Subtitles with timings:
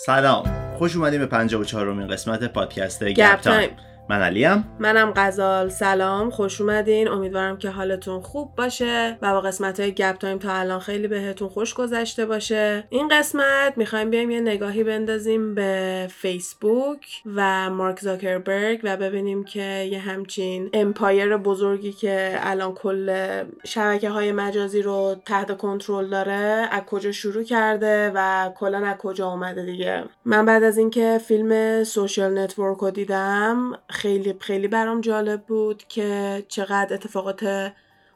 [0.00, 0.74] سلام.
[0.78, 3.70] خوش اومدین به 54 امین قسمت پادکست گپ تایم.
[4.10, 5.68] من علیم منم غزال.
[5.68, 7.08] سلام خوش اومدین.
[7.08, 11.48] امیدوارم که حالتون خوب باشه و با قسمت های گپ تایم تا الان خیلی بهتون
[11.48, 12.84] خوش گذشته باشه.
[12.90, 19.88] این قسمت می‌خوایم بیایم یه نگاهی بندازیم به فیسبوک و مارک زاکربرگ و ببینیم که
[19.90, 26.82] یه همچین empire بزرگی که الان کل شبکه های مجازی رو تحت کنترل داره از
[26.82, 30.04] کجا شروع کرده و کلا از کجا اومده دیگه.
[30.24, 36.42] من بعد از اینکه فیلم Social Network رو دیدم خیلی خیلی برام جالب بود که
[36.48, 37.72] چقدر اتفاقات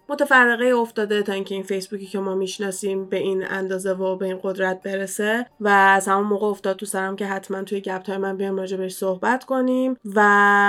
[0.09, 4.39] متفرقه افتاده تا اینکه این فیسبوکی که ما می‌شناسیم به این اندازه و به این
[4.43, 8.37] قدرت برسه و از همون موقع افتاد تو سرم که حتما توی گپ های من
[8.37, 10.23] بیام راجع بهش صحبت کنیم و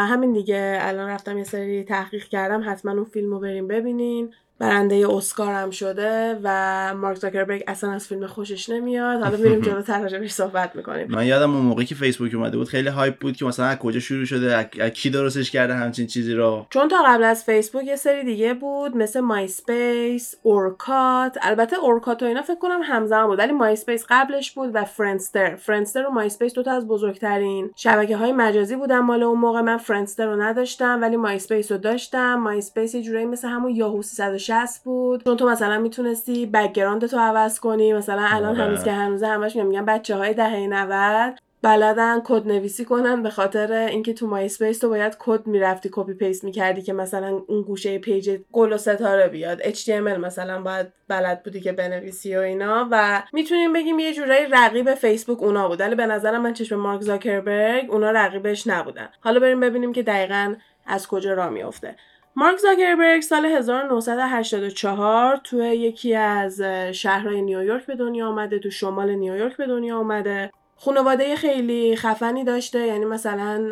[0.09, 4.33] همین دیگه الان رفتم یه سری تحقیق کردم حتما اون فیلم رو بریم ببینین.
[4.59, 9.21] برنده اسکار هم شده و مارک زاکربرگ اصلا از فیلم خوشش نمیاد.
[9.21, 11.07] حالا میریم جلوتر راجعش صحبت می‌کنیم.
[11.09, 13.99] من یادم اون موقعی که فیسبوک اومده بود خیلی هایپ بود که مثلا از کجا
[13.99, 16.65] شروع شده از کی درستش کرده همچین چیزی رو.
[16.69, 22.25] چون تا قبل از فیسبوک یه سری دیگه بود مثل MySpace، Orkut، البته Orkut و
[22.25, 26.63] اینا فکر کنم همزمان بود ولی MySpace قبلش بود و Friendster، Friendster و MySpace دو
[26.63, 29.61] تا از بزرگترین شبکه های مجازی بودن مال اون موقع.
[29.61, 32.35] من Friendster رو نداشتم ولی MySpace رو داشتم.
[32.35, 34.01] MySpace یه جورایی مثل همون یاهو
[34.43, 35.23] 360 بود.
[35.23, 37.93] چون تو مثلا می‌تونستی background تو عوض کنی.
[37.93, 38.63] مثلا الان آره.
[38.63, 43.71] هنوز که هنوز همش میگن بچه های دهه 90 بلدن کد نویسی کنن به خاطر
[43.71, 48.39] اینکه تو MySpace تو باید کد می‌رفتی copy paste می‌کردی که مثلا اون گوشه page
[48.51, 49.61] گل و ستاره بیاد.
[49.61, 52.87] HTML مثلا باید بلد بودی که بنویسی و اینا.
[52.91, 55.79] و می‌تونیم بگیم یه جورایی رقیب فیسبوک اونا بود.
[55.79, 59.09] ولی به نظرم من چشم مارک زاکربرگ اونا رقیبش نبودن.
[59.21, 61.95] حالا بریم ببینیم که دقیقا از کجا راه میافته.
[62.35, 66.61] مارک زاکربرگ سال 1984 توی یکی از
[66.91, 70.51] شهرهای نیویورک به دنیا آمده تو شمال نیویورک به دنیا آمده.
[70.75, 73.71] خانواده خیلی خفنی داشته یعنی مثلا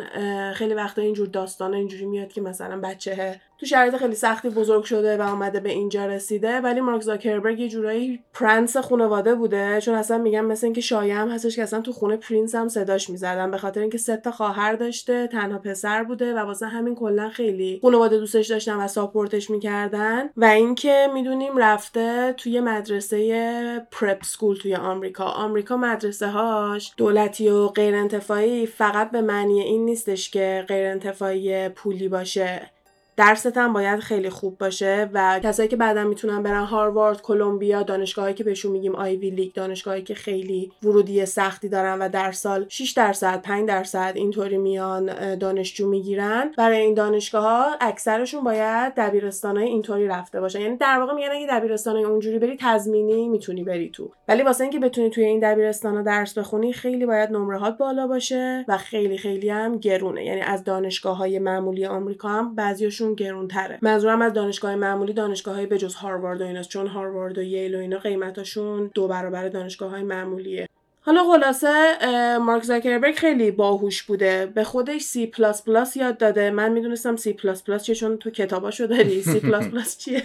[0.54, 5.16] خیلی وقتا اینجور داستان اینجوری میاد که مثلا بچه تو شرایط خیلی سختی بزرگ شده
[5.16, 10.18] و آمده به اینجا رسیده ولی مارک زاکربرگ یه جورایی prince خانواده بوده چون اصلا
[10.18, 13.58] میگم مثل اینکه شایعه هم هستش که اصلا تو خونه prince هم صداش می‌زدن به
[13.58, 18.18] خاطر اینکه سه تا خواهر داشته تنها پسر بوده و واسه همین کلا خیلی خانواده
[18.18, 24.74] دوستش داشتن و support ش می‌کردن و اینکه می‌دونیم رفته توی مدرسه پرپ سکول توی
[24.74, 25.24] آمریکا.
[25.24, 31.68] آمریکا مدرسه هاش دولتی و غیر انتفاعی فقط به معنی این نیستش که غیر انتفاعی
[31.68, 32.70] پولی باشه.
[33.16, 38.34] درست هم باید خیلی خوب باشه و کسایی که بعدا می‌تونن برن هاروارد، کلمبیا، دانشگاهایی
[38.34, 42.92] که بهشون میگیم آیوی لیگ، دانشگاهایی که خیلی ورودی سختی دارن و در سال 6
[42.92, 46.50] درصد، 5 درصد اینطوری میان دانشجو می‌گیرن.
[46.58, 50.60] برای این دانشگاه ها اکثرشون باید دبیرستانای اینطوری رفته باشن.
[50.60, 54.10] یعنی در واقع میگن اگه دبیرستانای اونجوری بری تضمینی می‌تونی بری تو.
[54.28, 58.78] ولی واسه اینکه بتونی توی این دبیرستانا درس بخونی خیلی باید نمرهات بالا باشه و
[58.78, 60.24] خیلی خیلی هم گرونه.
[60.24, 62.54] یعنی از دانشگاه های معمولی آمریکا هم
[63.02, 63.78] بعضیاشون گرونتره.
[63.82, 67.78] منظورم از دانشگاه معمولی دانشگاه های بجز هاروارد و ایناست چون هاروارد و ییل و
[67.78, 70.68] اینا قیمتاشون دو برابر دانشگاه های معمولیه.
[71.00, 71.98] حالا خلاصه
[72.38, 74.46] مارک زاکربرگ خیلی باهوش بوده.
[74.54, 76.50] به خودش C plus plus یاد داده.
[76.50, 79.22] من می‌دونستم C plus plus چیه چون تو کتاباشو داری.
[79.22, 80.22] C plus plus چیه؟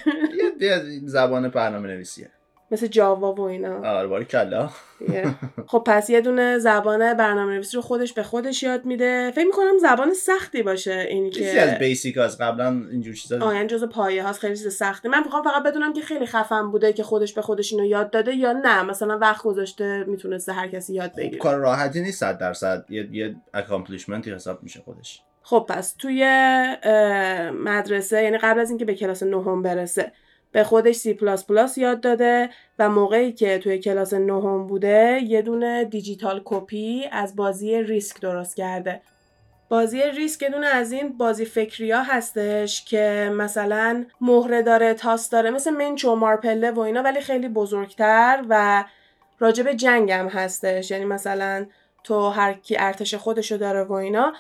[0.59, 2.29] یه زبان برنامه نویسیه
[2.71, 3.97] مثل Java و اینا.
[3.97, 4.69] آره باریکلا.
[5.67, 9.31] خب پس یه دونه زبان برنامه نویسی رو خودش به خودش یاد میده.
[9.31, 13.55] فکر می‌کنم زبان سختی باشه این که چیزی از basic هست قبلا اینجور چیزا آه
[13.55, 14.39] یعنی جز پایه هاست.
[14.39, 17.73] خیلی چیز سختی من می‌خوام فقط بدونم که خیلی خفن بوده که خودش به خودش
[17.73, 18.83] اینو یاد داده یا نه.
[18.83, 21.37] مثلا وقت گذاشته می‌تونسته هر کسی یاد بگیره.
[21.37, 22.85] کار راحتی نیست 100 درصد.
[22.89, 25.21] یه یه accomplishment ی حساب میشه خودش.
[25.43, 26.23] خب پس توی
[27.63, 30.11] مدرسه یعنی قبل از اینکه به کلاس نهم برسه
[30.51, 32.49] به خودش سی پلاس پلاس یاد داده
[32.79, 38.55] و موقعی که توی کلاس نهم بوده یه دونه digital copy از بازی ریسک درست
[38.55, 39.01] کرده.
[39.69, 45.29] بازی ریسک یه دونه از این بازی فکری ها هستش که مثلا مهره داره تاس
[45.29, 48.83] داره مثل منچ و مارپله و اینا ولی خیلی بزرگتر و
[49.39, 50.91] راجب جنگ هم هستش.
[50.91, 51.65] یعنی مثلا
[52.03, 54.33] تو هر کی ارتش خودشو داره و اینا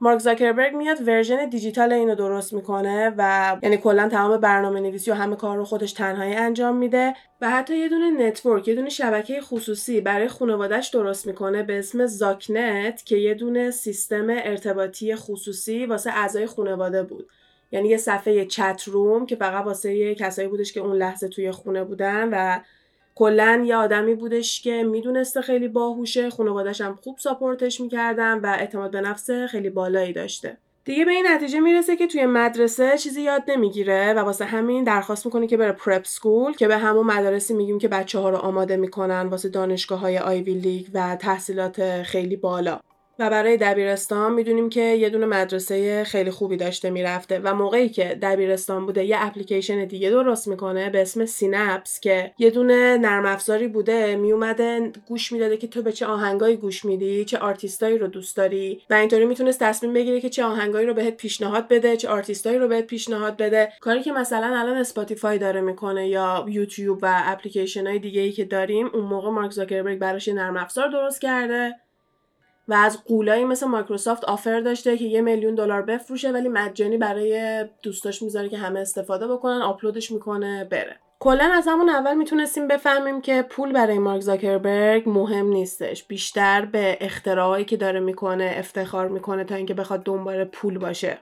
[0.00, 5.14] مارک زاکربرگ میاد version digital اینو درست می‌کنه و یعنی کلا تمام برنامه نویسی و
[5.14, 9.40] همه کار رو خودش تنهایی انجام میده و حتی یه دونه network یه دونه شبکه
[9.40, 16.10] خصوصی برای خانوادهش درست می‌کنه به اسم ZuckNet که یه دونه سیستم ارتباطی خصوصی واسه
[16.10, 17.28] اعضای خانواده بود.
[17.72, 21.84] یعنی یه صفحه چت روم که فقط واسه کسایی بودش که اون لحظه توی خونه
[21.84, 22.60] بودن و
[23.18, 28.90] کلا یه آدمی بودش که می‌دونسته خیلی باهوشه خانوادش هم خوب ساپورتش می‌کردن و اعتماد
[28.90, 30.56] به نفس خیلی بالایی داشته.
[30.84, 35.26] دیگه به این نتیجه می‌رسه که توی مدرسه چیزی یاد نمی‌گیره و واسه همین درخواست
[35.26, 38.76] می‌کنه که بره پرپ سکول که به همون مدارسی میگیم که بچه ها رو آماده
[38.76, 42.80] می‌کنن واسه دانشگاه های آیوی لیگ و تحصیلات خیلی بالا.
[43.18, 48.18] و برای دبیرستان می‌دونیم که یه دونه مدرسه خیلی خوبی داشته می‌رفته و موقعی که
[48.22, 53.68] دبیرستان بوده یه اپلیکیشن دیگه درست می‌کنه به اسم Synapse که یه دونه نرم افزاری
[53.68, 58.36] بوده میومده گوش می‌داده که تو به چه آهنگایی گوش میدی چه آرتیستایی رو دوست
[58.36, 62.58] داری و اینطوری می‌تونست تصمیم بگیره که چه آهنگایی رو بهت پیشنهاد بده چه آرتیستایی
[62.58, 63.72] رو بهت پیشنهاد بده.
[63.80, 68.44] کاری که مثلا الان اسپاتیفای داره می‌کنه یا یوتیوب و اپلیکیشن های دیگه ای که
[68.44, 71.74] داریم اون موقع مارک زاکربرگ براش نرم افزار درست کرده.
[72.68, 77.64] و از قولایی مثل مایکروسافت آفر داشته که یه میلیون دلار بفروشه ولی مجانی برای
[77.82, 80.96] دوستاش می‌ذاره که همه استفاده بکنن آپلودش می‌کنه بره.
[81.20, 86.04] کلا از همون اول می‌تونستیم بفهمیم که پول برای مارک زاکربرگ مهم نیستش.
[86.04, 91.18] بیشتر به اختراعایی که داره می‌کنه افتخار می‌کنه تا اینکه بخواد دنبال پول باشه.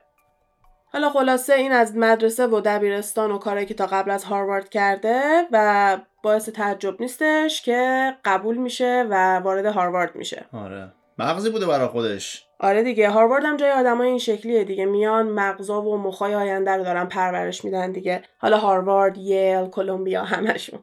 [0.93, 5.23] حالا خلاصه این از مدرسه و دبیرستان و کارهایی که تا قبل از هاروارد کرده
[5.53, 10.45] و باعث تعجب نیستش که قبول میشه و وارد هاروارد میشه.
[10.53, 10.93] آره.
[11.19, 12.47] مغزی بوده برای خودش.
[12.61, 14.85] آره دیگه هاروارد هم جای آدمای این شکلیه دیگه.
[14.85, 18.23] میان مغزا و مخای آینده رو دارن پرورش میدن دیگه.
[18.39, 20.81] حالا هاروارد ییل کلمبیا همشون.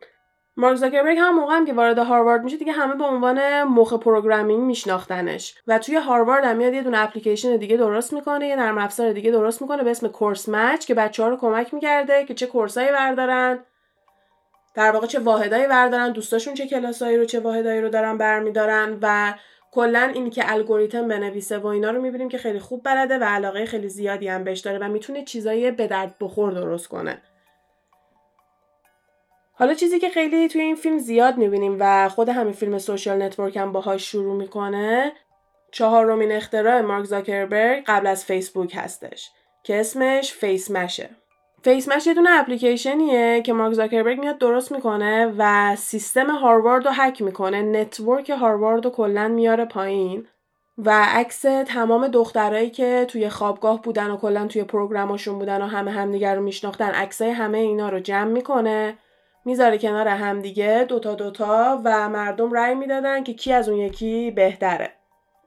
[0.58, 4.64] مارک زاکربرگ هم موقع هم که وارد هاروارد میشه دیگه همه به عنوان مخ programming
[4.64, 5.56] میشناختنش.
[5.68, 9.32] و توی هاروارد هم میاد یه دونه اپلیکیشن دیگه درست می‌کنه یه نرم افزار دیگه
[9.32, 12.92] درست می‌کنه به اسم CourseMatch که بچه ها رو کمک می‌کرده که چه course ایی
[12.92, 13.60] بردارن.
[14.76, 19.34] در واقع چه واحدایی بردارن دوستاشون چه کلاسایی رو چه واحدایی رو دارن برمیدارن و
[19.74, 23.66] کلا اینی که الگوریتم بنویسه و اینا رو می‌بینیم که خیلی خوب بلده و علاقه
[23.66, 27.22] خیلی زیادی هم بهش داره و می‌تونه چیزایی به درد بخور درست کنه.
[29.54, 33.58] حالا چیزی که خیلی توی این فیلم زیاد می‌بینیم و خود همین فیلم Social Network
[33.58, 35.12] هم باهاش شروع می‌کنه
[35.72, 39.32] چهارمین اختراع مارک زاکربرگ قبل از فیسبوک هستش
[39.64, 41.10] که اسمش Facemash ه.
[41.64, 47.22] Facemash یه دونه اپلیکیشنیه که مارک زاکربرگ میاد درست می‌کنه و سیستم هاروارد رو هک
[47.22, 47.62] می‌کنه.
[47.62, 50.28] network هاروارد رو کلا میاره پایین
[50.78, 55.66] و عکس تمام دخترایی که توی خوابگاه بودن و کلا توی program شون بودن و
[55.66, 58.98] همه همدیگر رو میشناختن عکسای همه اینا رو جمع می‌کنه
[59.46, 64.92] می‌ذاره کنار همدیگه دوتا دوتا و مردم رأی می‌دادن که کی از اون یکی بهتره.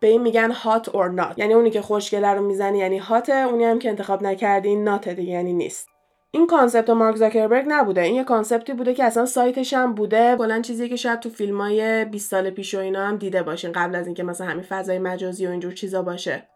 [0.01, 3.33] به این میگن hot or not یعنی اونی که خوشگله رو می‌زنی یعنی hot ه
[3.33, 5.96] اونی هم که انتخاب نکردی not دیگه یعنی نیست.
[6.37, 8.01] این concept مارک زاکربرگ نبوده.
[8.01, 10.37] این یه concept ی بوده که اصلا سایتش هم بوده.
[10.37, 13.73] کلا چیزی که شاید تو فیلم های 20 سال پیش و اینا هم دیده باشین.
[13.73, 16.49] قبل از اینکه مثلا همین فضای مجازی و اینجور چیزا باشه.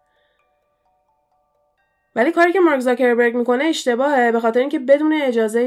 [2.17, 4.33] ولی کاری که مارک زاکربرگ می‌کنه اشتباهه.
[4.33, 5.61] به خاطر اینکه بدون اجازه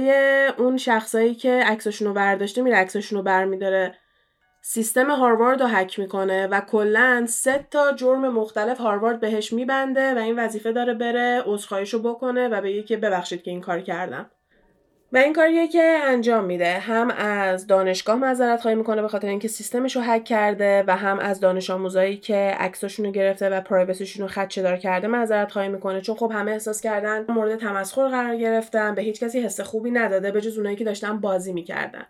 [0.58, 3.96] اون شخصایی که عکسشون رو برداشته میره عکسشون رو برمیداره.
[4.66, 10.18] سیستم هاروارد رو هک می‌کنه و کلا سه تا جرم مختلف هاروارد بهش میبنده و
[10.18, 14.30] این وظیفه داره بره عذرخواهیشو بکنه و بگه که ببخشید که این کار کردم.
[15.12, 16.74] و این کاریه که انجام میده.
[16.74, 21.20] هم از دانشگاه معذرت خواهی می‌کنه به خاطر اینکه سیستمش رو هک کرده و هم
[21.20, 25.70] از دانش آموزایی که عکساشون رو گرفته و پرایوسیشون رو خدشه دار کرده معذرت خواهی
[25.70, 26.02] می‌کنه.
[26.02, 30.32] چون خب همه احساس کردن مورد تمسخر قرار گرفتن به هیچ کسی حس خوبی نداده
[30.32, 32.06] به جز اونایی که داشتن بازی می‌کردن.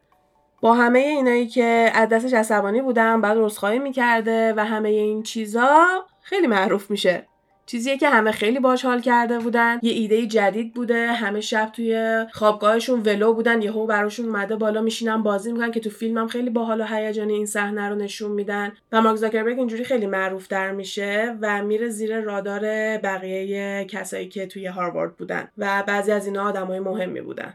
[0.64, 5.88] با همه اینایی که از دستش عصبانی بودن بعد رسخایی می‌کرده و همه این چیزا
[6.22, 7.28] خیلی معروف میشه.
[7.66, 9.80] چیزیه که همه خیلی باش حال کرده بودن.
[9.82, 11.08] یه ایده جدید بوده.
[11.08, 13.62] همه شب توی خوابگاهشون ولو بودن.
[13.62, 17.46] یهو براشون اومده بالا میشینن بازی می‌کنن که تو فیلمم خیلی باحال و هیجانی این
[17.46, 18.72] صحنه رو نشون میدن.
[18.92, 22.62] و مارک زاکربرگ اینجوری خیلی معروف در میشه و میره زیر رادار
[22.98, 25.48] بقیه کسایی که توی هاروارد بودن.
[25.58, 27.54] و بعضی از اینا آدمای مهمی بودن.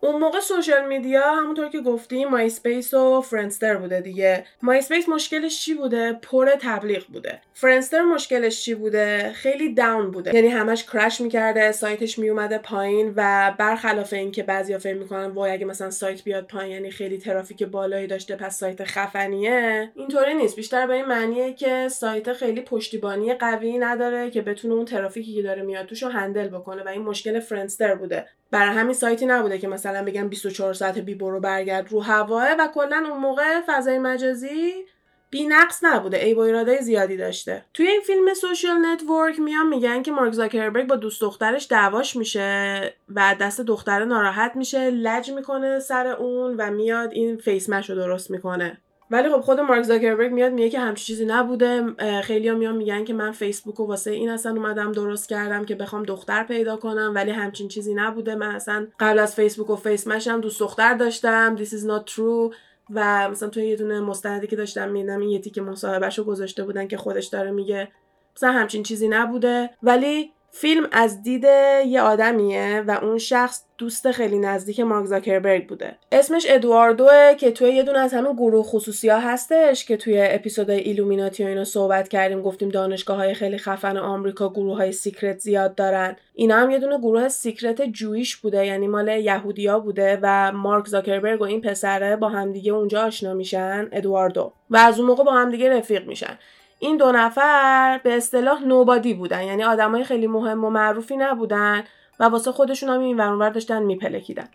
[0.00, 4.44] اون موقع social media همونطور که گفتیم MySpace و Friendster بوده دیگه.
[4.62, 7.40] MySpace مشکلش چی بوده؟ پر تبلیغ بوده.
[7.54, 10.34] Friendster مشکلش چی بوده؟ خیلی down بوده.
[10.34, 15.64] یعنی همش crash می‌کرده سایتش میومده پایین و برخلاف اینکه بعضیا فکر می‌کنن وای اگه
[15.66, 19.92] مثلا سایت بیاد پایین یعنی خیلی ترافیک بالایی داشته پس سایت خفنیه.
[19.94, 20.56] اینطوری نیست.
[20.56, 25.42] بیشتر به این معنیه که سایت خیلی پشتیبانی قوی نداره که بتونه اون ترافیکی که
[25.42, 28.26] داره میاد توش رو handle بکنه و این مشکل Friendster بوده.
[28.50, 32.68] برای همین سایتی نبوده که مثلا بگم 24 ساعت بی برو برگرد رو هواه و
[32.74, 34.84] کلا اون موقع فضای مجازی
[35.30, 36.24] بی نقص نبوده.
[36.24, 37.64] ایراد زیادی داشته.
[37.74, 42.94] توی این فیلم Social Network میان میگن که مارک زاکربرگ با دوست دخترش دعواش میشه
[43.14, 48.30] و دست دختره ناراحت میشه لج می‌کنه سر اون و میاد این Facemash رو درست
[48.30, 48.80] می‌کنه.
[49.10, 51.94] ولی خب خود مارک زاکربرگ میاد میگه که همچین چیزی نبوده.
[52.22, 56.02] خیلی میان میگن که من فیسبوک و واسه این اصلا اومدم درست کردم که بخوام
[56.02, 58.34] دختر پیدا کنم ولی همچین چیزی نبوده.
[58.34, 61.56] من اصلا قبل از فیسبوک و Facemash م دوست دختر داشتم.
[61.56, 62.54] This is not true.
[62.90, 66.88] و مثلا توی یه دونه مستندی که داشتم می‌دیدم این یه تیکه مصاحبهشو گذاشته بودن
[66.88, 67.88] که خودش داره میگه
[68.36, 69.70] مثلا همچین چیزی نبوده.
[69.82, 71.44] ولی فیلم از دید
[71.86, 75.96] یه آدمیه و اون شخص دوست خیلی نزدیک مارک زاکربرگ بوده.
[76.12, 80.78] اسمش ادواردوه که توی یه دونه از همین گروه خصوصی ها هستش که توی اپیزودهای
[80.78, 85.74] ایلومیناتی و اینا صحبت کردیم گفتیم دانشگاه های خیلی خفن آمریکا گروه های secret زیاد
[85.74, 86.16] دارن.
[86.34, 91.40] اینا هم یه دونه گروه secret Jewish بوده یعنی مال یهودیا بوده و مارک زاکربرگ
[91.40, 94.52] و این پسره با همدیگه اونجا آشنا میشن ادواردو.
[94.70, 96.38] و از اون موقع با همدیگه رفیق میشن.
[96.78, 99.42] این دو نفر به اصطلاح نوبادی بودن.
[99.42, 101.84] یعنی آدمای خیلی مهم و معروفی نبودن
[102.20, 104.48] و واسه خودشون هم این ورانور داشتن میپلکیدن.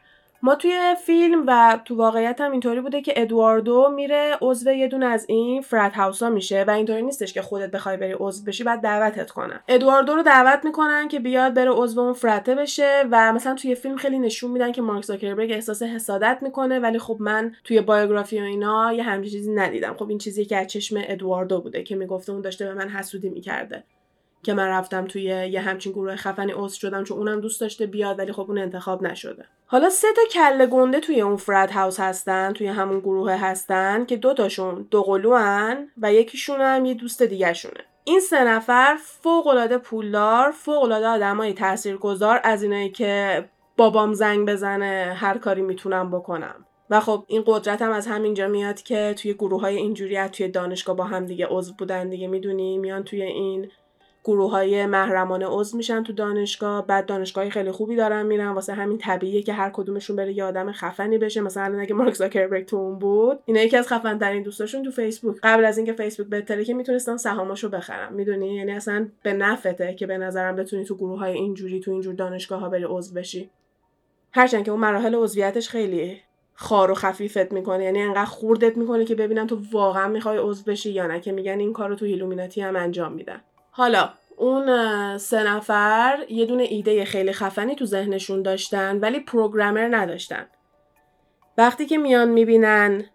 [0.46, 5.06] ما توی فیلم و تو واقعیت هم اینطوری بوده که ادواردو میره عضو یه دونه
[5.06, 8.82] از این فرد هاوسا میشه و اینطوری نیستش که خودت بخوای بری عضو بشی بعد
[8.82, 9.60] دعوتت کنن.
[9.68, 13.96] ادواردو رو دعوت می‌کنن که بیاد بره عضو اون فرته بشه و مثلا توی فیلم
[13.96, 18.44] خیلی نشون میدن که مارک زاکربرگ احساس حسادت می‌کنه ولی خب من توی بایوگرافی و
[18.44, 19.94] اینا یه همچین چیزی ندیدم.
[19.94, 23.30] خب این چیزی که از چشم ادواردو بوده که می‌گفته اون داشته به من حسودی
[23.30, 23.84] می‌کرده.
[24.44, 28.20] که من رفتم توی یه همچین گروه خفنی عضو شدم چون اونم دوست داشته بیاد
[28.20, 29.46] ولی خب اون انتخاب نشده.
[29.66, 34.18] حالا سه تا کله گنده توی اون فرد هاوس هستن توی همون گروه هستن که
[34.18, 39.48] دو تاشون دو قلوان و یکیشون هم یه دوست دیگه شونه این سه نفر فوق
[39.48, 43.44] العاده پولدار فوق العاده آدمای تاثیرگذار از اینایی که
[43.78, 46.66] بابام زنگ بزنه هر کاری می‌تونم بکنم.
[46.90, 50.96] و خب این قدرت هم از همینجا میاد که توی گروه های اینجوری توی دانشگاه
[50.96, 53.72] با هم دیگه عضو بودن دیگه می‌دونی؟ میان توی این
[54.24, 56.88] گروه های محرمانه عضو میشن تو دانشگاه.
[56.88, 58.50] بعد دانشگاهی خیلی خوبی دارن میرن.
[58.50, 61.42] واسه همین طبیعیه که هر کدومشون بره یه آدم خفنی بشه.
[61.42, 65.38] مثلا اگه مارک زاکربرگ تو اون بود اینا یکی از خفن ترین دوستاشون تو فیسبوک.
[65.44, 70.08] قبل از اینکه فیسبوک بهتره که می‌تونستن سهاماشو بخرن می‌دونی؟ یعنی اصلا به نفته که
[70.08, 73.50] به نظرم بتونی تو گروه های اینجوری تو اینجور دانشگاه ها بری عضو بشی.
[74.32, 76.22] هرچند که اون مراحل عضویتش خیلی
[76.54, 77.84] خار و خفیفت می‌کنه.
[77.84, 81.20] یعنی انقدر خوردت می‌کنه که ببینن تو واقعا می‌خوای عضو بشی یا نه.
[81.20, 83.42] که میگن این کارو تو ایلومیناتی هم انجام میدن.
[83.76, 90.46] حالا اون سه نفر یه دونه ایده خیلی خفنی تو ذهنشون داشتن ولی programmer نداشتن.
[91.58, 93.06] وقتی که میان می‌بینن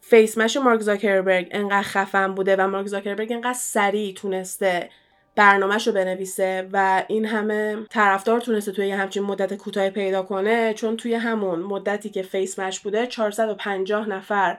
[0.00, 4.90] فیس مارک زاکربرگ انقدر خفن بوده و مارک زاکربرگ انقدر سریع تونسته
[5.36, 10.96] برنامهش رو بنویسه و این همه طرفدار تونسته توی همچین مدت کوتاه پیدا کنه چون
[10.96, 14.58] توی همون مدتی که Facemash بوده 450 نفر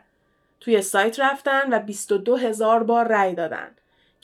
[0.59, 3.67] توی سایت رفتن و 22 هزار بار رأی دادن.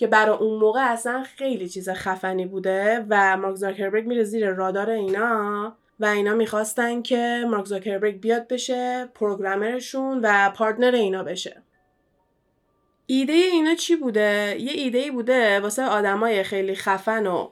[0.01, 4.89] که برای اون موقع اصلا خیلی چیز خفنی بوده و مارک زاکربرگ میره زیر رادار
[4.89, 11.61] اینا و اینا می‌خواستن که مارک زاکربرگ بیاد بشه programmer شون و partner اینا بشه
[13.05, 17.49] ایده اینا چی بوده؟ یه ایده ای بوده واسه آدمای خیلی خفن و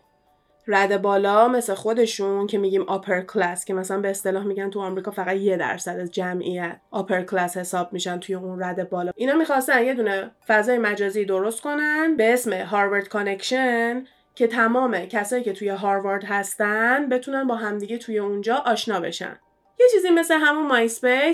[0.72, 5.12] رده بالا مثل خودشون که میگیم upper class که مثلا به اصطلاح میگن تو آمریکا
[5.12, 9.12] فقط یه درصد از جمعیت upper class حساب میشن توی اون رده بالا.
[9.16, 14.04] اینا می‌خواستن یه دونه فضای مجازی درست کنن به اسم Harvard Connection
[14.36, 19.40] که تمام کسایی که توی هاروارد هستن بتونن با همدیگه توی اونجا آشنا بشن.
[19.80, 20.90] یه چیزی مثل همون مای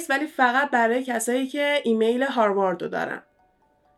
[0.09, 3.23] ولی فقط برای کسایی که ایمیل هاروارد رو دارن.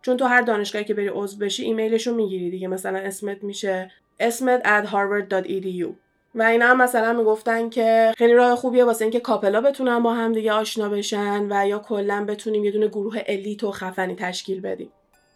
[0.01, 2.67] چون تو هر دانشگاهی که بری عضو بشی ایمیلش رو می‌گیری دیگه.
[2.67, 5.88] مثلا اسمت میشه اسمت at harvard.edu
[6.36, 10.33] و اینا هم مثلا می‌گفتن که خیلی راه خوبیه واسه اینکه کاپلا بتونن با هم
[10.33, 14.91] دیگه آشنا بشن و یا کلا بتونیم یه دونه گروه الیت و خفنی تشکیل بدیم.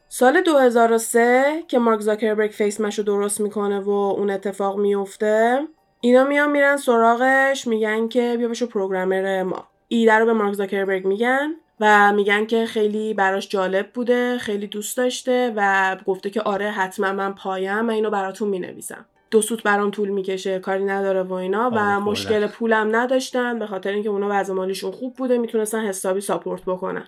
[0.10, 5.60] سال 2003 که مارک زاکربرگ Facemash رو درست می‌کنه و اون اتفاق میفته
[6.02, 9.68] اینا میان میرن سراغش میگن که بیا بشو programmer ما.
[9.88, 11.56] ایده رو به مارک زاکربرگ میگن.
[11.82, 17.12] و میگن که خیلی براش جالب بوده خیلی دوست داشته و گفته که آره حتما
[17.12, 19.06] من پایم و اینو براتون می‌نویسم.
[19.32, 23.68] دو سوت برام طول می‌کشه کاری نداره و اینا و آره، مشکل پولم نداشتن به
[23.68, 27.08] خاطر اینکه اونا وضع مالیشون خوب بوده می‌تونستن حسابی support بکنن.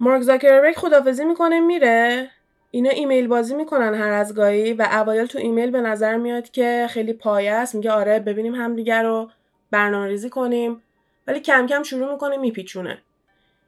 [0.00, 2.30] مارک زاکربرگ خدافزی می‌کنه میره.
[2.70, 6.86] اینا ایمیل بازی می‌کنن هر از گاهی و اوایل تو ایمیل به نظر میاد که
[6.90, 7.74] خیلی پایه است.
[7.74, 9.30] میگه آره ببینیم همدیگه رو
[9.70, 10.82] برنامه ریزی کنیم.
[11.26, 12.98] ولی کم کم شروع می‌کنه میپیچونه.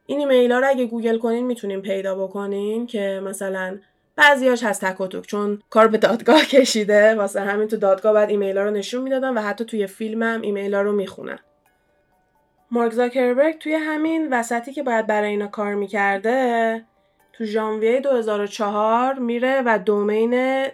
[0.07, 3.79] این ایمیل ها رو اگه گوگل کنین می‌تونین پیدا بکنین که مثلا
[4.17, 7.15] بعضیاش هست تک چون کار به دادگاه کشیده.
[7.15, 10.75] واسه همین تو دادگاه بعد ایمیل ها رو نشون می‌دادن و حتی توی فیلمم ایمیل
[10.75, 11.39] ها رو می‌خونن.
[12.71, 16.85] مارک زاکربرگ توی همین وسطی که باید برای اینا کار می‌کرده
[17.33, 20.67] تو ژانویه 2004 میره و دومین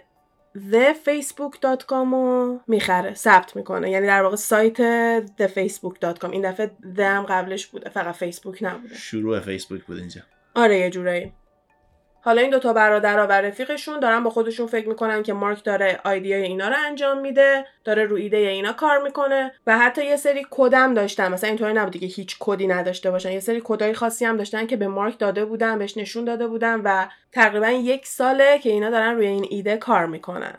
[0.55, 3.91] thefacebook.com رو می‌خره ثبت می‌کنه.
[3.91, 4.77] یعنی در واقع سایت
[5.25, 8.95] thefacebook.com این دفعه the هم قبلش بوده فقط فیسبوک نبوده.
[8.95, 10.21] شروع فیسبوک بود اینجا.
[10.55, 11.33] آره یه جورایی.
[12.23, 16.41] حالا این دوتا برادر و رفیقشون دارن با خودشون فکر می‌کنن که مارک داره آیدیای
[16.41, 20.93] اینا رو انجام میده داره رو ایده اینا کار می‌کنه و حتی یه سری کدم
[20.93, 21.31] داشتن.
[21.31, 23.31] مثلا اینطوری نبوده که هیچ کدی نداشته باشن.
[23.31, 26.81] یه سری کدای خاصی هم داشتن که به مارک داده بودن بهش نشون داده بودن
[26.83, 30.53] و تقریبا یک ساله که اینا دارن روی این ایده کار می‌کنن.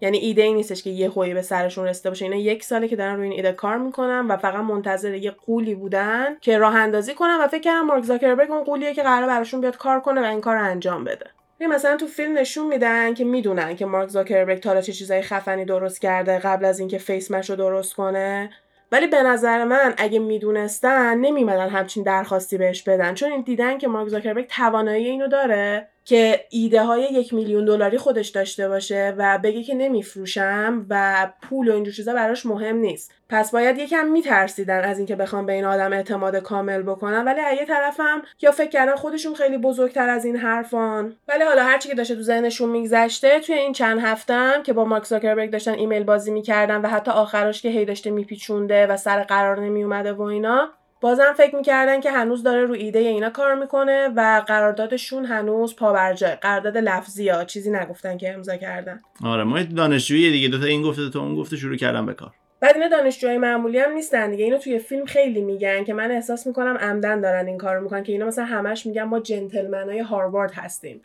[0.00, 2.24] یعنی ایده ای نیستش که یهویی به سرشون رسیده باشه.
[2.24, 5.74] اینا یک ساله که دارن روی این ایده کار می‌کنن و فقط منتظر یه غولی
[5.74, 9.60] بودن که راه اندازی کنن و فکر کردن مارک زاکربرگ اون غولیه که قرار براشون
[9.60, 11.26] بیاد کار کنه و این کار رو انجام بده.
[11.60, 16.00] مثلا تو فیلم نشون میدن که می‌دونن که مارک زاکربرگ تا چه چیزای خفنی درست
[16.00, 18.50] کرده قبل از اینکه Facemash رو درست کنه.
[18.92, 23.14] ولی به نظر من اگه می‌دونستن نمیومدن همچین درخواستی بهش بدن.
[23.14, 27.98] چون این دیدن که مارک زاکربرگ توانایی اینو داره که ایده های یک میلیون دلاری
[27.98, 33.12] خودش داشته باشه و بگه که نمیفروشم و پول و اینجور چیزا براش مهم نیست.
[33.28, 37.24] پس باید یکم میترسیدن از اینکه بخوان به این آدم اعتماد کامل بکنن.
[37.24, 41.16] ولی از یه طرفم یا فکر کردن خودشون خیلی بزرگتر از این حرفان.
[41.28, 45.04] ولی حالا هرچی که داشته تو ذهنشون میگذشته توی این چند هفتم که با مارک
[45.04, 49.60] زاکربرگ داشتن ایمیل بازی می‌کردن و حتی آخرش که هی داشته میپیچونده و سر قرار
[49.60, 50.70] نمیومده و اینا
[51.00, 56.28] بازم فکر می‌کردن که هنوز داره رو ایده اینا کار می‌کنه و قراردادشون هنوز پابرجا
[56.42, 59.00] قرارداد لفظی ها چیزی نگفتن که امضا کردن.
[59.24, 62.30] آره ما دانشجویی دیگه دوتا این گفته دوتا اون گفته شروع کردن به کار.
[62.60, 64.44] بعد اینا دانشجوهای معمولی هم نیستن دیگه.
[64.44, 68.12] اینو توی فیلم خیلی میگن که من احساس می‌کنم عمدن دارن این کارو می‌کنن که
[68.12, 71.00] اینا مثلا همش میگن ما جنتلمنای هاروارد هستیم.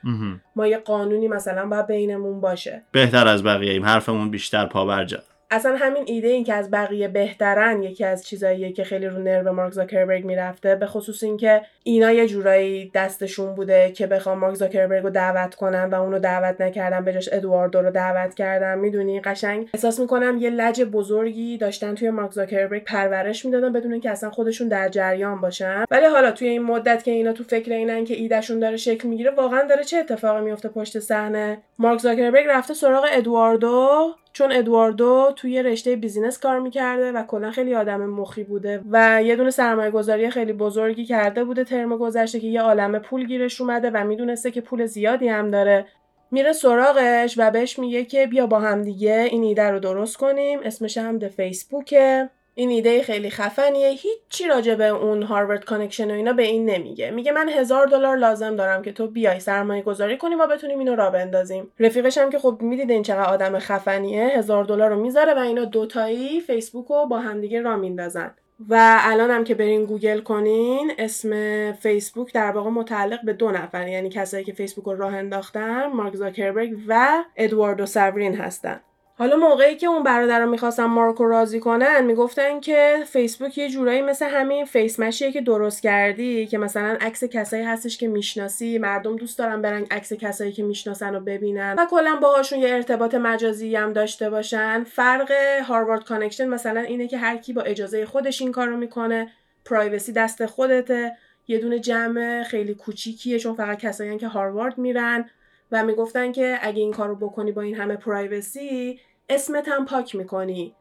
[0.55, 2.83] ما یه قانونی مثلا باید بینمون باشه.
[2.91, 5.19] بهتر از بقیه ایم حرفمون بیشتر پابرجا.
[5.51, 9.53] اصلا همین ایده این که از بقیه بهترن یکی از چیزاییه که خیلی رو نرو
[9.53, 15.03] مارک زاکربرگ می‌رفته به خصوص اینکه اینا یه جورایی دستشون بوده که بخوان مارک زاکربرگ
[15.03, 19.69] رو دعوت کنن و اونو دعوت نکردن به جاش ادواردو رو دعوت کردن می‌دونی؟ قشنگ.
[19.73, 24.67] احساس می‌کنم یه لج بزرگی داشتن توی مارک زاکربرگ پرورش می‌دادن بدون اینکه اصلا خودشون
[24.67, 25.85] در جریان باشن.
[25.91, 29.31] ولی حالا توی این مدت که اینا تو فکر اینن که ایدهشون داره شکل می‌گیره
[29.31, 34.15] واقعا داره چه اتفاقی میفته پشت صحنه؟ مارک زاکربرگ رفته سراغ ادواردو.
[34.33, 39.35] چون ادواردو توی رشته business کار می‌کرده و کلا خیلی آدم مخی بوده و یه
[39.35, 43.91] دونه سرمایه گذاری خیلی بزرگی کرده بوده ترم گذشته که یه عالم پول گیرش اومده
[43.93, 45.85] و می‌دونسته که پول زیادی هم داره.
[46.31, 50.59] میره سراغش و بهش میگه که بیا با هم دیگه این ایده رو درست کنیم.
[50.63, 53.89] اسمش هم The Facebook ه این ایده خیلی خفنیه.
[53.89, 57.11] هیچی راجع به اون Harvard Connection و اینا به این نمیگه.
[57.11, 60.95] میگه من هزار دلار لازم دارم که تو بیای سرمایه گذاری کنی و بتونیم اینو
[60.95, 61.71] را بندازیم.
[61.79, 65.65] رفیقش هم که خب می‌دیده این چقدر آدم خفنیه هزار دلار رو می‌ذاره و اینا
[65.65, 68.35] دوتایی فیسبوک رو با همدیگه را میندازن.
[68.69, 73.87] و الان هم که برین گوگل کنین اسم فیسبوک در واقع متعلق به دو نفر.
[73.87, 78.81] یعنی کسایی که فیسبوک رو راه انداختن مارک زاکربرگ و ادواردو ساورین هستن.
[79.19, 84.25] حالا موقعی که اون برادرا می‌خواستن مارکو راضی کنن می‌گفتن که فیسبوک یه جورایی مثل
[84.25, 89.39] همین Facemash یه که درست کردی که مثلا عکس کسایی هستش که می‌شناسی مردم دوست
[89.39, 93.93] دارن برن عکس کسایی که می‌شناسن رو ببینن و کلا باهاشون یه ارتباط مجازی هم
[93.93, 94.83] داشته باشن.
[94.83, 95.31] فرق
[95.67, 99.31] Harvard Connection مثلا اینه که هر کی با اجازه خودش این کارو می‌کنه
[99.65, 101.11] privacy دست خودته
[101.47, 105.29] یه دونه جمع خیلی کوچیکیه چون فقط کسایی که هاروارد میرن
[105.71, 110.75] و می‌گفتن که اگه این کارو بکنی با این همه privacy اسمت هم پاک می‌کنی.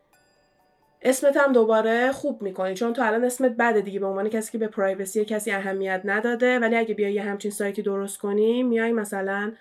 [1.02, 4.58] اسمت هم دوباره خوب می‌کنی چون تو الان اسمت بده دیگه به عنوان کسی که
[4.58, 9.52] به privacy کسی اهمیت نداده ولی اگه بیای یه همچین سایتی درست کنی میای مثلا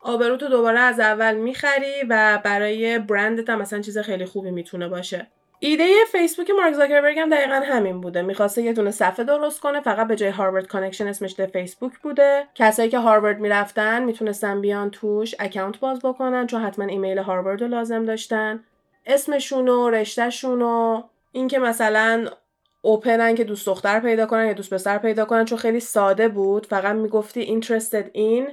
[0.00, 5.26] آبروتو دوباره از اول می‌خری و برای برندت هم مثلا چیز خیلی خوبی می‌تونه باشه.
[5.62, 8.22] ایده فیسبوک مارک زاکربرگ هم دقیقا همین بوده.
[8.22, 12.46] می‌خواسته یه دونه صفحه درست کنه فقط به جای Harvard Connection اسمش The Facebook بوده.
[12.54, 17.68] کسایی که هاروارد می‌رفتن می‌تونستن بیان توش اکانت باز بکنن چون حتما ایمیل هاروارد رو
[17.68, 18.64] لازم داشتن.
[19.06, 22.26] اسمشون و رشتهشون و اینکه مثلا
[22.82, 26.28] open ن که دوست دختر پیدا کنن یا دوست پسر پیدا کنن چون خیلی ساده
[26.28, 26.66] بود.
[26.66, 28.52] فقط می‌گفتی interested in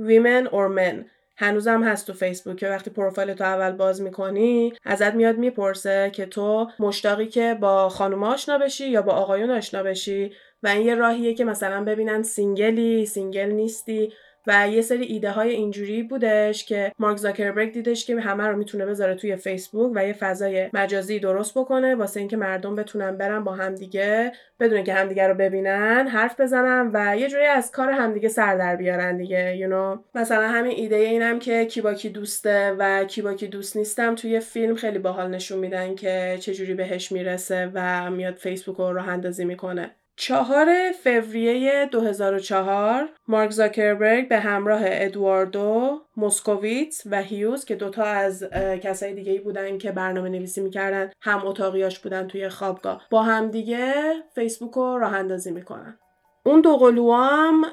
[0.00, 1.13] women or men.
[1.36, 6.26] هنوزم هست تو فیسبوک که وقتی پروفایل تو اول باز می‌کنی ازت میاد می‌پرسه که
[6.26, 10.94] تو مشتاقی که با خانوم آشنا بشی یا با آقایون آشنا بشی؟ و این یه
[10.94, 14.12] راهیه که مثلا ببینن single ی single نیستی.
[14.46, 18.86] و یه سری ایده های اینجوری بودش که مارک زاکربرگ دیدش که همه رو می‌تونه
[18.86, 23.52] بذاره توی فیسبوک و یه فضای مجازی درست بکنه واسه اینکه مردم بتونن برن با
[23.52, 28.56] همدیگه بدون اینکه همدیگه رو ببینن حرف بزنن و یه جوری از کار همدیگه سر
[28.56, 30.04] در بیارن دیگه you know?
[30.14, 34.14] مثلا همین ایده اینم که کی با کی دوسته و کی با کی دوست نیستم
[34.14, 39.08] توی فیلم خیلی باحال نشون میدن که چجوری بهش می‌رسه و میاد فیسبوک رو راه
[39.08, 48.04] اندازی می‌کنه چهار فوریه 2004 مارک زاکربرگ به همراه ادواردو موسکوویتس و هیوز که دوتا
[48.04, 48.44] از
[48.82, 53.50] کسای دیگه ای بودن که برنامه نویسی می‌کردن هم اتاقیاش بودن توی خوابگاه با هم
[53.50, 53.94] دیگه
[54.34, 55.98] فیسبوک رو راه اندازی می‌کنن.
[56.46, 57.64] اون دو هم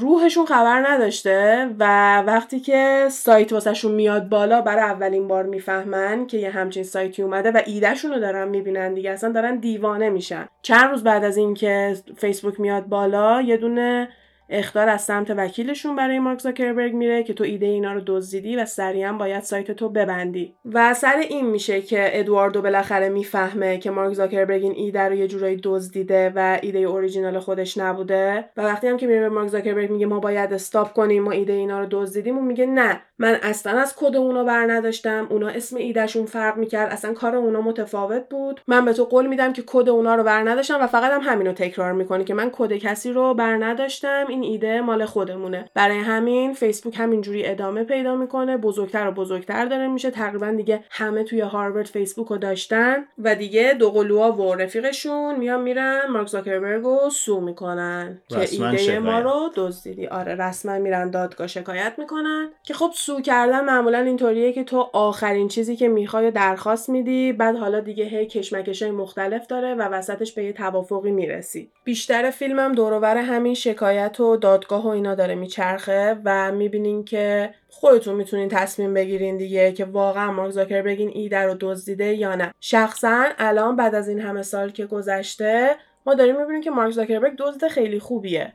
[0.00, 1.84] روحشون خبر نداشته و
[2.22, 7.50] وقتی که سایت واسهشون میاد بالا برای اولین بار می‌فهمن که یه همچین سایتی اومده
[7.50, 10.48] و ایدهشون رو دارن می‌بینن دیگه اصلا دارن دیوانه میشن.
[10.62, 14.08] چند روز بعد از اینکه فیسبوک میاد بالا یه دونه
[14.52, 18.64] اخطار از سمت وکیلشون برای مارک زاکربرگ میره که تو ایده اینا رو دزدیدی و
[18.64, 20.54] سریعا باید سایت تو ببندی.
[20.72, 25.28] و سر این میشه که ادواردو بالاخره می‌فهمه که مارک زاکربرگ این ایده رو یه
[25.28, 28.44] جورایی دزدیده و ایده اوریجینال خودش نبوده.
[28.56, 31.52] و وقتی هم که میره به مارک زاکربرگ میگه ما باید stop کنیم ما ایده
[31.52, 35.76] اینا رو دزدیدیم و میگه نه من اصلا از کد اونا بر نداشتم اونا اسم
[35.76, 38.60] ایدهشون فرق می‌کرد اصلا کار اونا متفاوت بود.
[38.68, 41.52] من به تو قول میدم که کد اونا رو بر نداشتم و فقط هم همینو
[41.52, 45.70] تکرار می‌کنه که من کد کسی رو بر نداشتم ایده مال خودمونه.
[45.74, 48.56] برای همین فیسبوک همینجوری ادامه پیدا می‌کنه.
[48.56, 50.10] بزرگتر و بزرگتر داره میشه.
[50.10, 55.62] تقریبا دیگه همه توی هاروارد فیسبوک رو داشتن و دیگه دو قلوها و رفیقشون میان
[55.62, 56.00] میرن.
[56.10, 58.20] مارک زاکربرگ رو سو می‌کنن.
[58.28, 60.06] که ایده ما رو دزدیدی.
[60.06, 62.48] آره رسما میرن دادگاه شکایت می‌کنن.
[62.62, 67.32] که خب سو کردن معمولا اینطوریه که تو آخرین چیزی که می‌خوای درخواست میدی.
[67.32, 71.70] بعد حالا دیگه هی کشمکش مختلف داره و وسطش به یه توافقی می‌رسی.
[71.84, 78.14] بیشتر فیلمم دورور همین شکایت و دادگاه و اینا داره میچرخه و می‌بینین که خودتون
[78.14, 82.54] می‌تونین تصمیم بگیرین دیگه که واقعا مارک زاکر بگین ایده رو دزدیده یا نه.
[82.60, 87.32] شخصا الان بعد از این همه سال که گذشته ما داریم می‌بینیم که مارک زاکربرگ
[87.38, 88.52] دزد خیلی خوبیه.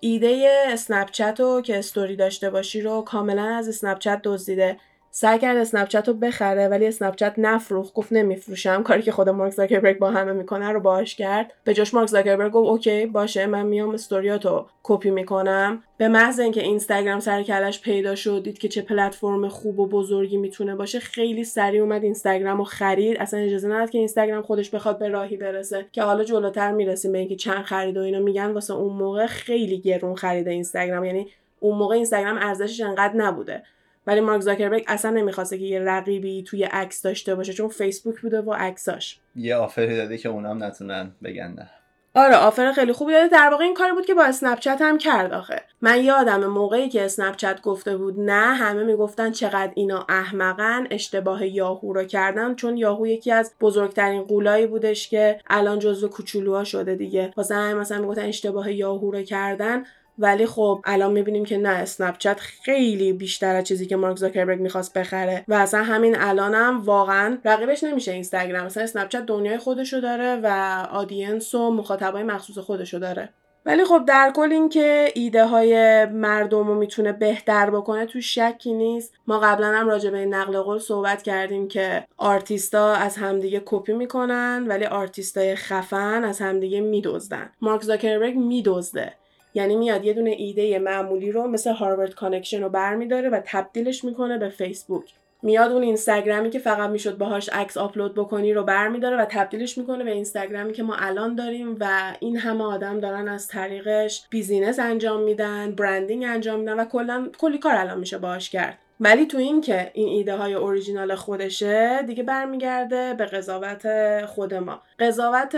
[0.00, 4.76] ایده اسنپ رو که استوری داشته باشی رو کاملا از اسنپ دزدیده.
[5.18, 8.82] سعی کرد اسنپ رو بخره ولی اسنپ نفروخت گفت نمیفروشم.
[8.82, 11.52] کاری که خود مارک زاکربرگ با همه می‌کنه رو باهاش کرد.
[11.64, 15.82] به جاش مارک زاکربرگ گفت okay باشه من میام استوریاتو کپی می‌کنم.
[15.96, 19.86] به محض اینکه اینستاگرام سر و کلش پیدا شد دید که چه پلتفرم خوب و
[19.86, 23.16] بزرگی می‌تونه باشه خیلی سریع اومد اینستاگرام خرید.
[23.16, 25.86] اصلا اجازه نداد که اینستاگرام خودش بخواد به راهی برسه.
[25.92, 29.78] که حالا جلوتر می‌رسیم به اینکه چند خرید و اینا میگن واسه اون موقع خیلی
[29.78, 31.26] گرون خریده اینستاگرام یعنی
[31.60, 33.62] اون موقع اینستاگرام ارزشش انقدر نبوده.
[34.06, 38.40] ولی مارک زاکربرگ اصلا نمی‌خواسته که یه رقیبی توی عکس داشته باشه چون فیسبوک بوده
[38.40, 39.20] و عکساش.
[39.36, 41.70] یه آفری داده که اونام نتونن بگن نه.
[42.14, 43.28] آره آفر خیلی خوبی داده.
[43.28, 45.62] در واقع این کاری بود که با اسنپ چت هم کرد آخه.
[45.80, 51.46] من یادم موقعی که اسنپ چت گفته بود نه همه می‌گفتن چقدر اینا احمقن اشتباه
[51.46, 56.94] یاهو رو کردن چون یاهو یکی از بزرگترین قولایی بودش که الان جزو کوچولوها شده
[56.94, 57.32] دیگه.
[57.36, 59.84] واسه همین مثلا می‌گفتن اشتباه یاهو رو کردن.
[60.18, 64.60] ولی خب الان می‌بینیم که نه اسنپ چت خیلی بیشتر از چیزی که مارک زاکربرگ
[64.60, 65.44] می‌خواست بخره.
[65.48, 68.66] و اصلا همین الانم واقعا رقیبش نمیشه اینستاگرام.
[68.66, 70.46] مثلا اسنپ چت دنیای خودشو داره و
[70.92, 73.28] audience و مخاطبای مخصوص خودشو داره.
[73.66, 78.72] ولی خب در کل این که ایده های مردم رو می‌تونه بهتر بکنه تو شکی
[78.74, 79.14] نیست.
[79.26, 84.64] ما قبلا هم راجع به نقل قول صحبت کردیم که آرتیستا از همدیگه کپی می‌کنن
[84.68, 87.50] ولی آرتیستای خفن از همدیگه میدزدن.
[87.60, 89.12] مارک زاکربرگ میدزده.
[89.56, 94.38] یعنی میاد یه دونه ایده معمولی رو مثل هاروارد کانکشن رو برمیداره و تبدیلش می‌کنه
[94.38, 99.24] به فیسبوک میاد اون اینستاگرامی که فقط می‌شد باهاش عکس آپلود بکنی رو برمیداره و
[99.24, 104.26] تبدیلش می‌کنه به اینستاگرامی که ما الان داریم و این همه آدم دارن از طریقش
[104.30, 108.78] business انجام میدن branding انجام میدن و کلا کلی کار الان میشه باهاش کرد.
[109.00, 113.86] ولی تو این که این ایده های اوریجینال خودشه دیگه برمیگرده به قضاوت
[114.24, 114.82] خود ما.
[114.98, 115.56] قضاوت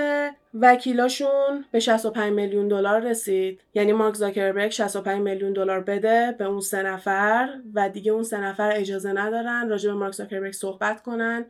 [0.55, 3.61] وکیلاشون به 65 میلیون دلار رسید.
[3.75, 8.41] یعنی مارک زاکربرگ 65 میلیون دلار بده به اون سه نفر و دیگه اون سه
[8.41, 11.45] نفر اجازه ندارن راجع به مارک زاکربرگ صحبت کنن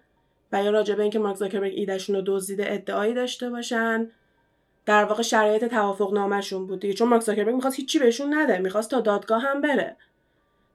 [0.53, 4.11] و یا راجع به اینکه مارک زاکربرگ ایدهشون رو دزدیده ادعایی داشته باشن.
[4.87, 6.95] در واقع شرایط توافق نامشون بود دیگه.
[6.95, 9.97] چون مارک زاکربرگ می‌خواست هیچی بهشون نده می‌خواست تا دادگاه هم بره.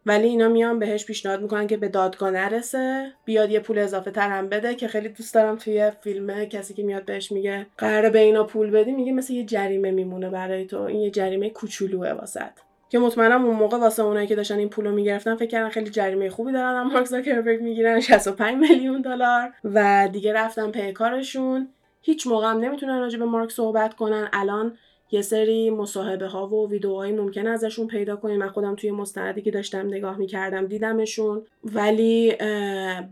[0.06, 3.12] ولی اینا میان بهش پیشنهاد می‌کنن که به دادگاه نرسه.
[3.26, 6.84] بیاد یه پول اضافه تر هم بده که خیلی دوست دارم توی فیلم کسی که
[6.84, 10.82] میاد بهش میگه قراره به اینا پول بدی میگه مثل یه جریمه میمونه برای تو.
[10.82, 12.52] این یه جریمه کوچولوه واسط
[12.90, 16.30] که مطمئنم اون موقع واسه اونایی که داشتن این پولو می‌گرفتن فکر کردن خیلی جریمه
[16.30, 16.76] خوبی دارن.
[16.76, 21.70] اما مارک زاکربرگ می‌گیرن 65 میلیون دلار و دیگه رفتن پی کارشون.
[22.02, 24.30] هیچ موقع هم نمی‌تونن راجع به مارک صحبت کنن.
[24.34, 24.78] الان
[25.14, 29.52] یه سری مصاحبه ها و ویدیوهایی ممکن ازشون پیدا کنیم من خودم توی مستندی که
[29.52, 31.46] داشتم نگاه می‌کردم دیدمشون.
[31.64, 32.36] ولی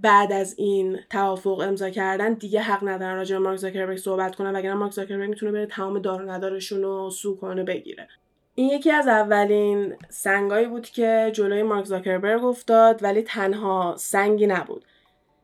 [0.01, 4.55] بعد از این توافق امضا کردن دیگه حق ندارن راجع به مارک زاکربرگ صحبت کنن.
[4.55, 8.07] وگرنه مارک زاکربرگ می‌تونه بره تمام دار ندارشون رو سو کنه بگیره.
[8.55, 14.85] این یکی از اولین سنگایی بود که جلوی مارک زاکربرگ افتاد ولی تنها سنگی نبود.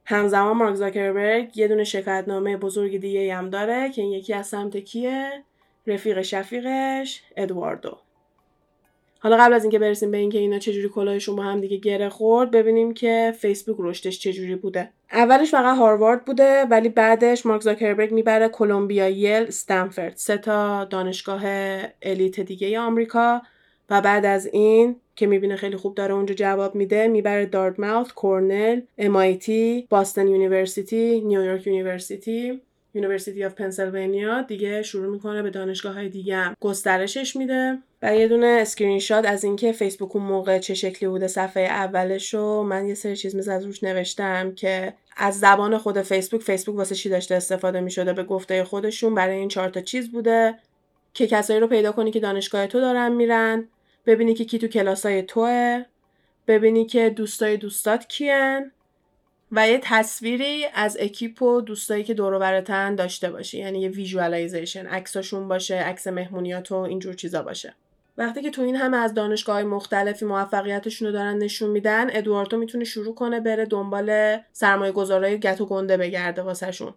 [0.06, 4.78] همزمان مارک زاکربرگ یه دونه شکایتنامه بزرگ دیگه هم داره که این یکی از سمت
[4.78, 5.44] کیه؟
[5.88, 7.98] رفیق شفیقش ادواردو.
[9.20, 12.52] حالا قبل از اینکه برسیم به اینکه اینا چجوری کلاهشون با هم دیگه گره خورد
[12.52, 14.90] ببینیم که فیسبوک رشدش چجوری بوده.
[15.12, 21.42] اولش فقط هاروارد بوده ولی بعدش مارک زاکربرگ می‌بره کلمبیا یل استنفورد سه تا دانشگاه
[22.02, 23.42] elite دیگه آمریکا
[23.90, 28.82] و بعد از این که می‌بینه خیلی خوب داره اونجا جواب میده می‌بره دارتموث کورنل
[29.00, 29.50] MIT
[29.90, 32.62] Boston University New York University.
[32.94, 38.48] University of Pennsylvania دیگه شروع می‌کنه به دانشگاه های دیگه گسترشش میده و یه دونه
[38.62, 42.94] اسکرین شات از اینکه فیسبوک اون موقع چه شکلی بوده صفحه اولش رو من یه
[42.94, 47.82] سری چیز از روش نوشتم که از زبان خود فیسبوک فیسبوک واسه چی داشته استفاده
[47.82, 50.56] می‌شده به گفته خودشون؟ برای این چهار تا چیز بوده
[51.14, 53.68] که کسایی رو پیدا کنی که دانشگاه تو دارن میرن
[54.06, 55.84] ببینی که کی تو کلاسای توه
[56.48, 58.72] ببینی که دوستای دوستات کیان.
[59.52, 63.58] و یه تصویری از اکیپ و دوستایی که دور برتن داشته باشی.
[63.58, 67.76] یعنی یه visualization عکساشون باشه عکس مهمونیات و اینجور چیزا باشه.
[68.18, 72.84] وقتی که تو این همه از دانشگاه مختلفی موفقیتشون رو دارن نشون میدن ادواردو می‌تونه
[72.84, 76.94] شروع کنه بره دنبال سرمایه گذارای گت و گنده بگرده واسهشون.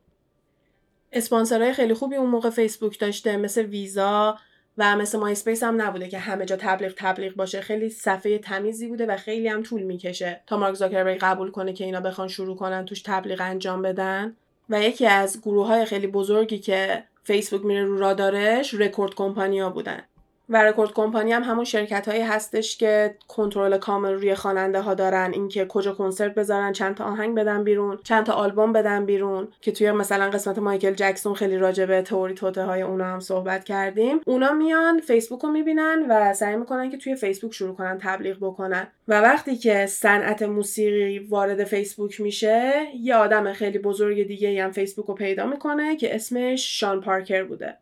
[1.13, 4.39] اسپانسرهای خیلی خوبی اون موقع فیسبوک داشته مثل ویزا
[4.79, 7.61] و مثل مای اسپیس هم نبوده که همه جا تبلیغ تبلیغ باشه.
[7.61, 11.85] خیلی صفحه تمیزی بوده و خیلی هم طول می‌کشه تا مارک زاکربرگ قبول کنه که
[11.85, 14.37] اینا بخوان شروع کنن توش تبلیغ انجام بدن.
[14.71, 19.71] و یکی از گروه های خیلی بزرگی که فیسبوک میره رو رادارش record company ا
[19.71, 20.03] بودن.
[20.51, 25.31] و record company هم همون شرکت هایی هستش که کنترل کامل روی خواننده ها دارن.
[25.33, 29.49] اینکه کجا کنسرت بذارن چند تا آهنگ بدن بیرون چند تا آلبوم بدن بیرون.
[29.61, 33.65] که توی مثلا قسمت مایکل جکسون خیلی راجع به تئوری توطئه های اونا هم صحبت
[33.65, 34.21] کردیم.
[34.27, 38.89] اونا میان فیسبوک رو می‌بینن و سعی می‌کنن که توی فیسبوک شروع کنن تبلیغ بکنن.
[39.09, 45.07] و وقتی که صنعت موسیقی وارد فیسبوک میشه یه آدم خیلی بزرگ دیگه هم فیسبوک
[45.07, 47.77] رو پیدا می‌کنه که اسمش شان پارکر بوده.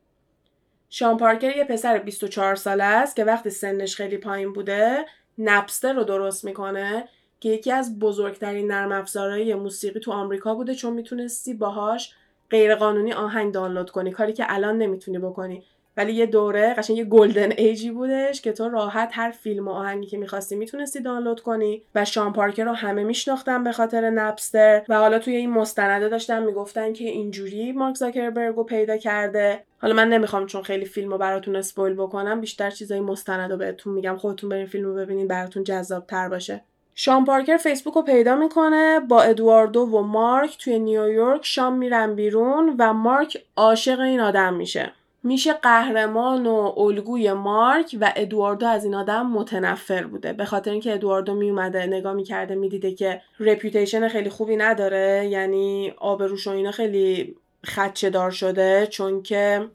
[0.90, 5.06] شان پارکر یه پسر 24 ساله است که وقتی سنش خیلی پایین بوده
[5.38, 7.08] نپستر رو درست می‌کنه
[7.40, 12.14] که یکی از بزرگترین نرم افزارهای موسیقی تو آمریکا بوده چون می‌تونستی باهاش
[12.50, 15.64] غیرقانونی آهنگ دانلود کنی کاری که الان نمی‌تونی بکنی.
[15.98, 20.06] ولی یه دوره قشنگ یه گلدن ایجی بودش که تو راحت هر فیلم و آهنگی
[20.06, 24.98] که می‌خواستی می‌تونستی دانلود کنی و شان پارکر رو همه میشناختن به خاطر نپستر و
[24.98, 29.64] حالا توی این مستنده داشتن می‌گفتن که اینجوری مارک زاکربرگ رو پیدا کرده.
[29.78, 33.92] حالا من نمی‌خوام چون خیلی فیلم رو براتون اسپویل بکنم بیشتر چیزای مستند رو بهتون
[33.92, 34.16] میگم.
[34.16, 36.60] خودتون برین فیلم رو ببینین براتون جذاب تر باشه.
[36.94, 39.00] شان پارکر فیسبوک رو پیدا می‌کنه.
[39.00, 44.92] با ادواردو و مارک توی نیویورک شام میرن بیرون و مارک عاشق این آدم میشه.
[45.22, 50.32] میشه قهرمان و الگوی مارک و ادواردو از این آدم متنفر بوده.
[50.32, 55.28] به خاطر اینکه ادواردو میومده نگاه می‌کرده می‌دیده که رپیوتیشن خیلی خوبی نداره.
[55.30, 59.68] یعنی آبروش و اینا خیلی خدچه دار شده چون که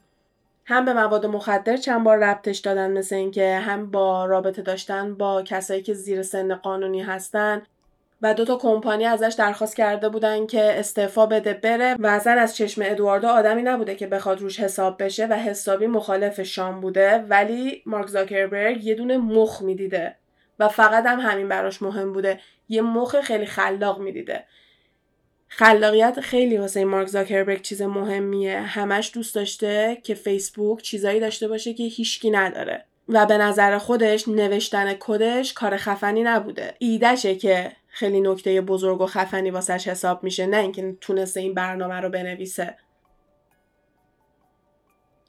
[0.65, 5.41] هم به مواد مخدر چند بار ربطش دادن مثل اینکه هم با رابطه داشتن با
[5.41, 7.61] کسایی که زیر سن قانونی هستن.
[8.23, 12.55] و دو تا کمپانی ازش درخواست کرده بودن که استعفا بده بره و اصلا از
[12.55, 17.83] چشم ادواردو آدمی نبوده که بخواد روش حساب بشه و حسابی مخالف شام بوده ولی
[17.85, 20.15] مارک زاکربرگ یه دونه مخ می‌دیده
[20.59, 22.39] و فقط هم همین براش مهم بوده.
[22.69, 24.43] یه مخ خیلی خلاق می‌دیده.
[25.47, 28.59] خلاقیت خیلی واسه مارک زاکربرگ چیز مهمیه.
[28.59, 32.85] همش دوست داشته که فیسبوک چیزایی داشته باشه که هیچکی نداره.
[33.09, 36.73] و به نظر خودش نوشتن کدش کار خفنی نبوده.
[36.79, 41.95] ایدهشه که خیلی نکته بزرگ و خفنی واسش حساب میشه نه اینکه تونسته این برنامه
[41.95, 42.77] رو بنویسه.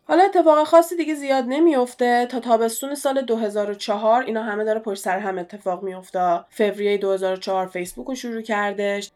[0.09, 2.27] حالا اتفاق خاصی دیگه زیاد نمیافته.
[2.27, 6.45] تا تابستون سال 2004 اینا همه داره پشت سر هم اتفاق میافته.
[6.51, 9.11] فوریه 2004 فیسبوک رو شروع کردش.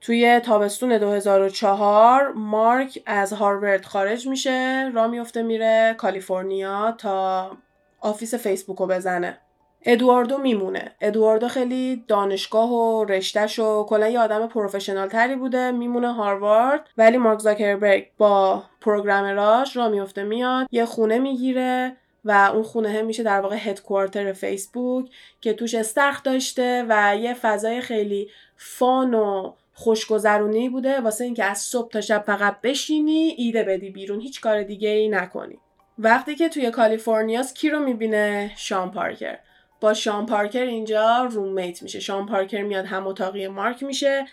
[0.00, 4.90] توی تابستون 2004 مارک از هاروارد خارج میشه.
[4.94, 7.50] را میفته میره کالیفرنیا تا
[8.00, 9.40] office فیسبوک رو بزنه.
[9.82, 10.92] ادواردو میمونه.
[11.00, 16.88] ادواردو خیلی دانشگاه و رشتهش و کلا یه آدم professional تری بوده میمونه هاروارد.
[16.98, 22.88] ولی مارک زاکربرگ با programmer اش را میفته میاد یه خونه می‌گیره و اون خونه
[22.88, 25.10] هم میشه در واقع هدکوارتر فیسبوک
[25.40, 31.00] که توش استخ داشته و یه فضای خیلی فان و خوشگذرونی بوده.
[31.00, 35.08] واسه اینکه از صبح تا شب فقط بشینی ایده بدی بیرون هیچ کار دیگه ای
[35.08, 35.58] نکنی.
[35.98, 39.38] وقتی که توی کالیفرنیاس کی رو می‌بینه؟ شام پارکر.
[39.80, 42.00] با شام پارکر اینجا روممیت میشه.
[42.00, 44.26] شام پارکر میاد هم اتاقی مارک میشه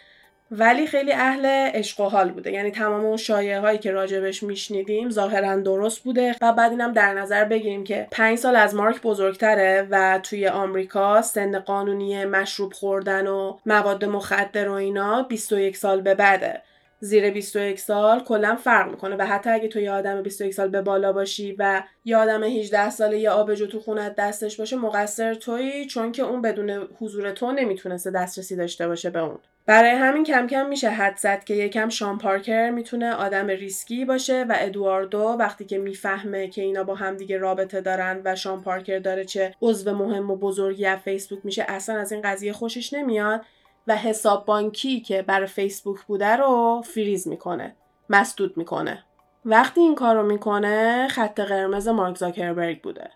[0.51, 2.51] ولی خیلی اهل عشق و حال بوده.
[2.51, 6.35] یعنی تمام اون شایعه هایی که راجبش میشنیدیم ظاهرا درست بوده.
[6.41, 11.21] و بعد اینم در نظر بگیریم که پنج سال از مارک بزرگتره و توی آمریکا
[11.21, 16.61] سن قانونی مشروب خوردن و مواد مخدر و اینا 21 سال به بعده.
[17.03, 19.15] زیر 21 سال کلا فرق می‌کنه.
[19.15, 22.89] و حتی اگه تو یه آدم 21 سال به بالا باشی و یه آدم 18
[22.89, 27.51] ساله یه آبجو تو خونت دستش باشه مقصر تویی چون که اون بدون حضور تو
[27.51, 29.37] نمی‌تونسته دسترسی داشته باشه به اون.
[29.65, 34.43] برای همین کم کم میشه حد زد که یکم شان پارکر می‌تونه آدم ریسکی باشه
[34.49, 38.99] و ادواردو وقتی که می‌فهمه که اینا با هم دیگه رابطه دارن و شان پارکر
[38.99, 43.41] داره چه عضو مهم و بزرگی از فیسبوک میشه اصلا از این قضیه خوشش نمیاد.
[43.87, 47.75] و حساب بانکی که برای فیسبوک بوده رو فریز می‌کنه
[48.09, 49.03] مسدود می‌کنه.
[49.45, 53.09] وقتی این کار رو می‌کنه خط قرمز مارک زاکربرگ بوده.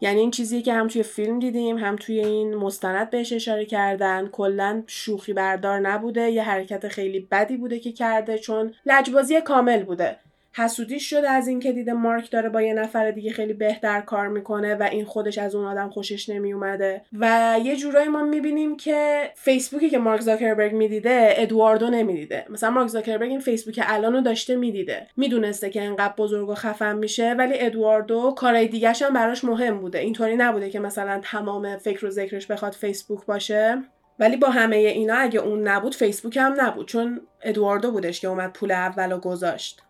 [0.00, 4.28] یعنی این چیزی که هم توی فیلم دیدیم هم توی این مستند بهش اشاره کردن.
[4.28, 10.18] کلا شوخی بردار نبوده یه حرکت خیلی بدی بوده که کرده چون لجبازی کامل بوده.
[10.52, 14.74] حسودیش شده از اینکه دیده مارک داره با یه نفر دیگه خیلی بهتر کار می‌کنه
[14.74, 19.90] و این خودش از اون آدم خوشش نمیومده و یه جورایی ما می‌بینیم که فیسبوکی
[19.90, 22.44] که مارک زاکربرگ می‌دیده ادواردو نمی‌دیده.
[22.50, 25.06] مثلا مارک زاکربرگ این فیسبوک الانو داشته می‌دیده.
[25.16, 29.98] می‌دونسته که انقدر بزرگ و خفن میشه ولی ادواردو کارهای دیگهش هم براش مهم بوده.
[29.98, 33.82] اینطوری نبوده که مثلا تمام فکر و ذکرش بخواد فیسبوک باشه.
[34.18, 38.52] ولی با همه اینا اگه اون نبود فیسبوک هم نبود چون ادواردو بودش که اومد
[38.52, 39.82] پول اولو گذاشت.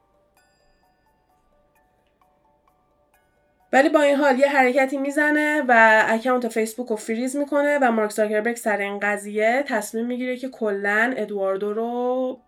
[3.73, 8.11] ولی با این حال یه حرکتی می‌زنه و اکانت فیسبوک رو فریز می‌کنه و مارک
[8.11, 12.41] زاکربرگ سر این قضیه تصمیم می‌گیره که کلا ادواردو رو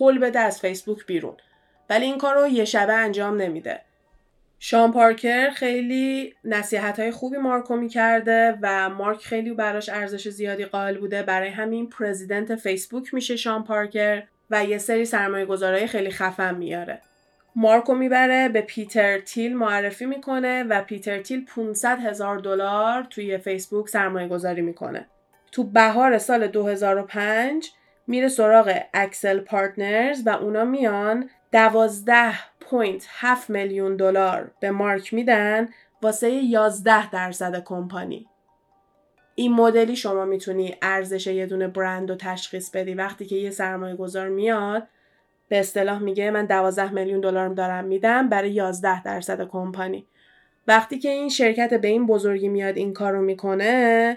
[0.00, 1.36] هول بده از فیسبوک بیرون.
[1.90, 3.80] ولی این کار رو یه شبه انجام نمیده.
[4.58, 10.98] شان پارکر خیلی نصیحت های خوبی مارکو می‌کرده و مارک خیلی براش ارزش زیادی قائل
[10.98, 11.22] بوده.
[11.22, 17.00] برای همین پرزیدنت فیسبوک میشه شان پارکر و یه سری سرمایه گذارای خیلی خفن میاره.
[17.56, 23.88] مارکو می‌بره به پیتر تیل معرفی می‌کنه و پیتر تیل 500 هزار دلار توی فیسبوک
[23.88, 25.06] سرمایه گذاری می‌کنه.
[25.52, 27.70] تو بهار سال 2005
[28.06, 35.68] میره سراغ اکسل پارتنرز و اونا میان 12.7 میلیون دلار به مارک میدن
[36.02, 38.28] واسه 11 درصد کمپانی.
[39.34, 43.96] این مدلی شما می‌تونی ارزش یه دونه برند رو تشخیص بدی وقتی که یه سرمایه
[43.96, 44.88] گذار میاد
[45.52, 50.06] به اصطلاح میگه من 12 میلیون دلار دارم میدم برای 11 درصد کمپانی.
[50.68, 54.16] وقتی که این شرکت به این بزرگی میاد این کارو می‌کنه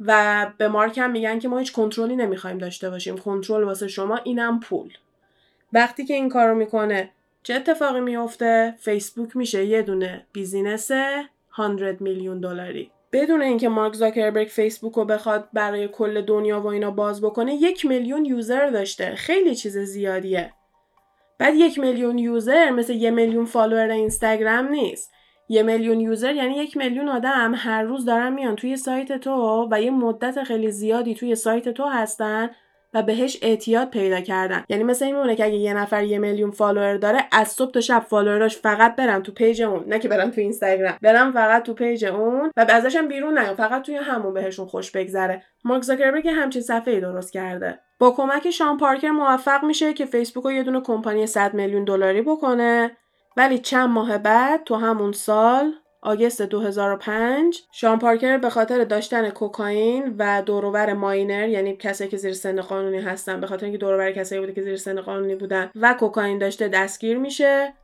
[0.00, 3.18] و به مارک هم میگن که ما هیچ کنترلی نمی‌خوایم داشته باشیم.
[3.18, 4.92] کنترل واسه شما اینم پول.
[5.72, 7.10] وقتی که این کارو می‌کنه
[7.42, 12.90] چه اتفاقی میفته؟ فیسبوک میشه یه دونه business 100 میلیون دلاری.
[13.12, 17.86] بدون اینکه مارک زاکربرگ فیسبوک رو بخواد برای کل دنیا و اینا باز بکنه یک
[17.86, 19.14] میلیون user داشته.
[19.14, 20.52] خیلی چیز زیادیه.
[21.38, 25.10] بعد یک میلیون user مثل یه میلیون follower اینستاگرام نیست.
[25.48, 29.82] یه میلیون user یعنی یک میلیون آدم هر روز دارن میان توی سایت تو و
[29.82, 32.50] یه مدت خیلی زیادی توی سایت تو هستن
[32.94, 34.64] و بهش اعتیاد پیدا کردن.
[34.68, 38.04] یعنی مثل این که اگه یه نفر یه میلیون follower داره از صبح تا شب
[38.08, 39.84] follower اش فقط برم تو page اون.
[39.86, 40.94] نه که برم تو اینستاگرام.
[41.02, 45.42] برم فقط تو page اون و ازشم بیرون نیام فقط توی همون بهشون خوش بگذره.
[45.64, 47.78] مارک زاکربرگ همچین صفحه درست کرده.
[47.98, 52.22] با کمک شان پارکر موفق میشه که فیسبوک رو یه دونه کمپانی 100 میلیون دلاری
[52.22, 52.96] بکنه.
[53.36, 55.72] ولی چند ماه بعد تو همون سال
[56.04, 62.32] آگست 2005 شان پارکر به خاطر داشتن کوکائین و دوروبر ماینر یعنی کسایی که زیر
[62.32, 65.94] سن قانونی هستن به خاطر اینکه دوروبر کسایی بوده که زیر سن قانونی بودن و
[65.94, 67.74] کوکائین داشته دستگیر میشه.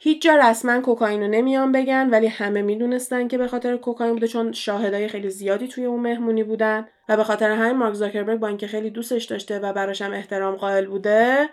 [0.00, 4.28] هیچ جا رسما کوکائین رو نمیان بگن ولی همه می‌دونستن که به خاطر کوکائین بوده
[4.28, 6.86] چون شاهدای خیلی زیادی توی اون مهمونی بودن.
[7.08, 10.56] و به خاطر همین مارک زاکربرگ با اینکه خیلی دوستش داشته و براش هم احترام
[10.56, 11.48] قائل بوده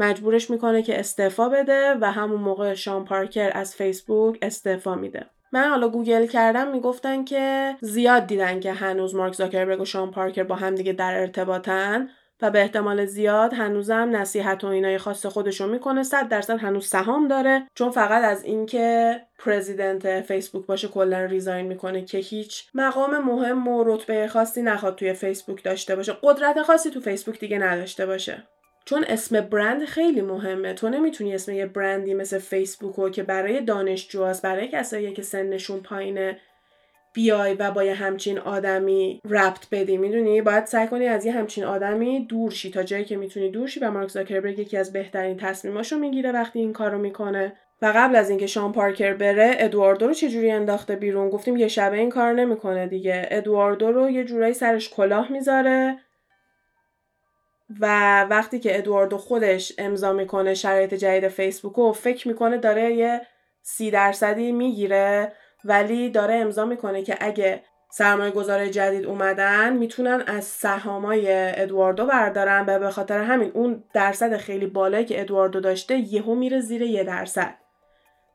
[0.00, 5.26] مجبورش می‌کنه که استعفا بده و همون موقع شان پارکر از فیسبوک استعفا میده.
[5.52, 10.42] من حالا گوگل کردم می‌گفتن که زیاد دیدن که هنوز مارک زاکربرگ و شان پارکر
[10.42, 12.08] با هم دیگه در ارتباطن
[12.42, 16.02] و به احتمال زیاد هنوزم نصیحت و اینای خاص خودشو می‌کنه.
[16.02, 22.04] صد درصد هنوز سهام داره چون فقط از اینکه president فیسبوک باشه کلا resign می‌کنه
[22.04, 26.16] که هیچ مقام مهم و رتبه خاصی نخواد توی فیسبوک داشته باشه.
[26.22, 28.42] قدرت خاصی تو فیسبوک دیگه نداشته باشه.
[28.90, 30.74] چون اسم برند خیلی مهمه.
[30.74, 35.80] تو نمی‌تونی اسم یه برندی مثل فیسبوک رو که برای دانشجو برای کسایی که سنشون
[35.80, 36.38] پایینه
[37.14, 39.96] بیای و با یه همچین آدمی ربط بدی.
[39.96, 43.68] می‌دونی؟ باید سعی کنی از یه همچین آدمی دور شی تا جایی که می‌تونی دور
[43.68, 47.52] شی و مارک زاکربرگ یکی از بهترین تصمیماشو می‌گیره وقتی این کارو می‌کنه.
[47.82, 51.96] و قبل از اینکه شان پارکر بره ادواردو رو چجوری انداخته بیرون؟ گفتیم یه شبه
[51.96, 53.28] این کار نمی‌کنه دیگه.
[53.30, 55.98] ادواردو رو یه جورایی سرش کلاه می‌ذاره.
[57.80, 63.20] و وقتی که ادواردو خودش امضا می‌کنه شرایط جدید فیسبوک و فکر می‌کنه داره یه
[63.62, 65.32] سی درصدی می‌گیره
[65.64, 71.26] ولی داره امضا می‌کنه که اگه سرمایه گذاره جدید اومدن می‌تونن از سهامای
[71.62, 76.60] ادواردو بردارن و به خاطر همین اون درصد خیلی بالایی که ادواردو داشته یهو میره
[76.60, 77.54] زیر یه درصد.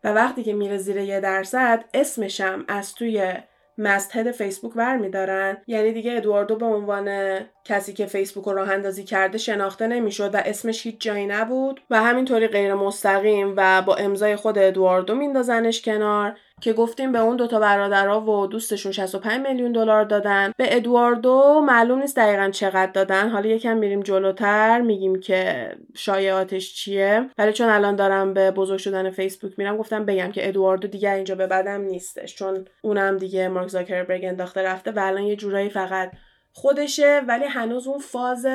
[0.04, 3.34] و وقتی که میره زیر یه درصد اسمشم از توی
[3.78, 5.58] مستهد فیسبوک برمیدارن.
[5.68, 10.38] یعنی دیگه ادواردو به عنوان کسی که فیسبوک رو راه اندازی کرده شناخته نمی‌شد و
[10.46, 16.38] اسمش هیچ جایی نبود و همینطوری غیر مستقیم و با امضای خود ادواردو میندازنش کنار.
[16.62, 20.52] که گفتیم به اون دوتا برادرها و دوستشون 65 میلیون دلار دادن.
[20.58, 23.30] به ادواردو معلوم نیست دقیقا چقدر دادن.
[23.30, 27.30] حالا یکم میریم جلوتر میگیم که شایعاتش چیه.
[27.38, 31.36] ولی چون الان دارم به بزرگ شدن فیسبوک میرم گفتم بگم که ادواردو دیگه اینجا
[31.36, 36.12] به بدم نیستش چون اونم دیگه مارک زاکربرگ انداخته رفته و الان یه جورایی فقط
[36.58, 38.46] خودشه ولی هنوز اون فاز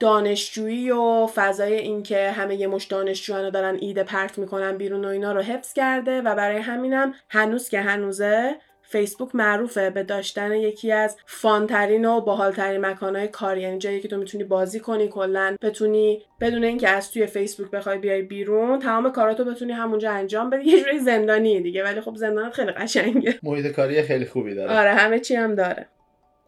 [0.00, 5.32] دانشجویی و فضای اینکه همه یه مش دانشجوانو دارن ایده پرت می‌کنن بیرون و اینا
[5.32, 11.16] رو حفظ کرده و برای همینم هنوز که هنوزه فیسبوک معروفه به داشتن یکی از
[11.26, 16.64] فانترین و باحالترین مکانهای کاری یعنی جایی که تو می‌تونی بازی کنی کلا بتونی بدون
[16.64, 20.64] اینکه از توی فیسبوک بخوای بیای بیرون تمام کاراتو بتونی همونجا انجام بدی.
[20.70, 23.38] یه جوری زندانی دیگه ولی خب زندانت خیلی قشنگه.
[23.42, 24.78] محیط کاری خیلی خوبی داره.
[24.78, 25.86] آره همه چی هم داره.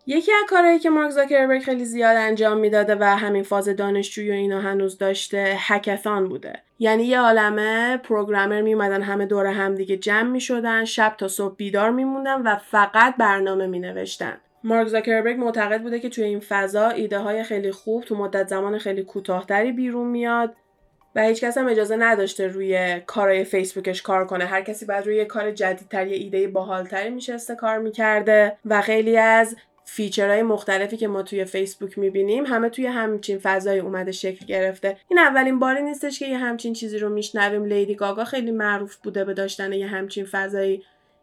[0.06, 4.34] یکی از کارهایی که مارک زاکربرگ خیلی زیاد انجام می‌داده و همین فاز دانشجویی و
[4.34, 6.62] اینا هنوز داشته هکثان بوده.
[6.78, 11.28] یعنی یه عالمه پروگرامر می اومدن همه دور هم دیگه جمع می شدن شب تا
[11.28, 16.40] صبح بیدار میموندن و فقط برنامه می نوشتن مارک زاکربرگ معتقد بوده که توی این
[16.40, 20.54] فضا ایده های خیلی خوب تو مدت زمان خیلی کوتاهتری بیرون میاد
[21.16, 24.44] و هیچ کس هم اجازه نداشته روی کارهای فیسبوکش کار کنه.
[24.44, 29.56] هر کسی باید روی کار جدیدتر یه ایده باحالتری میشسته کار می‌کرده و خیلی از
[29.84, 34.96] feature های مختلفی که ما توی فیسبوک می‌بینیم همه توی همچین فضای اومده شکل گرفته.
[35.08, 37.64] این اولین باری نیستش که یه همچین چیزی رو میشنویم.
[37.64, 40.82] لیدی گاگا خیلی معروف بوده به داشتن یه همچین فضایی.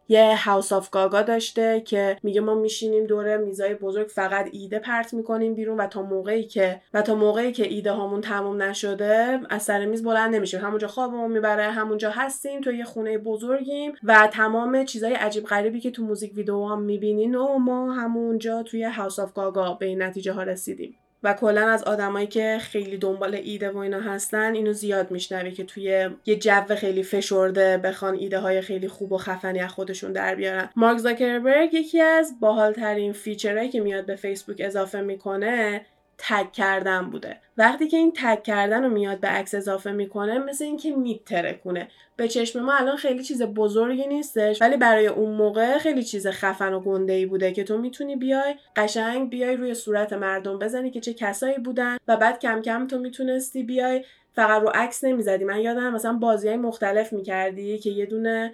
[0.09, 5.13] یه House of Gaga داشته که میگه ما میشینیم دور میزای بزرگ فقط ایده پرت
[5.13, 9.63] می‌کنیم بیرون و تا موقعی که و تا موقعی که ایده هامون تموم نشده از
[9.63, 10.59] سر میز بلند نمیشیم.
[10.59, 15.91] همونجا خوابمون می‌بره همونجا هستیم تو یه خونه بزرگیم و تمام چیزای عجیب غریبی که
[15.91, 20.33] تو موزیک ویدیو هم می‌بینین و ما همونجا توی House of Gaga به این نتیجه
[20.33, 20.95] ها رسیدیم.
[21.23, 25.63] و کلا از آدمایی که خیلی دنبال ایده و اینا هستن اینو زیاد میشنوی که
[25.63, 30.35] توی یه جو خیلی فشرده بخوان ایده های خیلی خوب و خفنی از خودشون در
[30.35, 30.69] بیارن.
[30.75, 35.85] مارک زاکربرگ یکی از باحالترین feature هایی که میاد به فیسبوک اضافه می‌کنه
[36.17, 37.37] تگ کردن بوده.
[37.57, 41.87] وقتی که این تگ کردن رو میاد به عکس اضافه می‌کنه مثل اینکه میترکونه.
[42.21, 46.73] به چشم ما الان خیلی چیز بزرگی نیستش ولی برای اون موقع خیلی چیز خفن
[46.73, 50.99] و گنده ای بوده که تو می‌تونی بیای قشنگ بیای روی صورت مردم بزنی که
[50.99, 55.43] چه کسایی بودن و بعد کم کم تو می‌تونستی بیای فقط رو عکس نمی‌زدی.
[55.43, 58.53] من یادم مثلا بازی های مختلف می‌کردی که یه دونه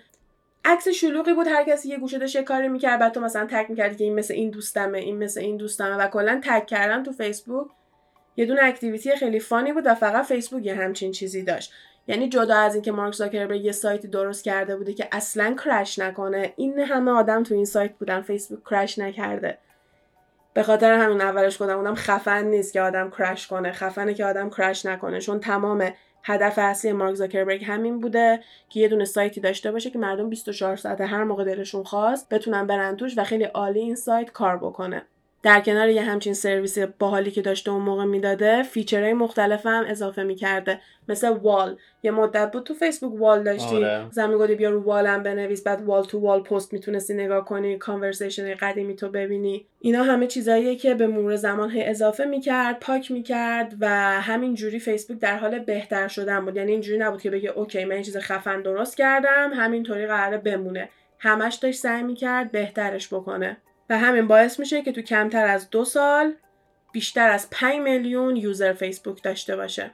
[0.65, 3.95] عکس شلوغی بود هر کسی یه گوشه داشت کاری می‌کرد بعد تو مثلا تک می‌کردی
[3.95, 7.67] که این مثل این دوستمه این مثل این دوستمه و کلا تک کردن تو فیسبوک
[8.37, 11.73] یه دونه اکتیویتی خیلی فانی بود و فقط فیسبوک یه همچین چیزی داشت.
[12.07, 16.53] یعنی جدا از اینکه مارک زاکربرگ یه سایتی درست کرده بوده که اصلا کرش نکنه
[16.55, 19.57] این همه آدم تو این سایت بودن فیسبوک کرش نکرده.
[20.53, 23.71] به خاطر همین اولش خودم اونم خفن نیست که آدم کرش کنه.
[23.71, 25.91] خفنه که آدم کرش نکنه چون تمام
[26.23, 30.75] هدف اصلی مارک زاکربرگ همین بوده که یه دونه سایتی داشته باشه که مردم 24
[30.75, 35.05] ساعته هر موقع دلشون خواست بتونن برن توش و خیلی عالی این سایت کار بکنه.
[35.43, 39.85] در کنار یه همچین سرویس باحالی که داشته اون موقع می‌داده feature های مختلف هم
[39.87, 40.79] اضافه می‌کرده.
[41.09, 41.77] مثل wall.
[42.03, 43.75] یه مدت بود تو فیسبوک wall داشتی.
[43.75, 44.05] آره.
[44.11, 47.77] زمین می‌گفتی بیا رو wall م بنویس بعد wall to wall پست می‌تونستی نگاه کنی
[47.77, 49.65] conversation قدیمی تو ببینی.
[49.79, 53.87] اینا همه چیزاییه که به مرور زمان هی اضافه می‌کرد پاک می‌کرد و
[54.21, 56.55] همین جوری فیسبوک در حال بهتر شدن بود.
[56.55, 60.89] یعنی اینجوری نبود که بگه okay من این چیز خفن درست کردم همینطوری قراره بمونه.
[61.19, 63.57] همش داشت سعی می‌کرد بهترش بکنه.
[63.89, 66.33] و همین باعث میشه که تو کمتر از دو سال
[66.91, 69.91] بیشتر از 5 میلیون یوزر فیسبوک داشته باشه.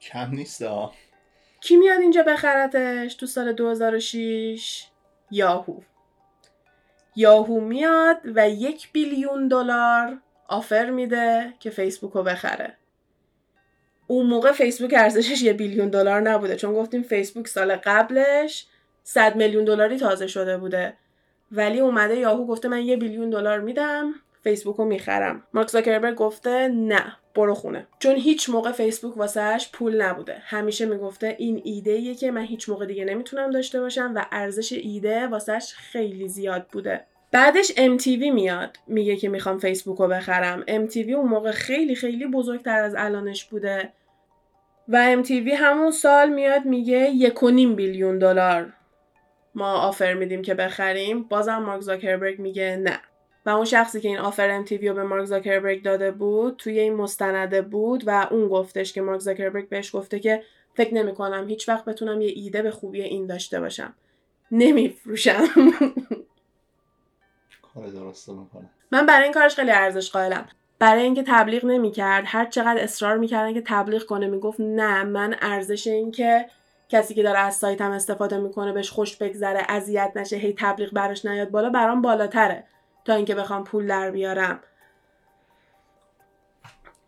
[0.00, 0.92] کم نیست ها
[1.60, 4.86] کی میاد اینجا بخرتش تو سال 2006
[5.30, 5.80] یاهو.
[7.16, 12.76] یاهو میاد و یک بیلیون دلار آفر میده که فیسبوک رو بخره.
[14.06, 18.66] اون موقع فیسبوک ارزشش یه بیلیون دلار نبوده چون گفتیم فیسبوک سال قبلش
[19.02, 20.96] 100 میلیون دلاری تازه شده بوده.
[21.52, 25.42] ولی اومده یاهو گفته من یه بیلیون دلار میدم فیسبوک رو می‌خرم.
[25.54, 27.86] مارک زاکربرگ گفته نه برو خونه.
[27.98, 30.36] چون هیچ موقع فیسبوک واسهش پول نبوده.
[30.44, 34.72] همیشه می‌گفته این ایده ایه که من هیچ موقع دیگه نمی‌تونم داشته باشم و ارزش
[34.72, 37.04] ایده واسهش خیلی زیاد بوده.
[37.32, 38.76] بعدش MTV میاد.
[38.86, 43.92] میگه که می‌خوام فیسبوک رو بخرم MTV اون موقع خیلی خیلی بزرگتر از الانش بوده.
[44.88, 48.72] و MTV همون سال میاد میگه یک و نیم بیلیون دلار.
[49.54, 51.22] ما آفر میدیم که بخریم.
[51.22, 53.00] بازم مارک زاکربرگ میگه نه.
[53.46, 56.94] و اون شخصی که این آفر ام رو به مارک زاکربرگ داده بود توی این
[56.94, 60.42] مستنده بود و اون گفتش که مارک زاکربرگ بهش گفته که
[60.74, 63.94] فکر نمی کنم هیچ وقت بتونم یه ایده به خوبی این داشته باشم.
[64.50, 65.44] نمیفروشم.
[67.74, 68.70] کار درست می‌کنه.
[68.90, 70.48] من برای این کارش خیلی ارزش قائلم.
[70.78, 75.86] برای اینکه تبلیغ نمی‌کرد هر چقدر اصرار می‌کردن که تبلیغ کنه می‌گفت نه من ارزش
[75.86, 76.46] این که
[76.94, 81.24] کسی که داره از سایتم استفاده می‌کنه بهش خوش بگذره اذیت نشه هی تبلیغ براش
[81.24, 82.64] نیاد بالا برام بالاتره
[83.04, 84.60] تا اینکه بخوام پول در بیارم.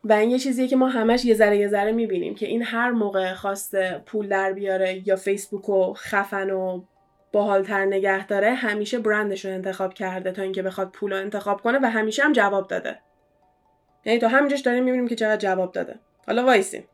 [0.05, 2.91] و این یه چیزیه که ما همش یه ذره یه ذره می‌بینیم که این هر
[2.91, 6.83] موقع خواسته پول در بیاره یا فیسبوک و خفن و
[7.33, 11.79] باحالتر نگه داره همیشه برندش رو انتخاب کرده تا اینکه بخواد پول رو انتخاب کنه
[11.83, 12.99] و همیشه هم جواب داده.
[14.05, 15.99] یعنی تا همینجاش داریم می‌بینیم که چقدر جواب داده.
[16.27, 16.85] حالا وایسیم.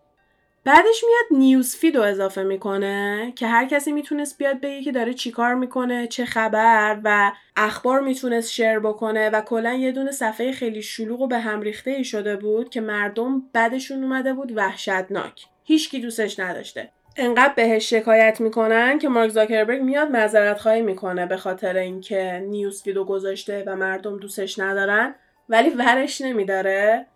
[0.64, 5.14] بعدش میاد news feed رو اضافه می‌کنه که هر کسی می‌تونست بیاد بگه که داره
[5.14, 10.82] چیکار می‌کنه چه خبر و اخبار می‌تونست share بکنه و کلا یه دونه صفحه خیلی
[10.82, 15.46] شلوغ و به هم ریخته ای شده بود که مردم بدشون اومده بود وحشتناک.
[15.64, 16.88] هیچکی دوستش نداشته.
[17.16, 22.82] انقدر بهش شکایت می‌کنن که مارک زاکربرگ میاد معذرت خواهی می‌کنه به خاطر اینکه news
[22.82, 25.14] feed و گذاشته و مردم دوستش ندارن
[25.48, 27.06] ولی ورش نمیداره.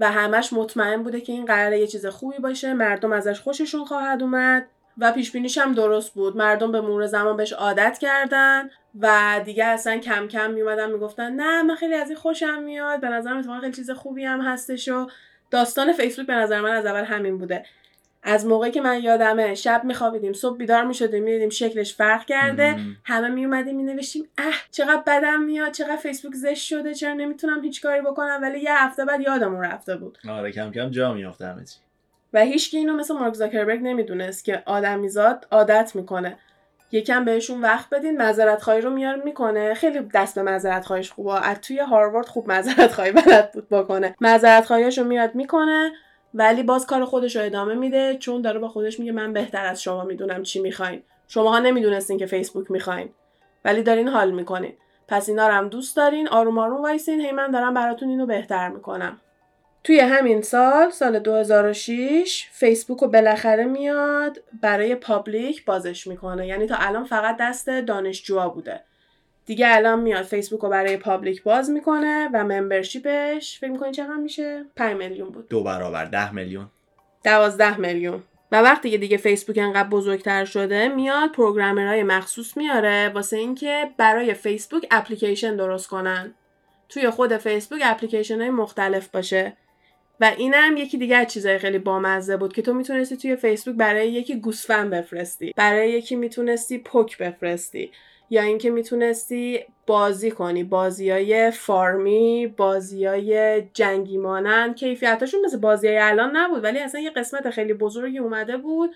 [0.00, 2.74] و همش مطمئن بوده که این قراره یه چیز خوبی باشه.
[2.74, 4.66] مردم ازش خوششون خواهد اومد
[4.98, 6.36] و پیش بینیش هم درست بود.
[6.36, 8.70] مردم به مرور زمان بهش عادت کردن
[9.00, 13.00] و دیگه اصلا کم کم میومدن می‌گفتن نه من خیلی از این خوشم میاد.
[13.00, 14.88] به نظرم اتفاقا خیلی چیز خوبی هم هستش.
[14.88, 15.06] و
[15.50, 17.64] داستان فیسبوک به نظر من از اول همین بوده.
[18.26, 22.76] از موقعی که من یادمه شب میخوابیدیم صبح بیدار می‌شدیم می‌دیدیم شکلش فرق کرده.
[23.04, 28.00] همه میومدیم مینوشتیم اه چقدر بدم میاد چقدر فیسبوک زشت شده چرا نمی‌تونم هیچ کاری
[28.00, 30.18] بکنم؟ ولی یه هفته بعد یادمون رفته بود.
[30.28, 31.78] آره کم کم جا میافته همه چی.
[32.32, 36.38] و هیچ اینو مثل مارک زاکربرگ نمی‌دونست که آدمیزاد عادت می‌کنه.
[36.92, 39.74] یکم بهشون وقت بدین معذرت خواهی رو میار می‌کنه.
[39.74, 41.48] خیلی دست به معذرت خواهیش خوبه.
[41.48, 44.16] از توی هاروارد خوب معذرت خواهی بلد بود بکنه.
[44.20, 45.92] معذرت رو میاد می‌کنه.
[46.34, 49.82] ولی باز کار خودش رو ادامه میده چون داره با خودش میگه من بهتر از
[49.82, 51.02] شما می‌دونم چی می‌خواین.
[51.28, 53.08] شماها نمی‌دونستین که فیسبوک می‌خواین.
[53.64, 54.72] ولی دارین حال می‌کنین.
[55.08, 56.28] پس اینا رو هم دوست دارین.
[56.28, 57.20] آروم آروم وایسین.
[57.20, 59.20] هی من دارم براتون اینو بهتر می‌کنم.
[59.84, 66.46] توی همین سال سال 2006 فیسبوک رو بالاخره میاد برای public بازش می‌کنه.
[66.46, 68.80] یعنی تا الان فقط دست دانشجوها بوده.
[69.46, 74.14] دیگه الان میاد فیسبوک رو برای public باز می‌کنه و membership ش فکر می‌کنی چقدر
[74.14, 75.48] میشه؟ 5 میلیون بود.
[75.48, 76.70] دو برابر 10 میلیون.
[77.24, 78.22] 12 میلیون.
[78.52, 84.34] و وقتی که دیگه فیسبوک انقدر بزرگتر شده میاد پروگرامرهای مخصوص میاره واسه اینکه برای
[84.34, 86.34] فیسبوک اپلیکیشن درست کنن.
[86.88, 89.56] توی خود فیسبوک اپلیکیشن های مختلف باشه.
[90.20, 94.12] و اینم یکی دیگه از چیزای خیلی بامزه بود که تو می‌تونستی توی فیسبوک برای
[94.12, 95.52] یکی گوسفند بفرستی.
[95.56, 97.90] برای یکی می‌تونستی پک بفرستی.
[98.30, 100.64] یا اینکه می‌تونستی بازی کنی.
[100.64, 107.00] بازی های فارمی بازی های جنگی مانند کیفیتاشون مثل بازی های الان نبود ولی اصلا
[107.00, 108.94] یه قسمت خیلی بزرگی اومده بود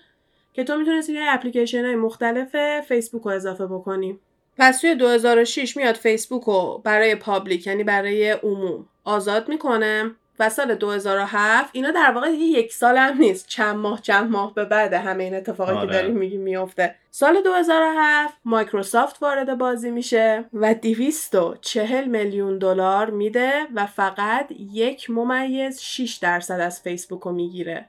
[0.53, 4.19] که تو می‌تونستی یه اپلیکیشن های مختلف فیسبوک رو اضافه بکنی.
[4.57, 8.85] پس توی 2006 میاد فیسبوک رو برای public یعنی برای عموم.
[9.03, 10.15] آزاد می‌کنه.
[10.39, 13.47] و سال 2007 اینا در واقع دیگه یک سال هم نیست.
[13.47, 15.93] چند ماه چند ماه به بعد همه این اتفاقی که آره.
[15.93, 16.95] داریم میگیم میفته.
[17.11, 25.81] سال 2007 مایکروسافت وارد بازی میشه و 240 میلیون دلار میده و فقط یک ممیز
[25.81, 27.85] 6 درصد از فیسبوک رو می‌گیره.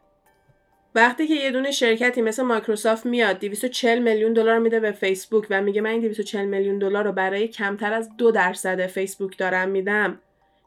[0.94, 5.62] وقتی که یه دونه شرکتی مثل مایکروسافت میاد 240 میلیون دلار میده به فیسبوک و
[5.62, 10.18] میگه من این 240 میلیون دلار رو برای کمتر از دو درصد فیسبوک دارم میدم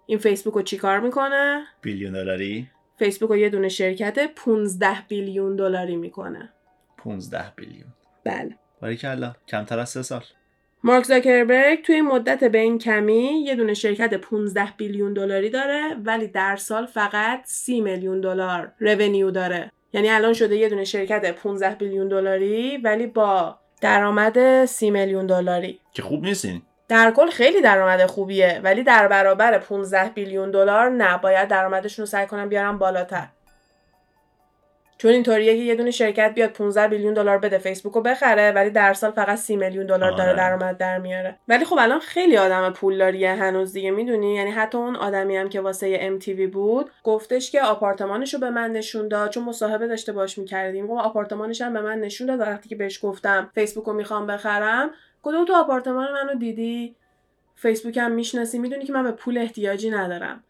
[0.06, 5.96] این فیسبوک رو چیکار می‌کنه؟ بیلیون دلاری فیسبوک رو یه دونه شرکت 15 بیلیون دلاری
[5.96, 6.50] می‌کنه.
[6.98, 7.94] 15 بیلیون.
[8.24, 8.56] بله.
[8.82, 10.24] باریکلا کمتر از سه سال.
[10.84, 16.28] مارک زاکربرگ توی مدت به این کمی یه دونه شرکت 15 بیلیون دلاری داره ولی
[16.28, 19.72] در سال فقط 30 میلیون دلار رونیو داره.
[19.94, 25.80] یعنی الان شده یه دونه شرکت 15 بیلیون دلاری ولی با درآمد 30 میلیون دلاری.
[25.94, 31.18] که خوب نیستین؟ در کل خیلی درآمد خوبیه ولی در برابر 15 بیلیون دلار نه.
[31.18, 33.28] باید درآمدشون رو سعی کنم بیارم بالاتر.
[35.04, 38.70] چون اینطوریه که یه دونه شرکت بیاد 15 بیلیون دلار بده فیسبوک رو بخره ولی
[38.70, 40.38] در سال فقط 30 میلیون دلار داره آره.
[40.38, 41.40] درآمد در میاره.
[41.48, 45.62] ولی خب الان خیلی آدم پولداریه هنوز دیگه می‌دونی؟ یعنی حتی اون آدمی هم که
[45.62, 46.20] واسه ام
[46.52, 50.88] بود گفتش که آپارتمانش رو به من نشون داد چون مصاحبه داشته باش می‌کردیم.
[50.88, 54.92] گفت آپارتمانش هم به من نشون داد وقتی که بهش گفتم فیسبوک رو می‌خوام بخرم
[55.24, 56.96] کدوم تو آپارتمان منو دیدی؟
[57.56, 60.44] فیسبوک هم می‌شناسی می‌دونی که من به پول احتیاجی ندارم.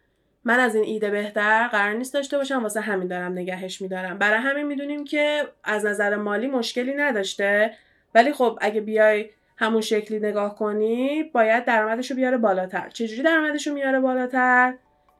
[0.44, 4.18] من از این ایده بهتر قرار نیست داشته باشم واسه همین دارم نگهش میدارم.
[4.18, 7.74] برای همین می‌دونیم که از نظر مالی مشکلی نداشته.
[8.16, 12.90] ولی خب اگه بیای همون شکلی نگاه کنی باید درآمدش رو بیاره بالاتر.
[12.90, 14.74] چجوری درآمدش رو میاره بالاتر؟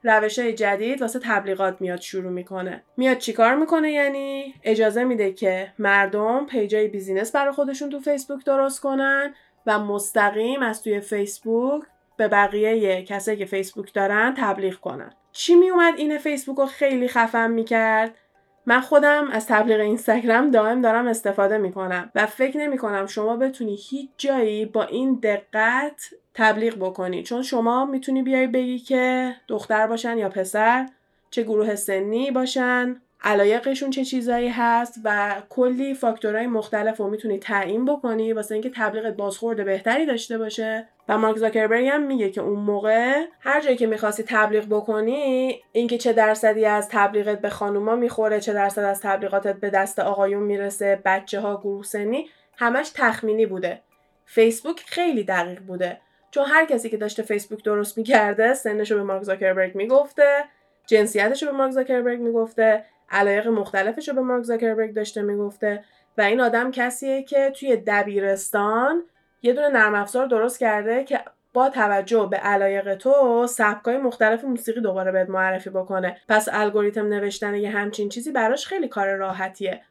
[0.04, 2.84] روش های جدید واسه تبلیغات میاد شروع می‌کنه.
[2.98, 8.82] میاد چیکار می‌کنه یعنی؟ اجازه میده که مردم پیجای بیزینس برای خودشون تو فیسبوک درست
[8.82, 9.34] کنن.
[9.68, 11.84] و مستقیم از توی فیسبوک
[12.18, 15.14] به بقیه کسایی که فیسبوک دارن تبلیغ کنن.
[15.32, 18.18] چی میومد این فیسبوک رو خیلی خفم می‌کرد
[18.66, 24.10] من خودم از تبلیغ اینستاگرام دائم دارم استفاده می‌کنم و فکر نمی‌کنم شما بتونی هیچ
[24.18, 27.24] جایی با این دقت تبلیغ بکنی.
[27.24, 30.90] چون شما می‌تونی بیای بگی که دختر باشن یا پسر
[31.30, 33.02] چه گروه سنی باشن.
[33.24, 39.14] علایقشون چه چیزایی هست و کلی فاکتورهای مختلف رو می‌تونی تعیین بکنی واسه اینکه تبلیغت
[39.14, 40.88] بازخورد بهتری داشته باشه.
[41.10, 45.98] و مارک زاکربرگ هم میگه که اون موقع هر جایی که می‌خواستی تبلیغ بکنی اینکه
[45.98, 51.02] چه درصدی از تبلیغت به خانوما می‌خوره چه درصد از تبلیغاتت به دست آقایون می‌رسه
[51.06, 53.82] بچه ها گروه سنی همش تخمینی بوده.
[54.26, 55.98] فیسبوک خیلی دقیق بوده.
[56.32, 60.44] چون هر کسی که داشته فیسبوک درست می‌کرده سنش رو به مارک زاکربرگ می‌گفته
[60.88, 62.86] جنسیتش رو به مارک زاکربرگ می‌گفته.
[63.10, 65.84] علایق مختلفش رو به مارک زاکربرگ داشته می‌گفته
[66.18, 69.04] و این آدم کسیه که توی دبیرستان
[69.42, 71.20] یه دونه نرم افزار درست کرده که
[71.54, 76.18] با توجه به علایق تو سبکای مختلف موسیقی دوباره بهت معرفی بکنه.
[76.30, 79.82] پس الگوریتم نوشتن یه همچین چیزی براش خیلی کار راحتیه.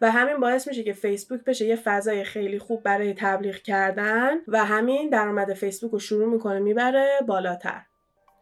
[0.00, 4.64] و همین باعث میشه که فیسبوک بشه یه فضای خیلی خوب برای تبلیغ کردن و
[4.64, 7.82] همین درآمد فیسبوک رو شروع می‌کنه می‌بره بالاتر.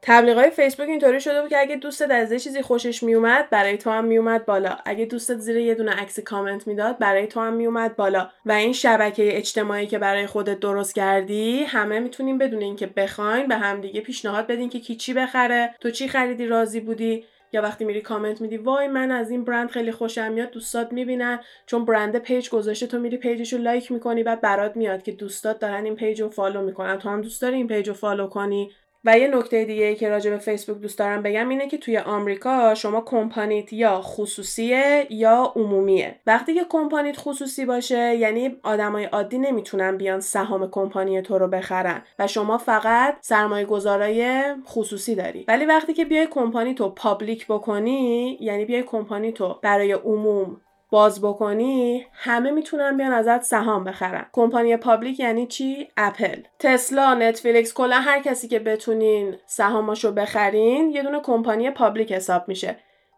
[0.08, 3.90] های فیسبوک اینطوری شده بود که اگه دوستت از یه چیزی خوشش میومد برای تو
[3.90, 4.76] هم میومد بالا.
[4.84, 8.28] اگه دوستت زیر یه دونه عکس کامنت می‌داد برای تو هم میومد بالا.
[8.46, 13.56] و این شبکه اجتماعی که برای خودت درست کردی همه می‌تونیم بدون اینکه بخواین به
[13.56, 18.00] همدیگه پیشنهاد بدین که کی چی بخره تو چی خریدی راضی بودی؟ یا وقتی میری
[18.00, 21.40] کامنت میدی وای من از این برند خیلی خوشم میاد دوستات می‌بینن.
[21.66, 25.12] چون برند page گذاشته تو میری page ش رو لایک می‌کنی بعد برات میاد که
[25.12, 26.98] دوستات دارن این page رو follow می‌کنن.
[26.98, 28.70] تو هم دوست داری این page رو follow کنی؟
[29.04, 31.98] و یه نکته دیگه ای که راجع به فیسبوک دوست دارم بگم اینه که توی
[31.98, 36.20] آمریکا شما کمپانیت یا خصوصیه یا عمومیه.
[36.26, 42.02] وقتی که کمپانیت خصوصی باشه یعنی آدمای عادی نمی‌تونن بیان سهام کمپانی تو رو بخرن
[42.18, 45.44] و شما فقط سرمایه گذارای خصوصی داری.
[45.48, 50.60] ولی وقتی که بیای کمپانی تو public بکنی یعنی بیای کمپانی تو برای عموم
[50.94, 54.26] باز بکنی همه می‌تونن بیان ازت سهام بخرن.
[54.32, 56.42] کمپانی public یعنی چی؟ اپل.
[56.58, 62.76] تسلا نتفلیکس کلا هر کسی که بتونین سهاماشو بخرین یه دونه کمپانی public حساب میشه.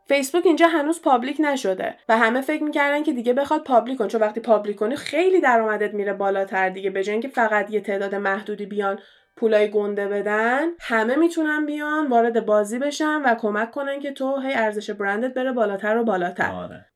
[0.08, 4.20] فیسبوک اینجا هنوز public نشده و همه فکر می‌کردن که دیگه بخواد public کن چون
[4.20, 6.90] وقتی public کنی خیلی درآمدت میره بالاتر دیگه.
[6.90, 8.98] به اینکه فقط یه تعداد محدودی بیان
[9.36, 14.54] پولای گنده بدن همه می‌تونن بیان وارد بازی بشن و کمک کنن که تو هی
[14.54, 16.50] ارزش برندت بره بالاتر و بالاتر.
[16.50, 16.86] آره.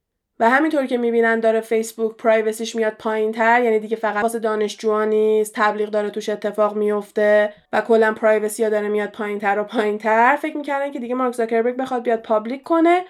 [0.40, 4.38] و همینطور که می‌بینن داره فیسبوک privacy ش میاد پایین تر یعنی دیگه فقط واسه
[4.38, 9.58] دانشجوها نیست تبلیغ داره توش اتفاق میفته و کلا privacy ها داره میاد پایین تر
[9.58, 13.04] و پایین تر فکر می‌کردن که دیگه مارک زاکربرگ بخواد بیاد public کنه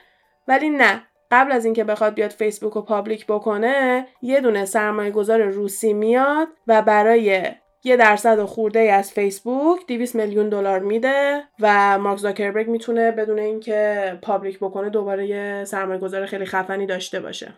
[0.49, 1.03] ولی نه.
[1.31, 6.49] قبل از اینکه بخواد بیاد فیسبوک رو public بکنه یه دونه سرمایه گذار روسی میاد
[6.67, 7.51] و برای
[7.85, 14.19] یه درصد خورده از فیسبوک 200 میلیون دلار میده و مارک زاکربرگ می‌تونه بدون اینکه
[14.23, 17.55] public بکنه دوباره یه سرمایه گذار خیلی خفنی داشته باشه.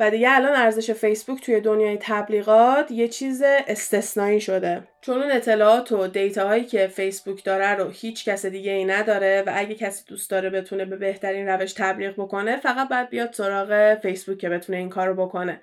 [0.00, 4.82] و دیگه الان ارزش فیسبوک توی دنیای تبلیغات یه چیز استثنایی شده.
[5.00, 9.52] چون اون اطلاعات و دیتاهایی که فیسبوک داره رو هیچ کس دیگه ای نداره و
[9.54, 14.38] اگه کسی دوست داره بتونه به بهترین روش تبلیغ بکنه فقط باید بیاد سراغ فیسبوک
[14.38, 15.60] که بتونه این کارو بکنه.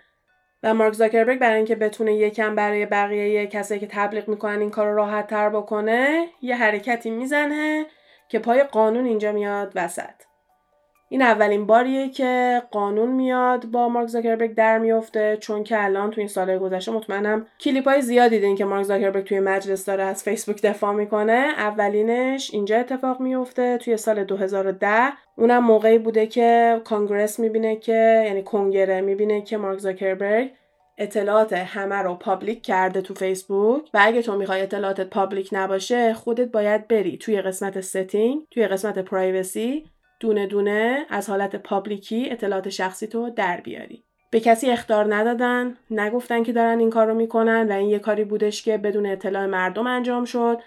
[0.65, 4.87] و مارک زاکربرگ برای اینکه بتونه یکم برای بقیه کسایی که تبلیغ می‌کنن این کار
[4.87, 7.85] راحت تر بکنه یه حرکتی می‌زنه
[8.29, 10.13] که پای قانون اینجا میاد وسط.
[11.15, 16.21] این اولین باریه که قانون میاد با مارک زاکربرگ در میفته چون که الان تو
[16.21, 20.23] این سال گذشته مطمئنم کلیپ های زیاد دیدین که مارک زاکربرگ توی مجلس داره از
[20.23, 21.53] فیسبوک دفاع می‌کنه.
[21.57, 28.43] اولینش اینجا اتفاق میفته توی سال 2010 اونم موقعی بوده که Congress می‌بینه که یعنی
[28.43, 30.51] کنگره می‌بینه که مارک زاکربرگ
[30.97, 33.81] اطلاعات همه رو public کرده تو فیسبوک.
[33.93, 38.99] و اگه تو می‌خوای اطلاعاتت public نباشه خودت باید بری توی قسمت setting توی قسمت
[38.99, 39.85] privacy
[40.19, 44.03] دونه دونه از حالت پابلیکی اطلاعات شخصی تو در بیاری.
[44.31, 48.23] به کسی اختار ندادن نگفتن که دارن این کار رو می‌کنن و این یه کاری
[48.23, 50.59] بودش که بدون اطلاع مردم انجام شد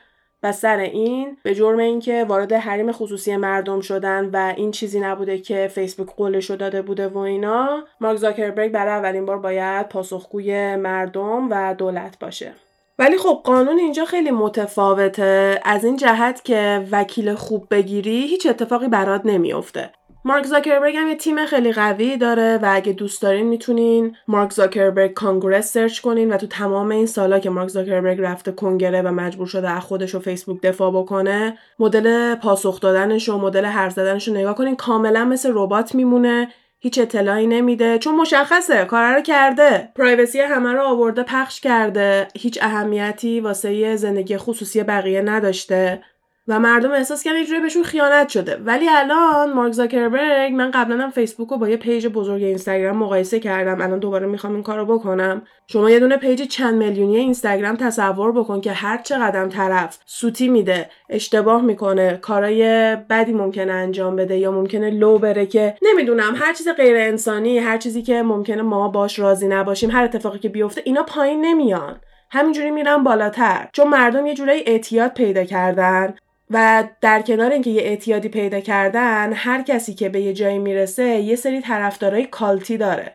[0.42, 5.38] و سر این به جرم اینکه وارد حریم خصوصی مردم شدن و این چیزی نبوده
[5.38, 11.48] که فیسبوک قولشو داده بوده و اینا مارک زاکربرگ برای اولین بار باید پاسخگوی مردم
[11.50, 12.52] و دولت باشه.
[12.98, 15.60] ولی خب قانون اینجا خیلی متفاوته.
[15.64, 19.90] از این جهت که وکیل خوب بگیری هیچ اتفاقی برات نمیافته.
[20.24, 25.12] مارک زاکربرگ هم یه تیم خیلی قوی داره و اگه دوست دارین می‌تونین مارک زاکربرگ
[25.12, 29.46] کانگرس سرچ کنین و تو تمام این سالا که مارک زاکربرگ رفته کنگره و مجبور
[29.46, 34.34] شده از خودش و فیسبوک دفاع بکنه مدل پاسخ دادنش و مدل حرف زدنش رو
[34.34, 34.76] نگاه کنین.
[34.76, 36.48] کاملا مثل ربات میمونه.
[36.80, 39.92] هیچ اطلاعی نمیده چون مشخصه کار رو کرده.
[39.96, 42.28] پرایوسی همه رو آورده پخش کرده.
[42.36, 46.02] هیچ اهمیتی واسه زندگی خصوصی بقیه نداشته.
[46.48, 48.56] و مردم احساس کردن یه بهشون خیانت شده.
[48.64, 53.40] ولی الان مارک زاکربرگ من قبلا هم فیسبوک رو با یه پیج بزرگ اینستاگرام مقایسه
[53.40, 53.80] کردم.
[53.80, 55.42] الان دوباره می‌خوام این کارو بکنم.
[55.66, 60.90] شما یه دونه پیج چند میلیونی اینستاگرام تصور بکن که هر چقدم طرف سوتی میده
[61.08, 66.68] اشتباه می‌کنه کارای بدی ممکنه انجام بده یا ممکنه لو بره که نمی‌دونم هر چیز
[66.68, 71.02] غیر انسانی هر چیزی که ممکنه ما باش راضی نباشیم هر اتفاقی که بیفته اینا
[71.02, 72.00] پایین نمیان.
[72.30, 73.68] همینجوری میرن بالاتر.
[73.72, 76.14] چون مردم یه جورایی اعتیاد پیدا کردن.
[76.50, 81.04] و در کنار اینکه یه اعتیادی پیدا کردن هر کسی که به یه جایی می‌رسه
[81.04, 83.14] یه سری طرفدارای cult ی داره.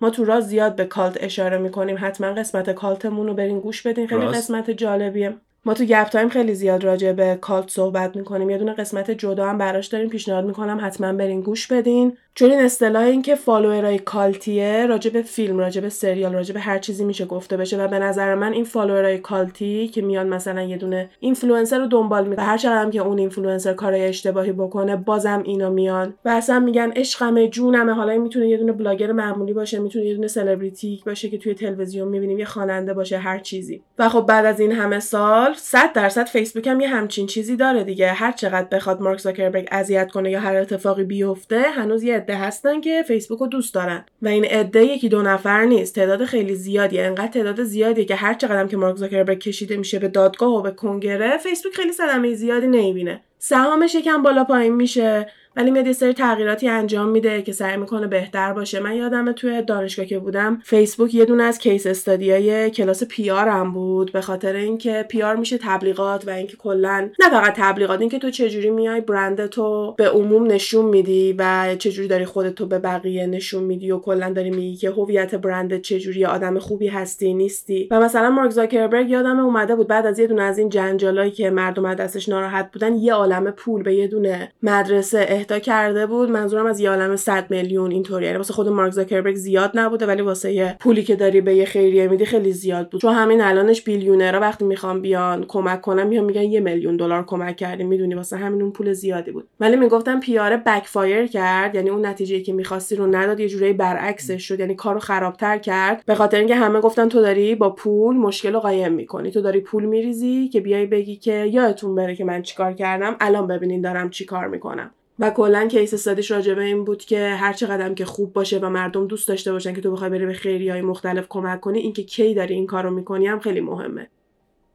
[0.00, 1.96] ما تو راز زیاد به cult اشاره می‌کنیم.
[2.00, 4.06] حتما قسمت cult مون رو برین گوش بدین.
[4.06, 5.34] خیلی قسمت جالبیه.
[5.64, 8.50] ما تو گپ تایم خیلی زیاد راجع به cult صحبت می‌کنیم.
[8.50, 10.08] یه دونه قسمت جدا هم براش داریم.
[10.08, 12.16] پیشنهاد می‌کنم حتما برین گوش بدین.
[12.34, 16.32] چون این اصطلاح این که follower ای cult یه راجع به فیلم راجع به سریال
[16.32, 19.76] راجع به هر چیزی میشه گفته بشه و به نظر من این follower ای cult
[19.76, 23.72] ی که میان مثلا یه دونه اینفلوئنسر رو دنبال می‌کنه هر چقدر که اون اینفلوئنسر
[23.72, 26.14] کارای اشتباهی بکنه بازم اینا میان.
[26.24, 30.26] و اصلا میگن عشقم جونم حالا می‌تونه یه دونه بلاگر معمولی باشه می‌تونه یه دونه
[30.26, 33.82] سلبریتی باشه که توی تلویزیون می‌بینیم یه خواننده باشه هر چیزی.
[33.98, 37.84] و خب بعد از این همه سال 100 درصد فیسبوک هم یه همچین چیزی داره
[37.84, 38.08] دیگه.
[38.08, 42.80] هر چقدر بخواد مارک زاکربرگ اذیت کنه یا هر اتفاقی بیفته هنوز یه عده هستن
[42.80, 44.04] که فیسبوک رو دوست دارن.
[44.22, 45.94] و این عده یکی دو نفر نیست.
[45.94, 47.02] تعداد خیلی زیادیه.
[47.02, 50.70] انقدر تعداد زیادیه که هر چقدر که مارک زاکربرگ کشیده میشه به دادگاه و به
[50.70, 53.20] کنگره فیسبوک خیلی صدمه زیادی نمی‌بینه.
[53.38, 55.26] سهامش یکم بالا پایین میشه.
[55.56, 58.80] ولی میاد یه سری تغییراتی انجام میده که سعی می‌کنه بهتر باشه.
[58.80, 63.28] من یادم توی دانشگاه که بودم فیسبوک یه دونه از case study ای کلاس PR
[63.28, 64.12] م بود.
[64.12, 68.70] به خاطر اینکه PR میشه تبلیغات و اینکه کلا نه فقط تبلیغات اینکه تو چجوری
[68.70, 73.90] میای برند تو به عموم نشون میدی و چجوری داری خودتو به بقیه نشون میدی
[73.90, 77.88] و کلا داری میگی که هویت برندت چجوری آدم خوبی هستی نیستی.
[77.90, 81.50] و مثلا مارک زاکربرگ یادم اومده بود بعد از یه دونه از این جنجالایی که
[81.50, 86.66] مردم دستش ناراحت بودن یه عالم پول به یه دونه مدرسه اهدا کرده بود منظورم
[86.66, 90.76] از یه عالم 100 میلیون اینطوری یعنی واسه خود مارک زاکربرگ زیاد نبوده ولی واسه
[90.80, 93.00] پولی که داری به یه خیریه میدی خیلی زیاد بود.
[93.00, 97.24] چون همین الانش billionaire ها وقتی می‌خوام بیان کمک کنم میان میگن یه میلیون دلار
[97.24, 99.48] کمک کردیم می‌دونی واسه همین اون پول زیادی بود.
[99.60, 103.72] ولی می‌گفتم PR ه backfire کرد یعنی اون نتیجه که می‌خواستی رو نداد یه جوری
[103.72, 104.60] برعکسش شد.
[104.60, 106.02] یعنی کارو خرابتر کرد.
[106.06, 109.30] به خاطر اینکه همه گفتن تو داری با پول مشکل رو قایم می‌کنی.
[109.30, 113.16] تو داری پول میریزی که بیای بگی که یادتون بره که من چیکار کردم.
[113.20, 114.90] الان ببینین دارم چیکار می‌کنم.
[115.20, 118.68] و کلا case study ش راجبه این بود که هر چقدر که خوب باشه و
[118.68, 122.02] مردم دوست داشته باشن که تو بخوای بری به خیریه های مختلف کمک کنی اینکه
[122.02, 124.08] کی داری این کارو می‌کنی هم خیلی مهمه.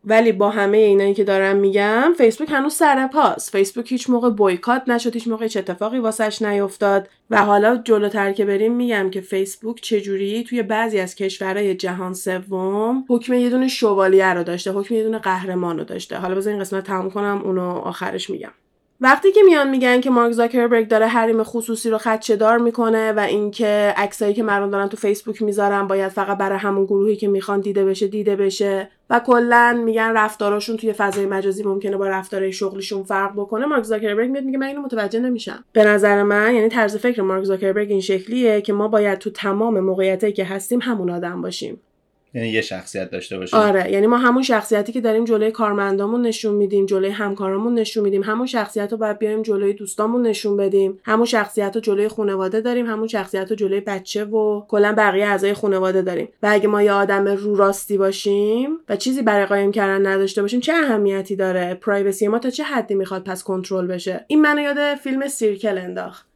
[0.07, 4.81] ولی با همه اینایی که دارم میگم فیسبوک هنوز سر پاس فیسبوک هیچ موقع بویکات
[4.87, 7.09] نشد هیچ موقع هیچ اتفاقی واسش نیفتاد.
[7.29, 13.05] و حالا جلوتر که بریم میگم که فیسبوک چجوری توی بعضی از کشورهای جهان سوم
[13.09, 16.17] حکم یه دونه شوالیه رو داشته حکم یه دونه قهرمان رو داشته.
[16.17, 18.51] حالا بذار این قسمت تموم کنم اونو آخرش میگم.
[19.01, 23.19] وقتی که میان میگن که مارک زاکربرگ داره حریم خصوصی رو خدشه دار می‌کنه و
[23.19, 27.59] اینکه عکسایی که مردم دارن تو فیسبوک می‌ذارن باید فقط برای همون گروهی که می‌خوان
[27.59, 33.03] دیده بشه دیده بشه و کلا میگن رفتاراشون توی فضای مجازی ممکنه با رفتارهای شغلیشون
[33.03, 33.65] فرق بکنه.
[33.65, 35.63] مارک زاکربرگ میاد میگه من اینو متوجه نمیشم.
[35.73, 39.79] به نظر من یعنی طرز فکر مارک زاکربرگ این شکلیه که ما باید تو تمام
[39.79, 41.81] موقعیتایی که هستیم همون آدم باشیم.
[42.35, 43.59] یعنی یه شخصیت داشته باشیم.
[43.59, 48.23] آره یعنی ما همون شخصیتی که داریم جلوی کارمندامون نشون میدیم جلوی همکارامون نشون میدیم.
[48.23, 50.99] همون شخصیت رو باید بیایم جلوی دوستامون نشون بدیم.
[51.03, 55.53] همون شخصیت رو جلوی خانواده داریم همون شخصیت رو جلوی بچه و کلا بقیه اعضای
[55.53, 56.27] خانواده داریم.
[56.43, 60.59] و اگه ما یه آدم رو راستی باشیم و چیزی برای قایم کردن نداشته باشیم
[60.59, 64.95] چه اهمیتی داره؟ پرایوسی ما تا چه حدی می‌خواد پس کنترل بشه؟ این منو یاد
[64.95, 66.34] فیلم سیرکل انداخت.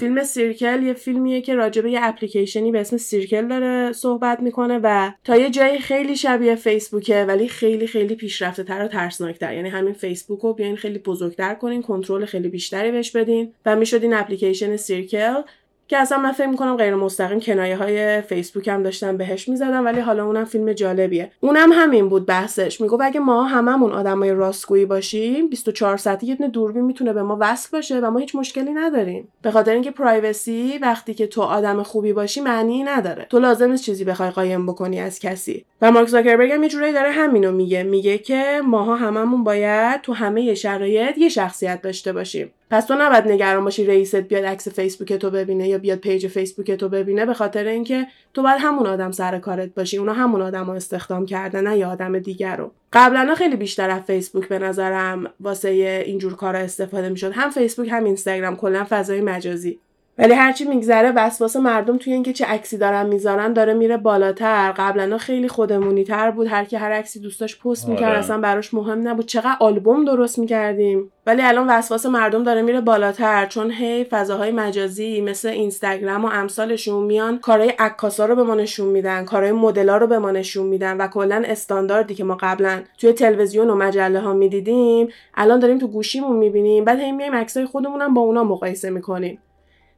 [0.00, 5.10] فیلم Circle یه فیلمیه که راجبه یه اپلیکیشنی به اسم Circle داره صحبت می‌کنه و
[5.24, 9.54] تا یه جایی خیلی شبیه فیسبوکه ولی خیلی خیلی پیشرفته تر و ترسناکتر.
[9.54, 13.52] یعنی همین فیسبوک رو بیاین خیلی بزرگتر کنین کنترل خیلی بیشتری بهش بدین.
[13.66, 15.42] و می‌شد این اپلیکیشن Circle
[15.90, 20.00] که اصلا من فکر می‌کنم غیر مستقیم کنایه های فیسبوک هم داشتن بهش می‌زدن ولی
[20.00, 21.30] حالا اونم فیلم جالبیه.
[21.40, 22.80] اونم همین بود بحثش.
[22.80, 27.68] می‌گفت اگه ما هممون آدمای راستگویی باشیم 24 ساعته یه دوربین می‌تونه به ما وصل
[27.72, 29.28] باشه و ما هیچ مشکلی نداریم.
[29.42, 33.26] به خاطر اینکه privacy وقتی که تو آدم خوبی باشی معنی نداره.
[33.30, 35.64] تو لازم نیست چیزی بخوای قایم بکنی از کسی.
[35.82, 37.82] و مارک زاکربرگ هم یه جورایی داره همینو میگه.
[37.82, 42.52] میگه که ماها هممون باید تو همه شرایط یه شخصیت داشته باشیم.
[42.70, 46.70] پس تو نباید نگران باشی رئیست بیاد عکس فیسبوک تو ببینه یا بیاد پیج فیسبوک
[46.70, 49.96] تو ببینه به خاطر اینکه تو باید همون آدم سر کارت باشی.
[49.98, 52.72] اونا همون آدم رو استخدام کردن نه یه آدم دیگه رو.
[52.92, 55.68] قبلا خیلی بیشتر از فیسبوک به نظرم واسه
[56.06, 57.32] اینجور کارا استفاده می‌شد.
[57.32, 59.78] هم فیسبوک هم اینستاگرام کلا فضای مجازی.
[60.20, 64.72] ولی هرچی میگذره وسواس مردم توی اینکه چه عکسی دارن می‌ذارن داره میره بالاتر.
[64.72, 66.46] قبلا خیلی خودمونی تر بود.
[66.46, 68.18] هر کی هر عکسی دوست داشت پست می‌کرد آره.
[68.18, 69.26] اصلا براش مهم نبود.
[69.26, 71.12] چقدر آلبوم درست می‌کردیم.
[71.26, 73.46] ولی الان وسواس مردم داره میره بالاتر.
[73.46, 78.88] چون هی فضاهای مجازی مثل اینستاگرام و امثالشون میان کارهای عکاسا رو به ما نشون
[78.88, 83.12] میدن کارهای مدلا رو به ما نشون میدن و کلا استانداردی که ما قبلا توی
[83.12, 86.84] تلویزیون و مجله ها می‌دیدیم الان داریم تو گوشیمون می‌بینیم.
[86.84, 89.38] بعد هی میایم عکسای خودمونم با اونا مقایسه می‌کنیم.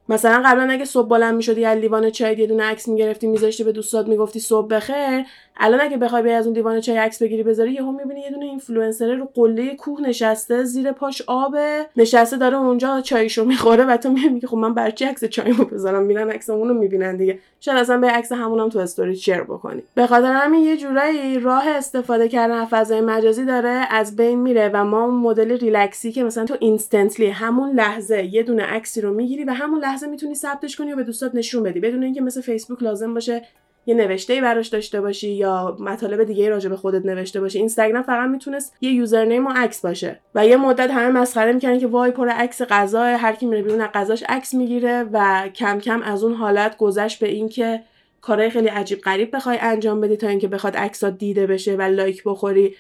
[0.08, 3.72] مثلا قبلا اگه صبح بلند می‌شدی یه لیوان چای یه دونه عکس می‌گرفتی میذاشتی به
[3.72, 5.24] دوستات می‌گفتی صبح بخیر
[5.56, 8.46] الان اگه بخوای بیای از اون لیوان چای عکس بگیری بذاری یهو می‌بینی یه دونه
[8.46, 14.10] اینفلوئنسر رو قله کوه نشسته زیر پاش آبه نشسته داره اونجا چایشو می‌خوره و تو
[14.12, 17.38] میگی خب من برا چی عکس چایمو بذارم میرن عکس اونو می‌بینن دیگه.
[17.60, 19.82] شاید اصلا به عکس همونم تو استوری share بکنی.
[19.94, 24.70] به خاطر همین یه جورایی راه استفاده کردن از فضای مجازی داره از بین میره
[24.74, 29.14] و ما اون مدل ریلکسی که مثلا تو instantly همون لحظه یه دونه عکسی رو
[29.14, 31.80] می‌گیری و همون لحظه می‌تونی ثبتش کنی و به دوستات نشون بدی.
[31.80, 33.42] بدون اینکه مثل فیسبوک لازم باشه
[33.86, 38.30] یه نوشته براش داشته باشی یا مطالب دیگه راجع به خودت نوشته باشی اینستاگرام فقط
[38.30, 42.28] می‌تونست یه username و عکس باشه و یه مدت همه مسخره می‌کردن که وای پر
[42.28, 46.34] عکس غذا هر کی میره بیرون از غذاش عکس می‌گیره و کم کم از اون
[46.34, 47.82] حالت گذشت به اینکه
[48.20, 52.22] کارهای خیلی عجیب غریب بخوای انجام بدی تا اینکه بخواد عکسات دیده بشه و لایک
[52.26, 52.74] بخوری.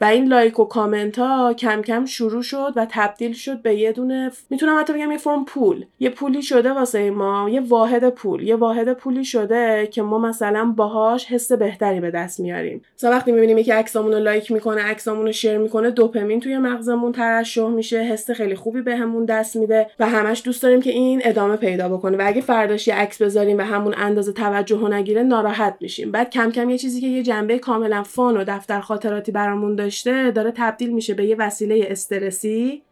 [0.00, 3.92] و این لایک و کامنت ها کم کم شروع شد و تبدیل شد به یه
[3.92, 5.84] دونه می‌تونم حتی بگم یه فرم پول.
[6.00, 8.42] یه پولی شده واسه ما یه واحد پول.
[8.42, 12.82] یه واحد پولی شده که ما مثلا باهاش حس بهتری به دست میاریم.
[12.98, 17.12] مثلا وقتی می‌بینیم یکی عکسامون رو لایک می‌کنه عکسامون رو share می‌کنه دوپامین توی مغزمون
[17.12, 21.56] ترشح میشه حس خیلی خوبی بهمون دست میده و همش دوست داریم که این ادامه
[21.56, 22.16] پیدا بکنه.
[22.16, 26.10] و اگه فرداش یه عکس بذاریم و همون اندازه توجه نگیره ناراحت میشیم.
[26.12, 30.30] بعد کم کم یه چیزی که یه جنبه کاملا فان و دفتر خاطراتی برامون داشته
[30.30, 32.82] داره تبدیل میشه به یه وسیله استرسی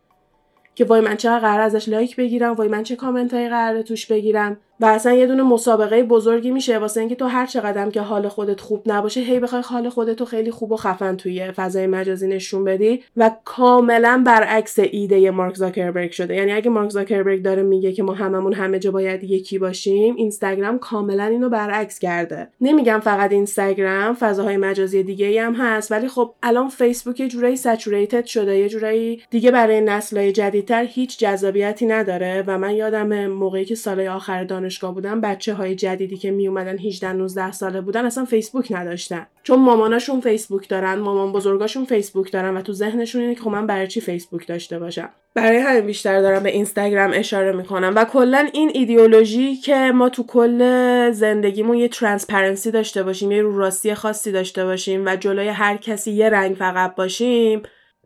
[0.74, 4.06] که وای من چقدر قرار ازش لایک بگیرم وای من چه کامنت هایی قراره توش
[4.06, 4.56] بگیرم.
[4.80, 8.60] و اصلا یه دونه مسابقه بزرگی میشه واسه اینکه تو هر چقدر که حال خودت
[8.60, 12.64] خوب نباشه هی بخوای حال خودت رو خیلی خوب و خفن توی فضای مجازی نشون
[12.64, 16.34] بدی و کاملا برعکس ایده مارک زاکربرگ شده.
[16.34, 20.78] یعنی اگه مارک زاکربرگ داره میگه که ما هممون همه جا باید یکی باشیم اینستاگرام
[20.78, 22.48] کاملا اینو برعکس کرده.
[22.60, 27.56] نمیگم فقط اینستاگرام فضاهای مجازی دیگه ای هم هست ولی خب الان فیسبوک یه جورایی
[27.56, 33.64] saturated شده یه جورایی دیگه برای نسل‌های جدیدتر هیچ جذابیتی نداره و من یادم موقعی
[33.64, 38.04] که سال آخر دانشگاه بودن بچه های جدیدی که می اومدن 18 19 ساله بودن
[38.04, 39.26] اصلا فیسبوک نداشتن.
[39.42, 43.66] چون ماماناشون فیسبوک دارن مامان بزرگاشون فیسبوک دارن و تو ذهنشون اینه که خب من
[43.66, 48.48] برای چی فیسبوک داشته باشم؟ برای همین بیشتر دارم به اینستاگرام اشاره می‌کنم و کلا
[48.52, 54.32] این ایدئولوژی که ما تو کل زندگیمون یه transparency داشته باشیم یه رو راستی خاصی
[54.32, 57.62] داشته باشیم و جلوی هر کسی یه رنگ فقط باشیم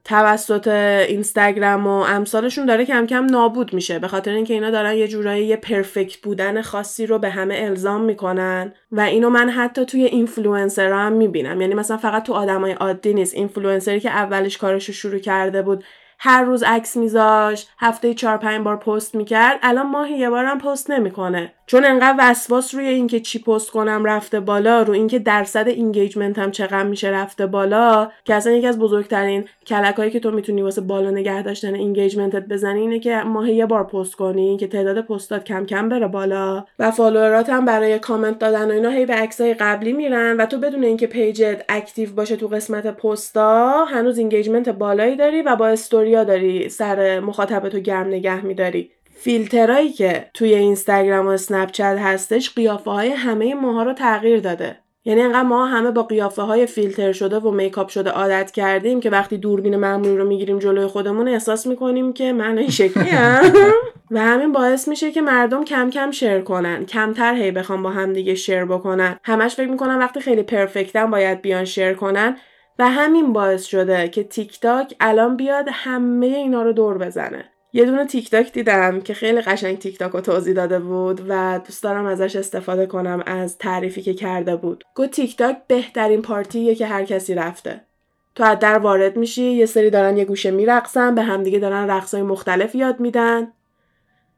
[0.08, 0.68] توسط
[1.08, 3.98] اینستاگرام و امثالشون داره کم کم نابود میشه.
[3.98, 8.00] به خاطر اینکه اینا دارن یه جورایی یه perfect بودن خاصی رو به همه الزام
[8.00, 11.60] می‌کنن و اینو من حتی توی اینفلوئنسر هم می‌بینم.
[11.60, 13.34] یعنی مثلا فقط تو آدمای عادی نیست.
[13.34, 15.84] اینفلوئنسری که اولش کارش رو شروع کرده بود
[16.18, 20.90] هر روز عکس میذاش هفته چهار پنج بار پست می‌کرد الان ماهی یه بارم پست
[20.90, 21.52] نمی‌کنه.
[21.66, 26.50] چون انقدر وسواس روی اینکه چی پست کنم رفته بالا رو اینکه درصد engagement هم
[26.50, 31.10] چقدر میشه رفته بالا که اصلا یکی از بزرگترین کلکایی که تو می‌تونی واسه بالا
[31.10, 35.44] نگه داشتن engagement ت بزنی اینه که ماهی یه بار پست کنی که تعداد پستات
[35.44, 36.64] کم کم بره بالا.
[36.78, 40.46] و follower ات هم برای کامنت دادن و اینا هی به عکسای قبلی میرن و
[40.46, 45.56] تو بدون اینکه page ت active باشه تو قسمت پستا هنوز engagement بالایی داری و
[45.56, 45.68] با
[46.08, 48.90] استوریا داری سر مخاطبتو گرم نگه میداری.
[49.16, 54.76] فیلترایی که توی اینستاگرام و اسنپ چت هستش قیافه های همه ماها رو تغییر داده.
[55.04, 59.10] یعنی انقدر ما همه با قیافه های فیلتر شده و makeup شده عادت کردیم که
[59.10, 63.52] وقتی دوربین معمولی رو می‌گیریم جلوی خودمون احساس می‌کنیم که من این شکلی‌ام
[64.10, 66.86] و همین باعث میشه که مردم کم کم share کنن.
[66.86, 69.20] کمتر هی بخوام با هم دیگه share بکنن.
[69.24, 72.36] همش فکر می‌کنن وقتی خیلی perfect ن باید بیان share کنن.
[72.78, 77.44] و همین باعث شده که تیک تاک الان بیاد همه اینا رو دور بزنه.
[77.72, 81.60] یه دونه تیک تاک دیدم که خیلی قشنگ تیک تاک رو توضیح داده بود و
[81.66, 84.84] دوست دارم ازش استفاده کنم از تعریفی که کرده بود.
[84.94, 87.80] گفت تیک تاک بهترین party ه که هر کسی رفته.
[88.34, 92.22] تو از در وارد میشی یه سری دارن یه گوشه میرقصن به همدیگه دارن رقصای
[92.22, 93.52] مختلف یاد میدن.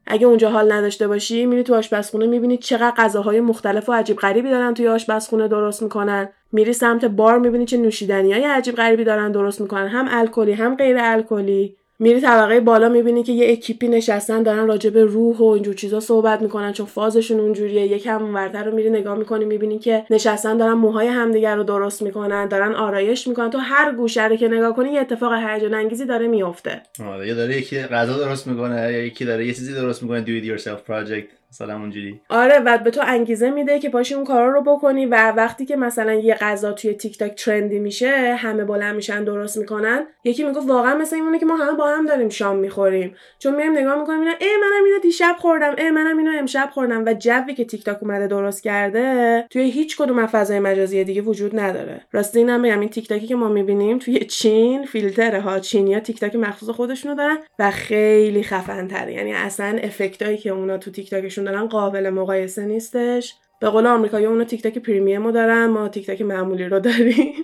[0.06, 4.50] اگه اونجا حال نداشته باشی میری تو آشپزخونه می‌بینی چقدر غذاهای مختلف و عجیب غریبی
[4.50, 6.28] دارن توی آشپزخونه درست می‌کنن.
[6.52, 9.88] میری سمت بار می‌بینی چه نوشیدنی های عجیب غریبی دارن درست می‌کنن.
[9.88, 11.76] هم الکلی هم غیر الکلی.
[12.02, 16.00] میری طبقه بالا می‌بینی که یه اکیپی نشستن دارن راجع به روح و اینجور چیزا
[16.00, 17.86] صحبت می‌کنن چون فازشون اونجوریه.
[17.86, 22.48] یکم اونورتر رو میری نگاه می‌کنی می‌بینی که نشستن دارن موهای همدیگر رو درست می‌کنن
[22.48, 23.50] دارن آرایش می‌کنن.
[23.50, 27.34] تو هر گوشه رو که نگاه کنی یه اتفاق هیجان انگیزی داره میفته آره یه
[27.34, 30.24] داره یکی غذا درست می‌کنه یا یکی داره یه چیزی درست می‌کنه.
[30.24, 31.39] Do it yourself project.
[31.52, 32.20] مثلا اونجوری.
[32.28, 35.76] آره و به تو انگیزه میده که پاشی اون کارا رو بکنی و وقتی که
[35.76, 40.44] مثلا یه غذا توی تیک تاک trend ی میشه همه بلند میشن درست می‌کنن یکی
[40.44, 43.14] میگه واقعا مثل این که ما همه با هم داریم شام می‌خوریم.
[43.38, 47.04] چون میایم نگاه می‌کنیم اینا ای منم اینو دیشب خوردم ای منم اینو امشب خوردم
[47.06, 51.22] و جوی که تیک تاک اومده درست کرده توی هیچ کدوم از فضای مجازی دیگه
[51.22, 52.00] وجود نداره.
[52.12, 55.58] راستی اینم بگم این تیک تاکی که ما می‌بینیم توی چین فیلتره ها.
[55.58, 60.50] چینیا تیک تاک مخصوص خودشونو دارن و خیلی خفن تره یعنی اصلا effect ایی که
[60.50, 63.34] اونا تو تیک تاکشون دارن قابل مقایسه نیستش.
[63.60, 67.34] به قول آمریکایی اونا تیک تاک premium دارن ما تیک تاک معمولی رو داریم.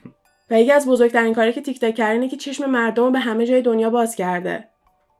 [0.50, 3.18] و یکی از بزرگترین کاری که تیک تاک کرده اینه که چشم مردم رو به
[3.18, 4.68] همه جای دنیا باز کرده.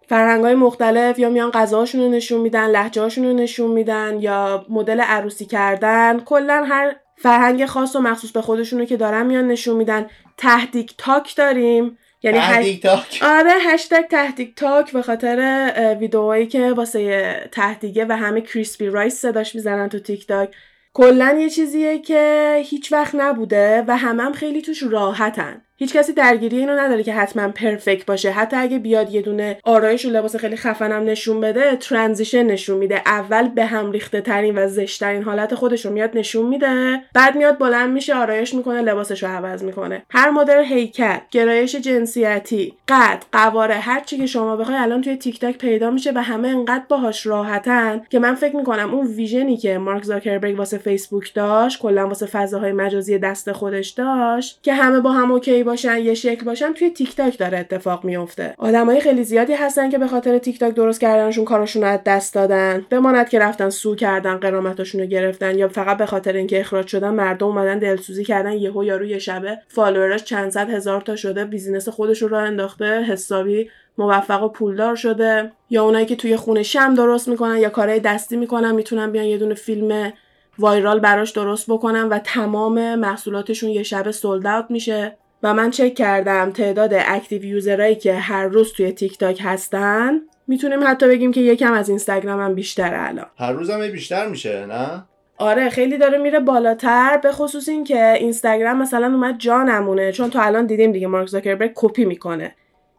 [0.08, 5.00] فرهنگ های مختلف یا میان غذاشون رو نشون میدن لهجه رو نشون میدن یا مدل
[5.00, 10.06] عروسی کردن کلا هر فرهنگ خاص و مخصوص به خودشونو که دارن میان نشون میدن.
[10.36, 11.98] ته‌دیگ تاک داریم.
[12.22, 13.20] یعنی ته‌دیگ تاک.
[13.38, 19.54] آره hashtag ته‌دیگ تاک به خاطر ویدئوهایی که واسه تهدیگه و همه crispy rice صداش
[19.54, 20.54] می‌زنن تو تیک تاک.
[20.92, 25.62] کلا یه چیزیه که هیچ وقت نبوده و همم هم خیلی توش راحتن.
[25.82, 28.30] هیچ کسی درگیری اینو نداره که حتما perfect باشه.
[28.30, 33.02] حتی اگه بیاد یه دونه آرایش و لباس خیلی خفنم نشون بده transition نشون میده.
[33.06, 37.00] اول به هم ریخته ترین و زشترین حالت خودش رو میاد نشون میده.
[37.14, 40.02] بعد میاد بلند میشه آرایش می‌کنه لباسش رو عوض می‌کنه.
[40.10, 45.40] هر مدل هیکل گرایش جنسیتی قد قواره هر چی که شما بخوای الان توی تیک
[45.40, 49.56] تاک پیدا میشه و همه انقدر باهاش راحتن که من فکر می‌کنم اون vision ی
[49.56, 55.00] که مارک زاکربرگ واسه فیسبوک داشت کلا واسه فضاهای مجازی دست خودش داشت که همه
[55.00, 59.24] با هم okay باشن یه شکل باشن توی تیک تاک داره اتفاق میفته آدمای خیلی
[59.24, 62.86] زیادی هستن که به خاطر تیک تاک درست کردنشون کاراشون از دست دادن.
[62.90, 67.10] بماند که رفتن sue کردن غرامتاشون رو گرفتن یا فقط به خاطر اینکه اخراج شدن
[67.10, 71.44] مردم اومدن دلسوزی کردن یهو یارو یه شبه follower ش چند صد هزار تا شده
[71.44, 75.52] business خودش رو انداخته حسابی موفق و پولدار شده.
[75.70, 79.38] یا اونایی که توی خونه شمع درست می‌کنن یا کارهای دستی می‌کنن می‌تونن بیان یه
[79.38, 80.12] دونه فیلم
[80.58, 85.16] viral براش درست بکنن و تمام محصولاتشون یه شب sold میشه.
[85.42, 90.20] و من چک کردم تعداد active user ایی که هر روز توی تیک تاک هستن.
[90.46, 93.26] می‌تونیم حتی بگیم که یکم از اینستاگرام هم بیشتر الان.
[93.38, 95.04] هر روز هم بیشتر میشه نه؟
[95.38, 100.42] آره خیلی داره میره بالاتر به خصوص اینکه اینستاگرام مثلا اومد جا نمونه چون تا
[100.42, 102.54] الان دیدیم دیگه مارک زاکربرگ کپی می‌کنه.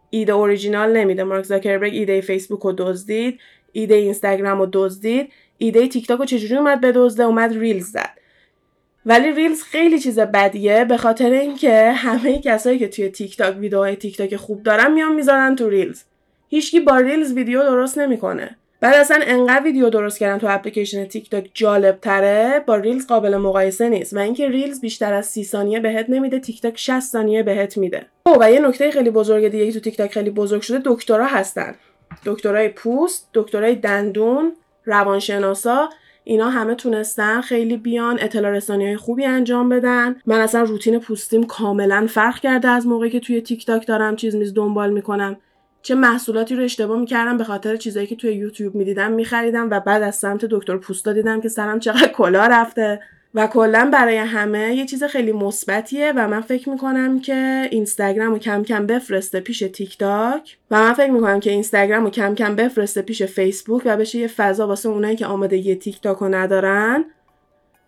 [0.09, 3.39] ایده اوریجینال نمیده مارک زاکربرگ ایده فیسبوک رو دزدید
[3.71, 8.20] ایده اینستاگرام رو دزدید ایده تیک تاک رو چجوری اومد بدزده؟ اومد Reels زد.
[9.05, 13.95] ولی Reels خیلی چیز بدیه به خاطر اینکه همه کسایی که توی تیک تاک ویدیوهای
[13.95, 16.03] تیک تاک خوب دارن میان می‌ذارن تو Reels.
[16.47, 18.57] هیچکی با Reels ویدیو درست نمی‌کنه.
[18.81, 23.37] بعد اصلا انقدر ویدیو درست کردن تو اپلیکیشن تیک تاک جالب تره با Reels قابل
[23.37, 27.43] مقایسه نیست و اینکه Reels بیشتر از 30 ثانیه بهت نمیده تیک تاک 60 ثانیه
[27.43, 28.05] بهت میده.
[28.25, 31.25] اوه و یه نکته خیلی بزرگ دیگه که تو تیک تاک خیلی بزرگ شده دکترا
[31.25, 31.75] هستن.
[32.25, 34.51] دکترای پوست دکترای دندون
[34.85, 35.89] روانشناسا
[36.31, 40.15] اینا همه تونستن خیلی بیان اطلاع رسانی های خوبی انجام بدن.
[40.25, 44.35] من اصلا روتین پوستیم کاملا فرق کرده از موقعی که توی تیک تاک دارم چیز
[44.35, 45.37] میز دنبال می‌کنم.
[45.81, 50.03] چه محصولاتی رو اشتباه می‌کردم به خاطر چیزایی که توی یوتیوب می‌دیدم میخریدم و بعد
[50.03, 52.99] از سمت دکتر پوستا دیدم که سرم چقدر کلاه رفته.
[53.33, 58.37] و کلا برای همه یه چیز خیلی مثبتیه و من فکر می‌کنم که اینستاگرام رو
[58.39, 62.55] کم کم بفرسته پیش تیک تاک و من فکر می‌کنم که اینستاگرام رو کم کم
[62.55, 67.05] بفرسته پیش فیسبوک و بشه یه فضا واسه اونایی که آمادگی تیک تاک رو ندارن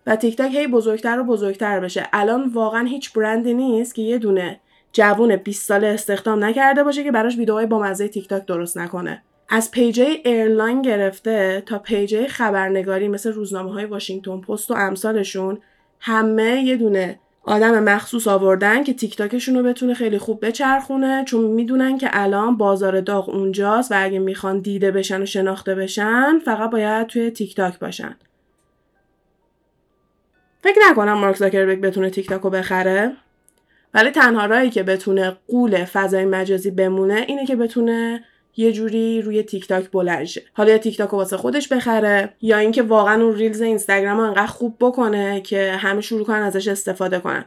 [0.06, 2.08] و تیک تاک هی بزرگتر و بزرگتر بشه.
[2.12, 4.60] الان واقعا هیچ برندی نیست که یه دونه
[4.92, 9.22] جوون 20 ساله استخدام نکرده باشه که براش ویدیوهای با مزه تیک تاک درست نکنه.
[9.48, 15.58] از page airline گرفته تا page خبرنگاری مثل روزنامه های واشنگتن پست و امثالشون
[16.00, 21.44] همه یه دونه آدم مخصوص آوردن که تیک تاکشون رو بتونه خیلی خوب بچرخونه چون
[21.44, 26.70] می‌دونن که الان بازار داغ اونجاست و اگه می‌خوان دیده بشن و شناخته بشن فقط
[26.70, 28.16] باید توی تیک تاک باشن.
[30.62, 33.12] فکر نکنم مارک زاکربرگ بتونه تیک تاک رو بخره.
[33.94, 38.24] ولی تنها راهی که بتونه غول فضای مجازی بمونه اینه که بتونه
[38.56, 42.82] یه جوری روی تیک تاک بلند حالا یا تیک تاک واسه خودش بخره یا اینکه
[42.82, 47.44] واقعا اون Reels اینستاگرام انقدر خوب بکنه که همه شروع کنن ازش استفاده کنن.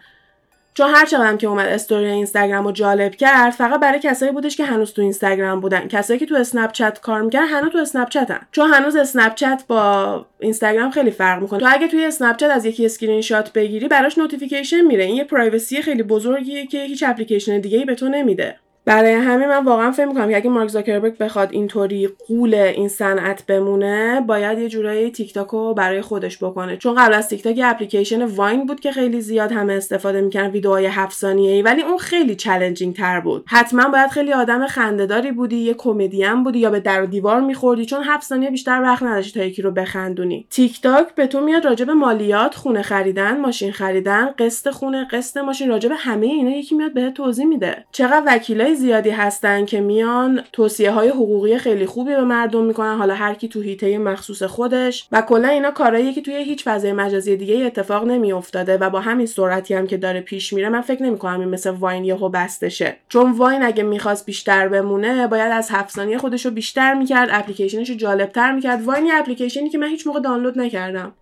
[0.74, 4.66] چون هر چقدر که اومد استوری اینستاگرام رو جالب کرد فقط برای کسایی بودش که
[4.66, 5.88] هنوز تو اینستاگرام بودن.
[5.88, 9.64] کسایی که تو اسنپ چت کار می‌کنن هنوز تو اسنپ چتن چون هنوز اسنپ چت
[9.68, 11.60] با اینستاگرام خیلی فرق می‌کنه.
[11.60, 15.04] تو اگه توی اسنپ چت از یکی اسکرین شات بگیری براش notification میره.
[15.04, 18.56] این یه privacy ی خیلی بزرگیه که هیچ اپلیکیشن دیگه ای به تو نمیده.
[18.88, 23.46] برای همین من واقعا فکر می‌کنم که اگه مارک زاکربرگ بخواد اینطوری غول این صنعت
[23.46, 26.78] بمونه باید یه جورایی تیک تاک رو برای خودش بکنه.
[26.78, 30.86] چون قبل از تیک تاک اپلیکیشن واین بود که خیلی زیاد همه استفاده می‌کنن ویدئوهای
[30.86, 33.44] 7 ثانیه‌ای ولی اون خیلی challenging تر بود.
[33.48, 37.86] حتما باید خیلی آدم خندهداری بودی یه کمدین بودی یا به در و دیوار میخوردی
[37.86, 40.48] چون 7 ثانیه بیشتر وقت نداشتی تا یکی رو بخندونی.
[40.50, 45.38] تیک تاک به تو میاد راجع به مالیات خونه خریدن ماشین خریدن قسط خونه قسط
[45.38, 47.86] ماشین راجع به همه اینا یکی میاد بهت توضیح میده.
[47.92, 52.98] چقدر وکیلای زیادی هستن که میان توصیه های حقوقی خیلی خوبی به مردم می‌کنن.
[52.98, 55.08] حالا هر کی تو حیطه مخصوص خودش.
[55.12, 59.26] و کلا اینا کارهایی که توی هیچ فضای مجازی دیگه اتفاق نمیافتاده و با همین
[59.26, 62.96] سرعتی هم که داره پیش میره من فکر نمی‌کنم این مثل واین یهو بسته شه
[63.10, 67.90] چون واین اگه می‌خواست بیشتر بمونه باید از هفت ثانیه خودش رو بیشتر می‌کرد اپلیکیشنش
[67.90, 68.84] رو جالبتر می‌کرد.
[68.84, 71.14] واین اپلیکیشنی که من هیچ موقع دانلود نکردم.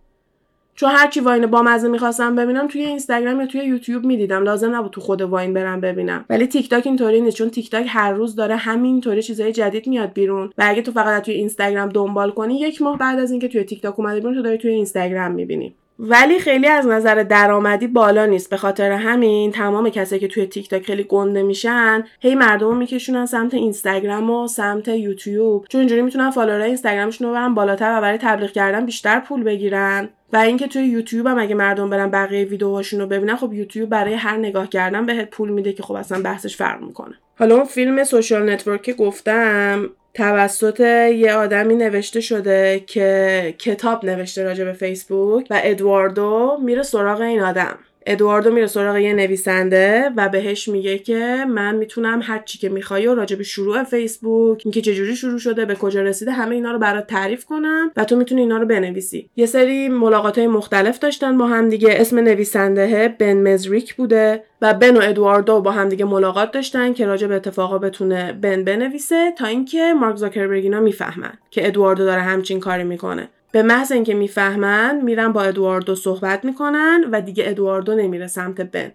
[0.76, 4.42] چون هرچی واین با مزه می‌خواستم ببینم توی اینستاگرام یا توی یوتیوب می‌دیدم.
[4.42, 6.24] لازم نبود تو خود واین برم ببینم.
[6.30, 10.12] ولی تیک تاک اینطوری نیست چون تیک تاک هر روز داره همینطوری چیزای جدید میاد
[10.12, 10.50] بیرون.
[10.58, 13.82] و اگه تو فقط توی اینستاگرام دنبال کنی یک ماه بعد از اینکه توی تیک
[13.82, 15.74] تاک اومده بیرون تو داری توی اینستاگرام می‌بینی.
[15.98, 18.50] ولی خیلی از نظر درآمدی بالا نیست.
[18.50, 22.74] به خاطر همین تمام کسایی که توی تیک تاک خیلی گنده میشن هی مردم رو
[22.74, 25.66] میکشونن سمت اینستاگرام و سمت یوتیوب.
[25.68, 29.42] چون اینجوری می‌تونن follower ای اینستاگرامشون رو برن بالاتر و برای تبلیغ کردن بیشتر پول
[29.42, 30.08] بگیرن.
[30.32, 34.14] و اینکه توی یوتیوب هم اگه مردم برن بقیه ویدیوهاشون رو ببینن خب یوتیوب برای
[34.14, 37.14] هر نگاه کردن بهت پول میده که خب اصلا بحثش فرق می‌کنه.
[37.38, 44.44] حالا اون فیلم Social Network که گفتم توسط یه آدمی نوشته شده که کتاب نوشته
[44.44, 47.78] راجع به فیسبوک و ادواردو میره سراغ این آدم.
[48.06, 53.06] ادواردو میره سراغ یه نویسنده و بهش میگه که من می‌تونم هر چی که می‌خوای
[53.06, 56.78] و راجع به شروع فیسبوک اینکه چجوری شروع شده به کجا رسیده همه اینا رو
[56.78, 59.30] برات تعریف کنم و تو می‌تونی اینا رو بنویسی.
[59.36, 61.88] یه سری ملاقات های مختلف داشتن با هم دیگه.
[61.92, 67.06] اسم نویسنده بن مزریک بوده و بن و ادواردو با هم دیگه ملاقات داشتن که
[67.06, 72.22] راجع به اتفاقا بتونه بن بنویسه تا اینکه مارک زاکربرگ اینا می‌فهمن که ادواردو داره
[72.22, 73.28] همچین کاری می‌کنه.
[73.56, 78.92] به محض اینکه می‌فهمن میرن با ادواردو صحبت می‌کنن و دیگه ادواردو نمیره سمت بن.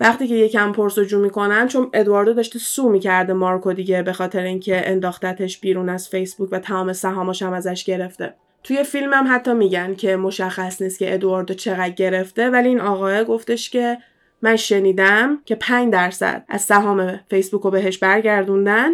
[0.00, 4.90] وقتی که یکم پرسجو می‌کنن چون ادواردو داشته سو می‌کرده مارکو دیگه به خاطر اینکه
[4.90, 8.34] انداختتش بیرون از فیسبوک و تمام سهامش هم ازش گرفته.
[8.64, 13.24] توی فیلم هم حتی میگن که مشخص نیست که ادواردو چقدر گرفته ولی این آقای
[13.24, 13.98] گفتش که
[14.42, 18.90] من شنیدم که 5 درصد از سهام فیسبوک رو بهش برگردوندن.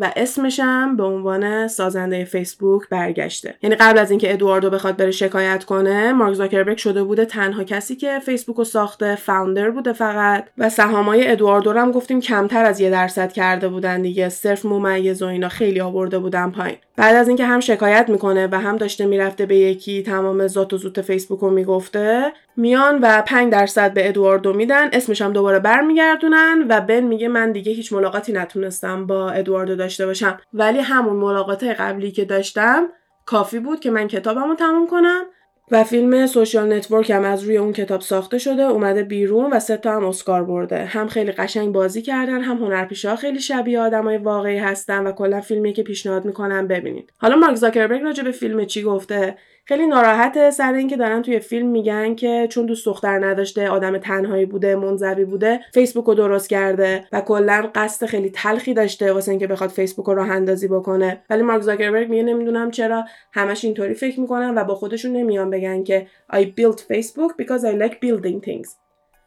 [0.00, 3.54] و اسمشم به عنوان سازنده فیسبوک برگشته.
[3.62, 7.96] یعنی قبل از اینکه ادواردو بخواد بره شکایت کنه مارک زاکربرگ شده بوده تنها کسی
[7.96, 10.44] که فیسبوک رو ساخته فاوندر بوده فقط.
[10.58, 14.28] و سهامای ادواردو رو هم گفتیم کمتر از یه درصد کرده بودن دیگه.
[14.28, 16.76] صرف ممیز و اینا خیلی آورده بودن پایین.
[16.96, 20.76] بعد از اینکه هم شکایت می‌کنه و هم داشته می‌رفته به یکی تمام ذات و
[20.76, 26.66] زوت فیسبوک رو می‌گفته میان و 5 درصد به ادواردو میدن اسمش هم دوباره برمیگردونن
[26.68, 30.38] و بن میگه من دیگه هیچ ملاقاتی نتونستم با ادواردو داشته باشم.
[30.52, 32.88] ولی همون ملاقات قبلی که داشتم
[33.26, 35.24] کافی بود که من کتابم رو تموم کنم
[35.70, 39.76] و فیلم Social Network هم از روی اون کتاب ساخته شده اومده بیرون و سه
[39.76, 40.84] تا هم اسکار برده.
[40.84, 45.72] هم خیلی قشنگ بازی کردن هم هنرپیشه خیلی شبیه آدمای واقعی هستن و کلا فیلمی
[45.72, 47.12] که پیشنهاد می‌کنم ببینید.
[47.18, 49.36] حالا مارک زاکربرگ راجع به فیلم چی گفته؟
[49.66, 54.46] خیلی ناراحته سر اینکه دارن توی فیلم میگن که چون دوست دختر نداشته آدم تنهایی
[54.46, 59.46] بوده منزوی بوده فیسبوک رو درست کرده و کلا قصد خیلی تلخی داشته واسه اینکه
[59.46, 61.22] بخواد فیسبوک رو راه اندازی بکنه.
[61.30, 65.84] ولی مارک زاکربرگ میگه نمی‌دونم چرا همش اینطوری فکر می‌کنن و با خودشون نمیان بگن
[65.84, 68.68] که I built Facebook because I like building things.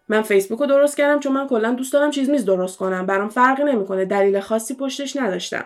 [0.09, 3.05] من فیسبوک رو درست کردم چون من کلا دوست دارم چیز میز درست کنم.
[3.05, 4.05] برام فرقی نمی‌کنه.
[4.05, 5.65] دلیل خاصی پشتش نداشتم.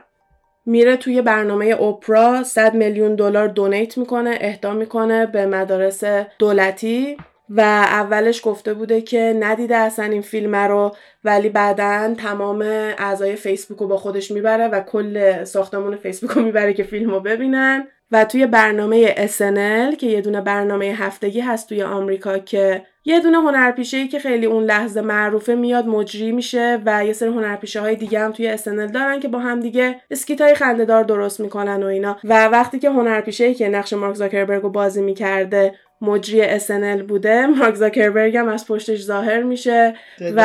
[0.71, 6.03] میره توی برنامه اوپرا 100 میلیون دلار دونیت می‌کنه اهدا می‌کنه به مدارس
[6.39, 7.17] دولتی
[7.49, 12.61] و اولش گفته بوده که ندیده اصلا این فیلم رو ولی بعدا تمام
[12.97, 17.19] اعضای فیسبوک رو با خودش می‌بره و کل ساختمون فیسبوک رو می‌بره که فیلم رو
[17.19, 17.87] ببینن.
[18.11, 23.37] و توی برنامه SNL که یه دونه برنامه هفتگی هست توی آمریکا که یه دونه
[23.37, 27.95] هنرپیشه ای که خیلی اون لحظه معروفه میاد مجری میشه و یه سری هنرپیشه های
[27.95, 31.85] دیگه هم توی SNL دارن که با هم دیگه skit های خندهدار درست می‌کنن و
[31.85, 37.03] اینا و وقتی که هنرپیشه ای که نقش مارک زاکربرگ رو بازی می‌کرده مجری SNL
[37.03, 39.93] بوده مارک زاکربرگ هم از پشتش ظاهر میشه
[40.35, 40.41] و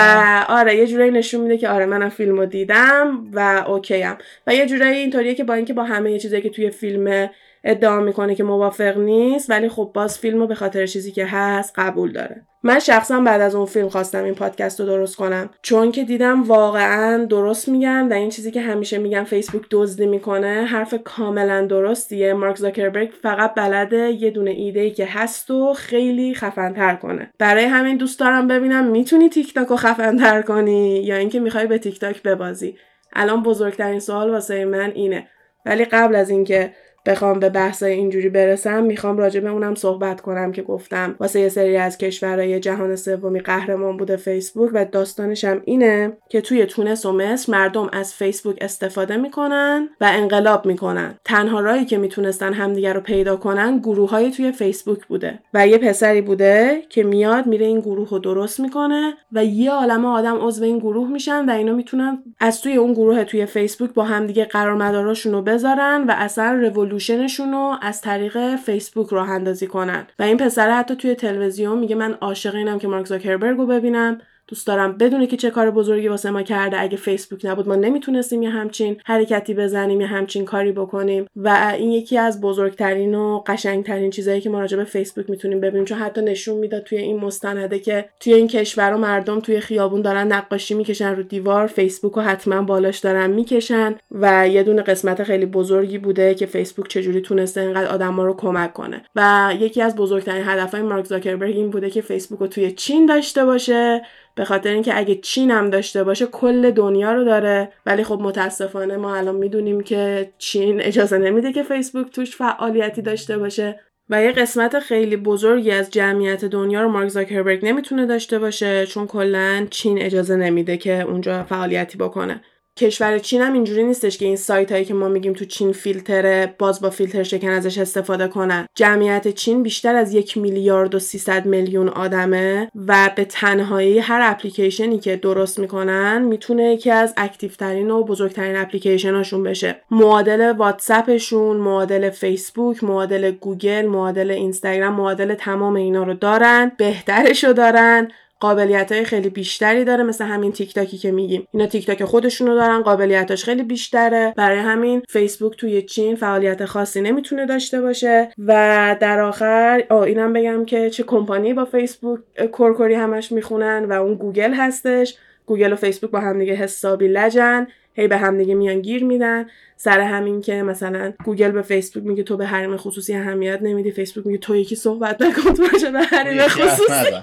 [0.49, 4.19] آره یه جورایی نشون میده که آره منم فیلم رو دیدم و okay ام.
[4.47, 7.31] و یه جورایی اینطوریه که با اینکه با همه چیزایی که توی فیلم
[7.67, 11.73] ادعا می‌کنه که موافق نیست ولی خب باز فیلم رو به خاطر چیزی که هست
[11.77, 12.43] قبول داره.
[12.63, 16.43] من شخصا بعد از اون فیلم خواستم این پادکست رو درست کنم چون که دیدم
[16.43, 22.33] واقعا درست میگن و این چیزی که همیشه میگن فیسبوک دزدی می‌کنه حرف کاملا درستیه.
[22.33, 27.31] مارک زاکربرگ فقط بلده یه دونه ایده ای که هست و خیلی خفنتر کنه.
[27.39, 31.79] برای همین دوست دارم ببینم می‌تونی تیک تاک رو خفنتر کنی یا اینکه می‌خوای به
[31.79, 32.77] تیک تاک ببازی.
[33.13, 35.29] الان بزرگترین سوال واسه من اینه.
[35.67, 36.73] ولی قبل از اینکه
[37.07, 41.49] بخوام به بحث اینجوری برسم می‌خوام راجع به اونم صحبت کنم که گفتم واسه یه
[41.49, 47.07] سری از کشورهای جهان سومی قهرمان بوده فیسبوک و داستانش هم اینه که توی تونس
[47.07, 51.19] و مصر مردم از فیسبوک استفاده می‌کنن و انقلاب می‌کنن.
[51.25, 55.79] تنها راهی که می‌تونستن همدیگه رو پیدا کنن گروه های توی فیسبوک بوده و یه
[55.79, 60.65] پسری بوده که میاد میره این گروه رو درست می‌کنه و یه عالم آدم عضو
[60.65, 65.33] این گروه میشن و اینا می‌تونن از توی اون گروه توی فیسبوک با همدیگه قرارمداراشون
[65.33, 66.53] رو بذارن و اصلا
[66.97, 70.07] رولوشنشون رو از طریق فیسبوک راه اندازی کنن.
[70.19, 74.19] و این پسر حتی توی تلویزیون میگه من عاشق اینم که مارک زاکربرگ رو ببینم.
[74.49, 76.81] دوست دارم بدونه که چه کار بزرگی واسه ما کرده.
[76.81, 81.27] اگه فیسبوک نبود ما نمی‌تونستیم یه همچین حرکتی بزنیم یه همچین کاری بکنیم.
[81.37, 85.85] و این یکی از بزرگترین و قشنگترین چیزایی که ما راجع به فیسبوک می‌تونیم ببینیم
[85.85, 90.03] چون حتی نشون می‌داد توی این مستنده که توی این کشور و مردم توی خیابون
[90.03, 93.95] دارن نقاشی می‌کشن رو دیوار فیسبوک رو حتما بالاش دارن می‌کشن.
[94.11, 98.73] و یه دونه قسمت خیلی بزرگی بوده که فیسبوک چجوری تونسته اینقدر آدما رو کمک
[98.73, 99.03] کنه.
[99.17, 103.45] و یکی از بزرگترین هدفهای مارک زاکربرگ این بوده که فیسبوک رو توی چین داشته
[103.45, 104.03] باشه.
[104.37, 107.73] به خاطر اینکه اگه چین هم داشته باشه کل دنیا رو داره.
[107.87, 113.39] ولی خب متاسفانه ما الان می‌دونیم که چین اجازه نمیده که فیسبوک توش فعالیتی داشته
[113.39, 113.81] باشه
[114.11, 119.07] و یه قسمت خیلی بزرگی از جمعیت دنیا رو مارک زاکربرگ نمی‌تونه داشته باشه چون
[119.07, 122.41] کلا چین اجازه نمیده که اونجا فعالیتی بکنه.
[122.79, 126.55] کشور چین هم اینجوری نیستش که این سایت هایی که ما میگیم تو چین فیلتره
[126.59, 128.67] باز با فیلتر شکن ازش استفاده کنن.
[128.75, 134.99] جمعیت چین بیشتر از یک میلیارد و 300 میلیون آدمه و به تنهایی هر اپلیکیشنی
[134.99, 139.77] که درست می‌کنن می‌تونه یکی از active ترین و بزرگترین اپلیکیشن هاشون بشه.
[139.91, 147.53] معادل واتساپشون معادل فیسبوک معادل گوگل معادل اینستاگرام معادل تمام اینا رو دارن بهترش رو
[147.53, 148.09] دارن
[148.41, 151.49] قابلیت های خیلی بیشتری داره مثل همین تیک تاکی که میگیم.
[151.53, 154.35] اینا تیک تاک خودشونو دارن قابلیتاش خیلی بیشتره.
[154.37, 158.29] برای همین فیسبوک توی چین فعالیت خاصی نمی‌تونه داشته باشه.
[158.47, 162.21] و در آخر آ اینم بگم که چه کمپانی با فیسبوک
[162.59, 165.15] کرکری همش می‌خونن و اون گوگل هستش.
[165.47, 167.67] گوگل و فیسبوک با هم دیگه حسابی لجن.
[167.95, 169.47] هی به هم دیگه میان گیر میدن.
[169.77, 173.91] سر همین که مثلا گوگل به فیسبوک میگه تو به حریم خصوصی اهمیت نمیدی.
[173.91, 177.15] فیسبوک میگه تو یکی صحبت نکن تو به حریم خصوصی.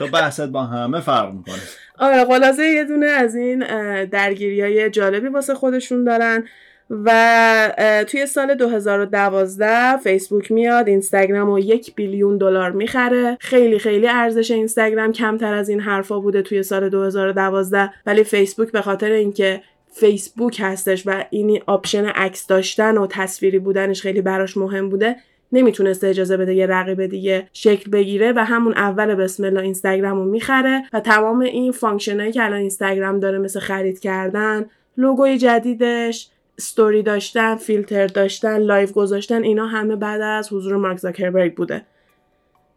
[0.00, 1.54] تو بحثت با همه فرق می‌کنه.
[1.98, 3.64] آره خلاصه یه دونه از این
[4.04, 6.44] درگیری های جالبی واسه خودشون دارن
[6.90, 13.36] و توی سال 2012 فیسبوک میاد اینستاگرام رو یک billion دلار می‌خره.
[13.40, 18.80] خیلی خیلی ارزش اینستاگرام کمتر از این حرفا بوده توی سال 2012 ولی فیسبوک به
[18.80, 19.62] خاطر اینکه
[19.92, 25.16] فیسبوک هستش و این option عکس داشتن و تصویری بودنش خیلی براش مهم بوده
[25.52, 30.24] نمی‌تونسته اجازه بده یه رقیب دیگه شکل بگیره و همون اول بسم الله اینستاگرام رو
[30.24, 34.66] می‌خره و تمام این function ایی که الان اینستاگرام داره مثل خرید کردن
[34.96, 41.54] لوگوی جدیدش استوری داشتن فیلتر داشتن live گذاشتن اینا همه بعد از حضور مارک زاکربرگ
[41.54, 41.82] بوده.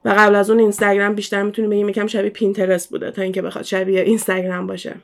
[0.06, 3.64] و قبل از اون اینستاگرام بیشتر می‌تونیم بگیم یکم شبیه پینترست بوده تا اینکه بخواد
[3.64, 4.96] شبیه اینستاگرام باشه.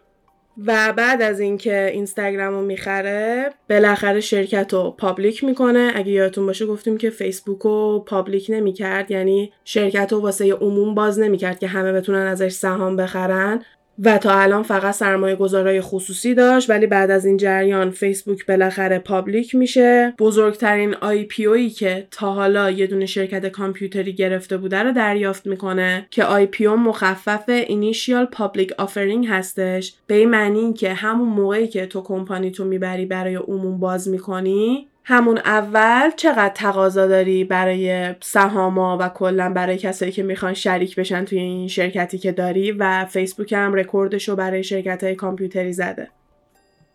[0.65, 5.91] و بعد از اینکه اینستاگرام رو می‌خره بالاخره شرکت رو public می‌کنه.
[5.95, 11.19] اگه یادتون باشه گفتیم که فیسبوک رو public نمی‌کرد یعنی شرکت رو واسه عموم باز
[11.19, 13.63] نمی‌کرد که همه بتونن ازش سهام بخرن.
[14.03, 18.99] و تا الان فقط سرمایه گذارای خصوصی داشت ولی بعد از این جریان فیسبوک بالاخره
[18.99, 20.13] public میشه.
[20.19, 26.23] بزرگترین IPO که تا حالا یه دونه شرکت کامپیوتری گرفته بوده رو دریافت می‌کنه که
[26.23, 29.93] IPO مخفف Initial Public Offering هستش.
[30.07, 34.87] به این معنی که همون موقعی که تو کمپانی تو می‌بری برای عموم باز می‌کنی
[35.09, 41.25] همون اول چقدر تقاضا داری برای سهاما و کلا برای کسایی که می‌خوان شریک بشن
[41.25, 46.07] توی این شرکتی که داری و فیسبوک هم رکوردش رو برای شرکت های کامپیوتری زده.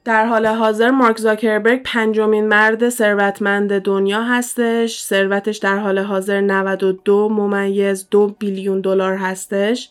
[0.04, 5.02] در حال حاضر مارک زاکربرگ پنجمین مرد ثروتمند دنیا هستش.
[5.02, 9.90] ثروتش در حال حاضر 92 ممیز دو بیلیون دلار هستش.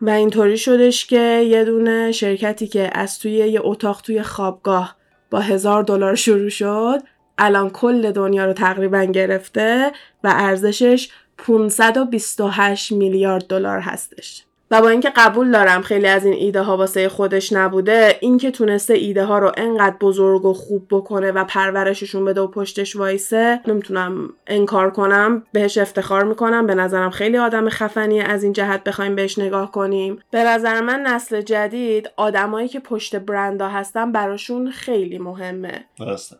[0.00, 5.40] و اینطوری شدش که یه دونه شرکتی که از توی یه اتاق توی خوابگاه با
[5.40, 7.02] هزار دلار شروع شد
[7.38, 9.92] الان کل دنیا رو تقریبا گرفته
[10.24, 14.44] و ارزشش 528 میلیارد دلار هستش.
[14.74, 18.94] و با اینکه قبول دارم خیلی از این ایده ها واسه خودش نبوده اینکه تونسته
[18.94, 24.28] ایده ها رو انقدر بزرگ و خوب بکنه و پرورششون بده و پشتش وایسه نمی‌تونم
[24.46, 25.42] انکار کنم.
[25.52, 26.66] بهش افتخار می‌کنم.
[26.66, 30.18] به نظرم خیلی آدم خفنی از این جهت بخوایم بهش نگاه کنیم.
[30.30, 35.84] به نظر من نسل جدید آدمایی که پشت برندا هستن براشون خیلی مهمه.
[35.98, 36.36] درسته.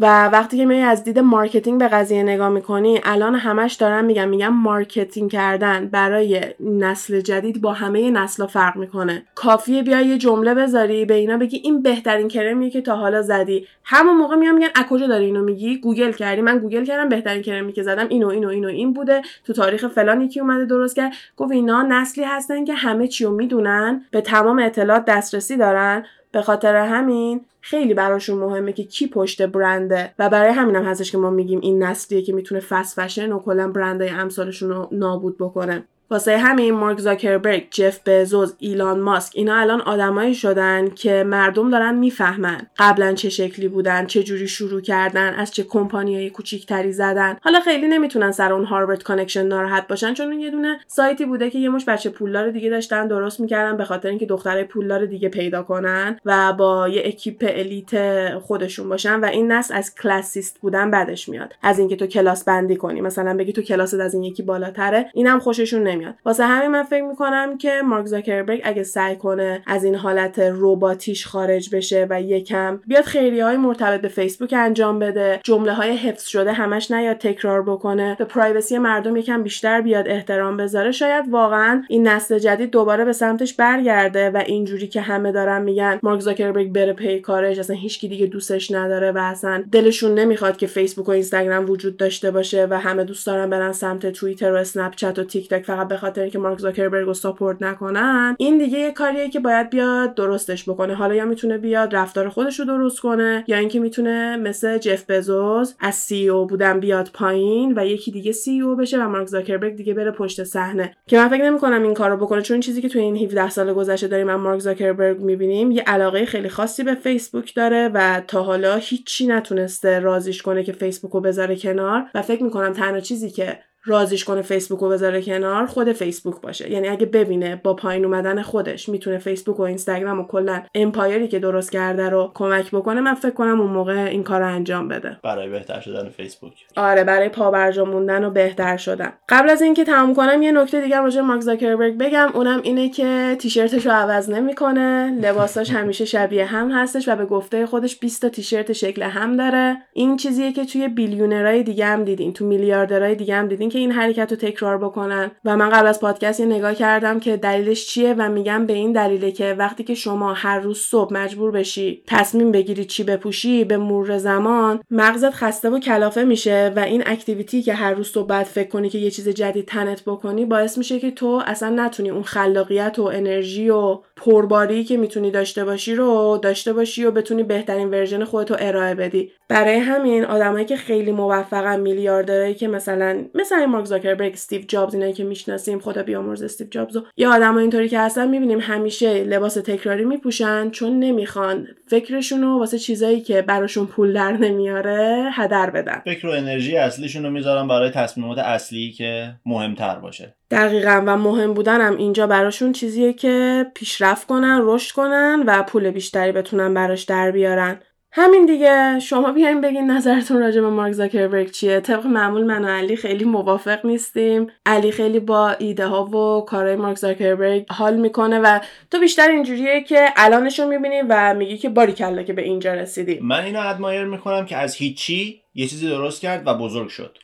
[0.00, 4.28] و وقتی که میای از دید marketing به قضیه نگاه می‌کنی الان همش دارن میگن
[4.28, 9.22] میگن marketing کردن برای نسل جدید با همه نسل فرق می‌کنه.
[9.34, 13.66] کافیه بیا یه جمله بذاری به اینا بگی این بهترین کرمیه که تا حالا زدی.
[13.84, 16.40] همون موقع میام میگن از کجا داری اینو میگی؟ گوگل کردی.
[16.40, 19.22] من گوگل کردم بهترین کرمی که زدم اینو اینو اینو این بوده.
[19.44, 21.12] تو تاریخ فلان یکی اومده درست کرد.
[21.36, 26.04] گفت اینا نسلی هستن که همه چی رو می‌دونن به تمام اطلاعات دسترسی دارن.
[26.32, 30.14] به خاطر همین خیلی براشون مهمه که کی پشت برنده.
[30.18, 33.38] و برای همین هم هستش که ما میگیم این نسلیه که می‌تونه fast fashion و
[33.38, 35.84] کلا برندهای امثالشون رو نابود بکنه.
[36.10, 41.94] واسه همین مارک زاکربرگ، جف بزوز، ایلان ماسک اینا الان آدمایی شدن که مردم دارن
[41.94, 47.36] می‌فهمن قبلا چه شکلی بودن، چه جوری شروع کردن، از چه کمپانیای کوچیکتری زدن.
[47.42, 51.50] حالا خیلی نمی‌تونن سر اون Harvard Connection ناراحت باشن چون اون یه دونه سایتی بوده
[51.50, 55.28] که یه مشت بچه پولدار دیگه داشتن درست می‌کردن به خاطر اینکه دخترای پولدار دیگه
[55.28, 60.90] پیدا کنن و با یه اکیپ elite خودشون باشن و این نسل از classist بودن
[60.90, 61.54] بعدش میاد.
[61.62, 65.38] از اینکه تو کلاس بندی کنی مثلا بگی تو کلاست از این یکی بالاتره اینم
[65.38, 66.14] خوششون نمیاد.
[66.24, 71.26] واسه همین من فکر می‌کنم که مارک زاکربرگ اگه سعی کنه از این حالت رباتیش
[71.26, 76.26] خارج بشه و یکم بیاد خیریه های مرتبط به فیسبوک انجام بده جمله های حفظ
[76.26, 81.82] شده همش نیاد تکرار بکنه به privacy مردم یکم بیشتر بیاد احترام بذاره شاید واقعا
[81.88, 86.72] این نسل جدید دوباره به سمتش برگرده و اینجوری که همه دارن میگن مارک زاکربرگ
[86.72, 91.10] بره پی کارش اصلا هیچکی دیگه دوستش نداره و اصلا دلشون نمی‌خواد که فیسبوک و
[91.10, 95.24] اینستاگرام وجود داشته باشه و همه دوست دارن برن سمت توییتر و اسنپ چت و
[95.24, 99.40] تیک تاک فقط خاطر اینکه مارک زاکربرگ رو support نکنن این دیگه یه کاریه که
[99.40, 100.94] باید بیاد درستش بکنه.
[100.94, 105.74] حالا یا می‌تونه بیاد رفتار خودش رو درست کنه یا اینکه می‌تونه مثل جف بزوز
[105.80, 109.76] از سی او بودن بیاد پایین و یکی دیگه سی او بشه و مارک زاکربرگ
[109.76, 110.96] دیگه بره پشت صحنه.
[111.06, 114.08] که من فکر نمی‌کنم این کارو بکنه چون چیزی که تو این 17 سال گذشته
[114.08, 118.76] داریم من مارک زاکربرگ می‌بینیم یه علاقه خیلی خاصی به فیسبوک داره و تا حالا
[118.76, 122.04] هیچی نتونسته رازیش کنه که فیسبوک رو بذاره کنار.
[122.14, 123.58] و فکر می‌کنم تنها چیزی که
[123.88, 126.70] رازیش کنه فیسبوک رو بذاره کنار خود فیسبوک باشه.
[126.70, 131.38] یعنی اگه ببینه با پایین اومدن خودش می‌تونه فیسبوک و اینستاگرام و کلا امپایری که
[131.38, 135.16] درست کرده رو کمک بکنه من فکر کنم اون موقع این کار رو انجام بده.
[135.24, 136.52] برای بهتر شدن فیسبوک.
[136.76, 139.12] آره برای پابرجا موندن و بهتر شدن.
[139.28, 142.30] قبل از اینکه تموم کنم یه نکته دیگه راجع مارک زاکربرگ بگم.
[142.34, 145.18] اونم اینه که تیشرتش رو عوض نمی‌کنه.
[145.22, 149.76] لباساش همیشه شبیه هم هستش و به گفته خودش 20 تا تیشرت شکل هم داره.
[149.92, 153.92] این چیزیه که توی بیلیونرای دیگه هم دیدین تو میلیاردرای دیگه هم دیدین که این
[153.92, 155.30] حرکت رو تکرار بکنن.
[155.44, 158.92] و من قبل از پادکست یه نگاه کردم که دلیلش چیه و میگم به این
[158.92, 163.76] دلیله که وقتی که شما هر روز صبح مجبور بشی تصمیم بگیری چی بپوشی به
[163.76, 168.46] مرور زمان مغزت خسته و کلافه میشه و این activity که هر روز صبح بعد
[168.46, 172.22] فکر کنی که یه چیز جدید تنت بکنی باعث میشه که تو اصلا نتونی اون
[172.22, 177.90] خلاقیت و انرژی و پرباری که می‌تونی داشته باشی رو داشته باشی و بتونی بهترین
[177.90, 179.32] version خودتو ارائه بدی.
[179.48, 185.12] برای همین آدمایی که خیلی موفقن میلیاردرایی که مثلا مثلا مارک زاکربرگ استیو جابز اینایی
[185.12, 189.54] که می‌شناسیم خدا بیامرز استیو جابز و یا آدمای اینطوری که هستن می‌بینیم همیشه لباس
[189.54, 196.02] تکراری میپوشن چون نمی‌خوان فکرشون رو واسه چیزایی که براشون پول در نمیاره هدر بدن.
[196.04, 200.34] فکر و انرژی اصلیشون رو می‌ذارن برای تصمیمات اصلی که مهمتر باشه.
[200.50, 206.32] دقیقا و مهم بودنم اینجا براشون چیزیه که پیشرفت کنن رشد کنن و پول بیشتری
[206.32, 207.80] بتونن براش در بیارن.
[208.18, 208.98] همین دیگه.
[208.98, 211.80] شما بیاین بگین نظرتون راجع به مارک زاکربرگ چیه.
[211.80, 214.46] طبق معمول من و علی خیلی موافق نیستیم.
[214.66, 219.80] علی خیلی با ایده ها و کارهای مارک زاکربرگ حال می‌کنه و تو بیشتر اینجوریه
[219.80, 224.04] که الانشو می‌بینی و میگی که باری کلا که به اینجا رسیدی من اینو admire
[224.04, 227.18] می‌کنم که از هیچی یه چیزی درست کرد و بزرگ شد.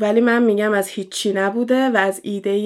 [0.00, 2.58] ولی من میگم از هیچی نبوده و از ایده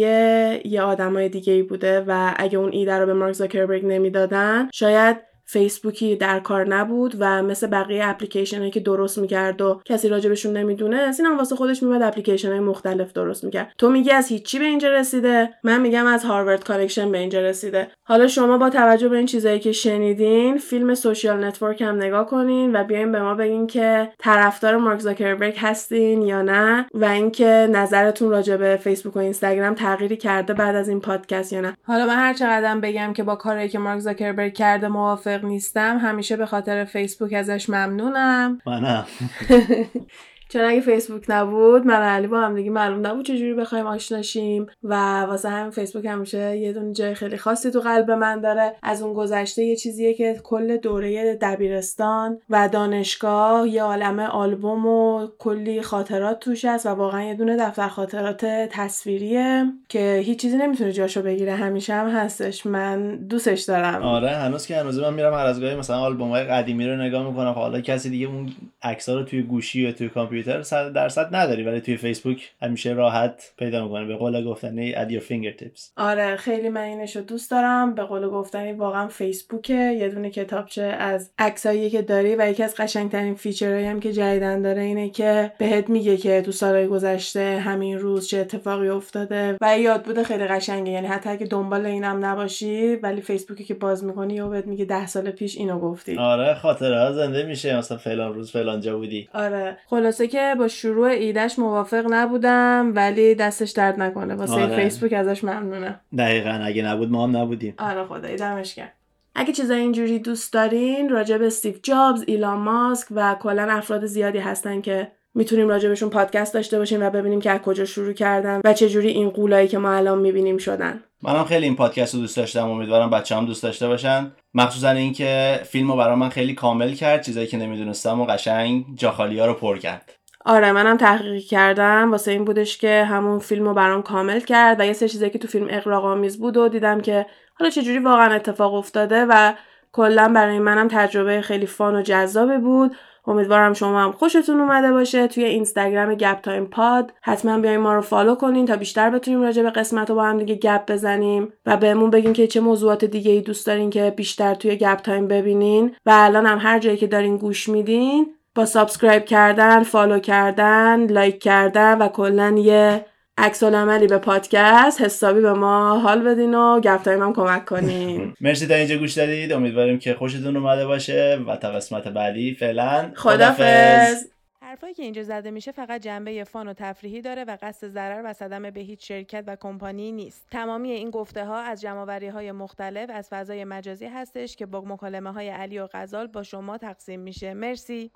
[0.67, 5.32] یه آدمای دیگه ای بوده و اگه اون ایده رو به مارک زاکربرگ نمی‌دادن شاید
[5.45, 10.97] فیسبوکی در کار نبود و مثل بقیه اپلیکیشن که درست می‌کرد و کسی راجبشون نمی‌دونه
[10.97, 13.73] از این هم واسه خودش میومد اپلیکیشن های مختلف درست می‌کرد.
[13.79, 17.89] تو میگی از هیچی به اینجا رسیده؟ من میگم از Harvard Connection به اینجا رسیده.
[18.05, 22.77] حالا شما با توجه به این چیزایی که شنیدین فیلم Social Network هم نگاه کنین
[22.77, 28.31] و بیاین به ما بگین که طرفدار مارک زاکربرگ هستین یا نه و اینکه نظرتون
[28.31, 31.77] راجع به فیسبوک و اینستاگرام تغییری کرده بعد از این پادکست یا نه.
[31.83, 35.99] حالا من هر چقدر بگم که با کاری که مارک زاکربرگ کرده موافق نیستم.
[35.99, 38.59] همیشه به خاطر فیسبوک ازش ممنونم.
[38.67, 39.07] منم.
[40.53, 45.21] چون اگه فیسبوک نبود من علی با هم دیگه معلوم نبود چجوری بخوایم آشناشیم و
[45.21, 48.75] واسه همین فیسبوک همیشه یه دونه جای خیلی خاصی تو قلب من داره.
[48.83, 55.27] از اون گذشته یه چیزیه که کل دوره دبیرستان و دانشگاه یه عالم آلبوم و
[55.39, 60.93] کلی خاطرات توش هست و واقعا یه دونه دفتر خاطرات تصویریه که هیچ چیزی نمی‌تونه
[60.93, 61.55] جاشو بگیره.
[61.55, 62.67] همیشه هم هستش.
[62.67, 64.03] من دوستش دارم.
[64.03, 67.29] آره هنوز که هنوز من میرم هر از گاهی مثلا آلبوم های قدیمی رو نگاه
[67.29, 67.53] می‌کنم.
[67.53, 68.51] حالا کسی دیگه اون
[68.83, 73.53] عکس‌ها رو توی گوشی و توی کامپیوتر صد درصد نداری ولی توی فیسبوک همیشه راحت
[73.59, 74.05] پیدا می‌کنه.
[74.05, 75.81] به قول گفتنی at your fingertips.
[75.97, 77.95] آره خیلی من اینشو دوست دارم.
[77.95, 82.75] به قول گفتنی واقعا فیسبوکه یه دونه کتابچه از عکسایی که داری و یکی از
[82.75, 87.59] قشنگترین feature هایی هم که جدیدن داره اینه که بهت میگه که تو سالهای گذشته
[87.65, 90.93] همین روز چه اتفاقی افتاده و یادبوده خیلی قشنگه.
[90.93, 95.07] یعنی حتی اگه دنبال اینم نباشی ولی فیسبوکی که باز می‌کنی یا بهت میگه ده
[95.07, 96.19] سال پیش اینو گفتی.
[96.19, 97.77] آره خاطره زنده میشه.
[97.77, 99.29] مثلا فلان روز فلان جا بودی.
[99.35, 104.35] آره خلاصه که با شروع ایدش موافق نبودم ولی دستش درد نکنه.
[104.35, 104.77] واسه آره.
[104.77, 107.75] فیسبوک ازش ممنونه دقیقا اگه نبود ما هم نبودیم.
[107.79, 108.93] آره خدایی دمش گرم
[109.35, 114.39] اگه چیزای اینجوری دوست دارین راجع به استیو جابز، ایلان ماسک و کلا افراد زیادی
[114.39, 118.73] هستن که می‌تونیم راجبشون پادکست داشته باشیم و ببینیم که از کجا شروع کردن و
[118.73, 121.01] چجوری این قولایی که ما الان می‌بینیم شدن.
[121.23, 122.71] منم خیلی این پادکست رو دوست داشتم.
[122.71, 124.33] امیدوارم بچه‌ها هم دوست داشته باشن.
[124.55, 127.23] مخصوصا اینکه فیلم رو برای من خیلی کامل کرد.
[127.23, 130.13] چیزایی که نمی‌دونستم و قشنگ جاخالی ها رو پر کرد.
[130.45, 132.11] آره منم تحقیق کردم.
[132.11, 135.39] واسه این بودش که همون فیلم رو برام کامل کرد و یه سری چیزایی که
[135.39, 139.53] تو فیلم اغراق‌آمیز بود و دیدم که حالا چجوری واقعا اتفاق افتاده و
[139.93, 142.97] کلا برای منم تجربه خیلی fun و جذابی بود.
[143.27, 145.27] امیدوارم شما هم خوشتون اومده باشه.
[145.27, 149.63] توی اینستاگرام گپ تایم پاد حتما بیاین ما رو follow کنین تا بیشتر بتونیم راجع
[149.63, 153.33] به قسمت رو با هم دیگه گپ بزنیم و بهمون بگین که چه موضوعات دیگه
[153.33, 155.97] ای دوست دارین که بیشتر توی گپ تایم ببینین.
[156.07, 161.43] و الان هم هر جایی که دارین گوش میدین با subscribe کردن، follow کردن، like
[161.43, 163.07] کردن و کلا یه
[163.39, 168.35] عکس عملی به پادکست حسابی به ما حال بدین و گپ تایم هم کمک کنین
[168.41, 173.13] مرسی تا اینجا گوش دادید امیدواریم که خوشتون اومده باشه و تا قسمت بعدی فعلا
[173.17, 174.33] خدافظ
[174.73, 178.33] حرفایی که اینجا زده میشه فقط جنبه فان و تفریحی داره و قصد ضرر و
[178.33, 180.47] صدمه به هیچ شرکت و کمپانی نیست.
[180.51, 185.33] تمامی این گفته ها از جمعآوری های مختلف از فضای مجازی هستش که با مکالمه
[185.33, 187.55] های علی و غزال با شما تقسیم میشه.
[187.55, 188.11] مرسی.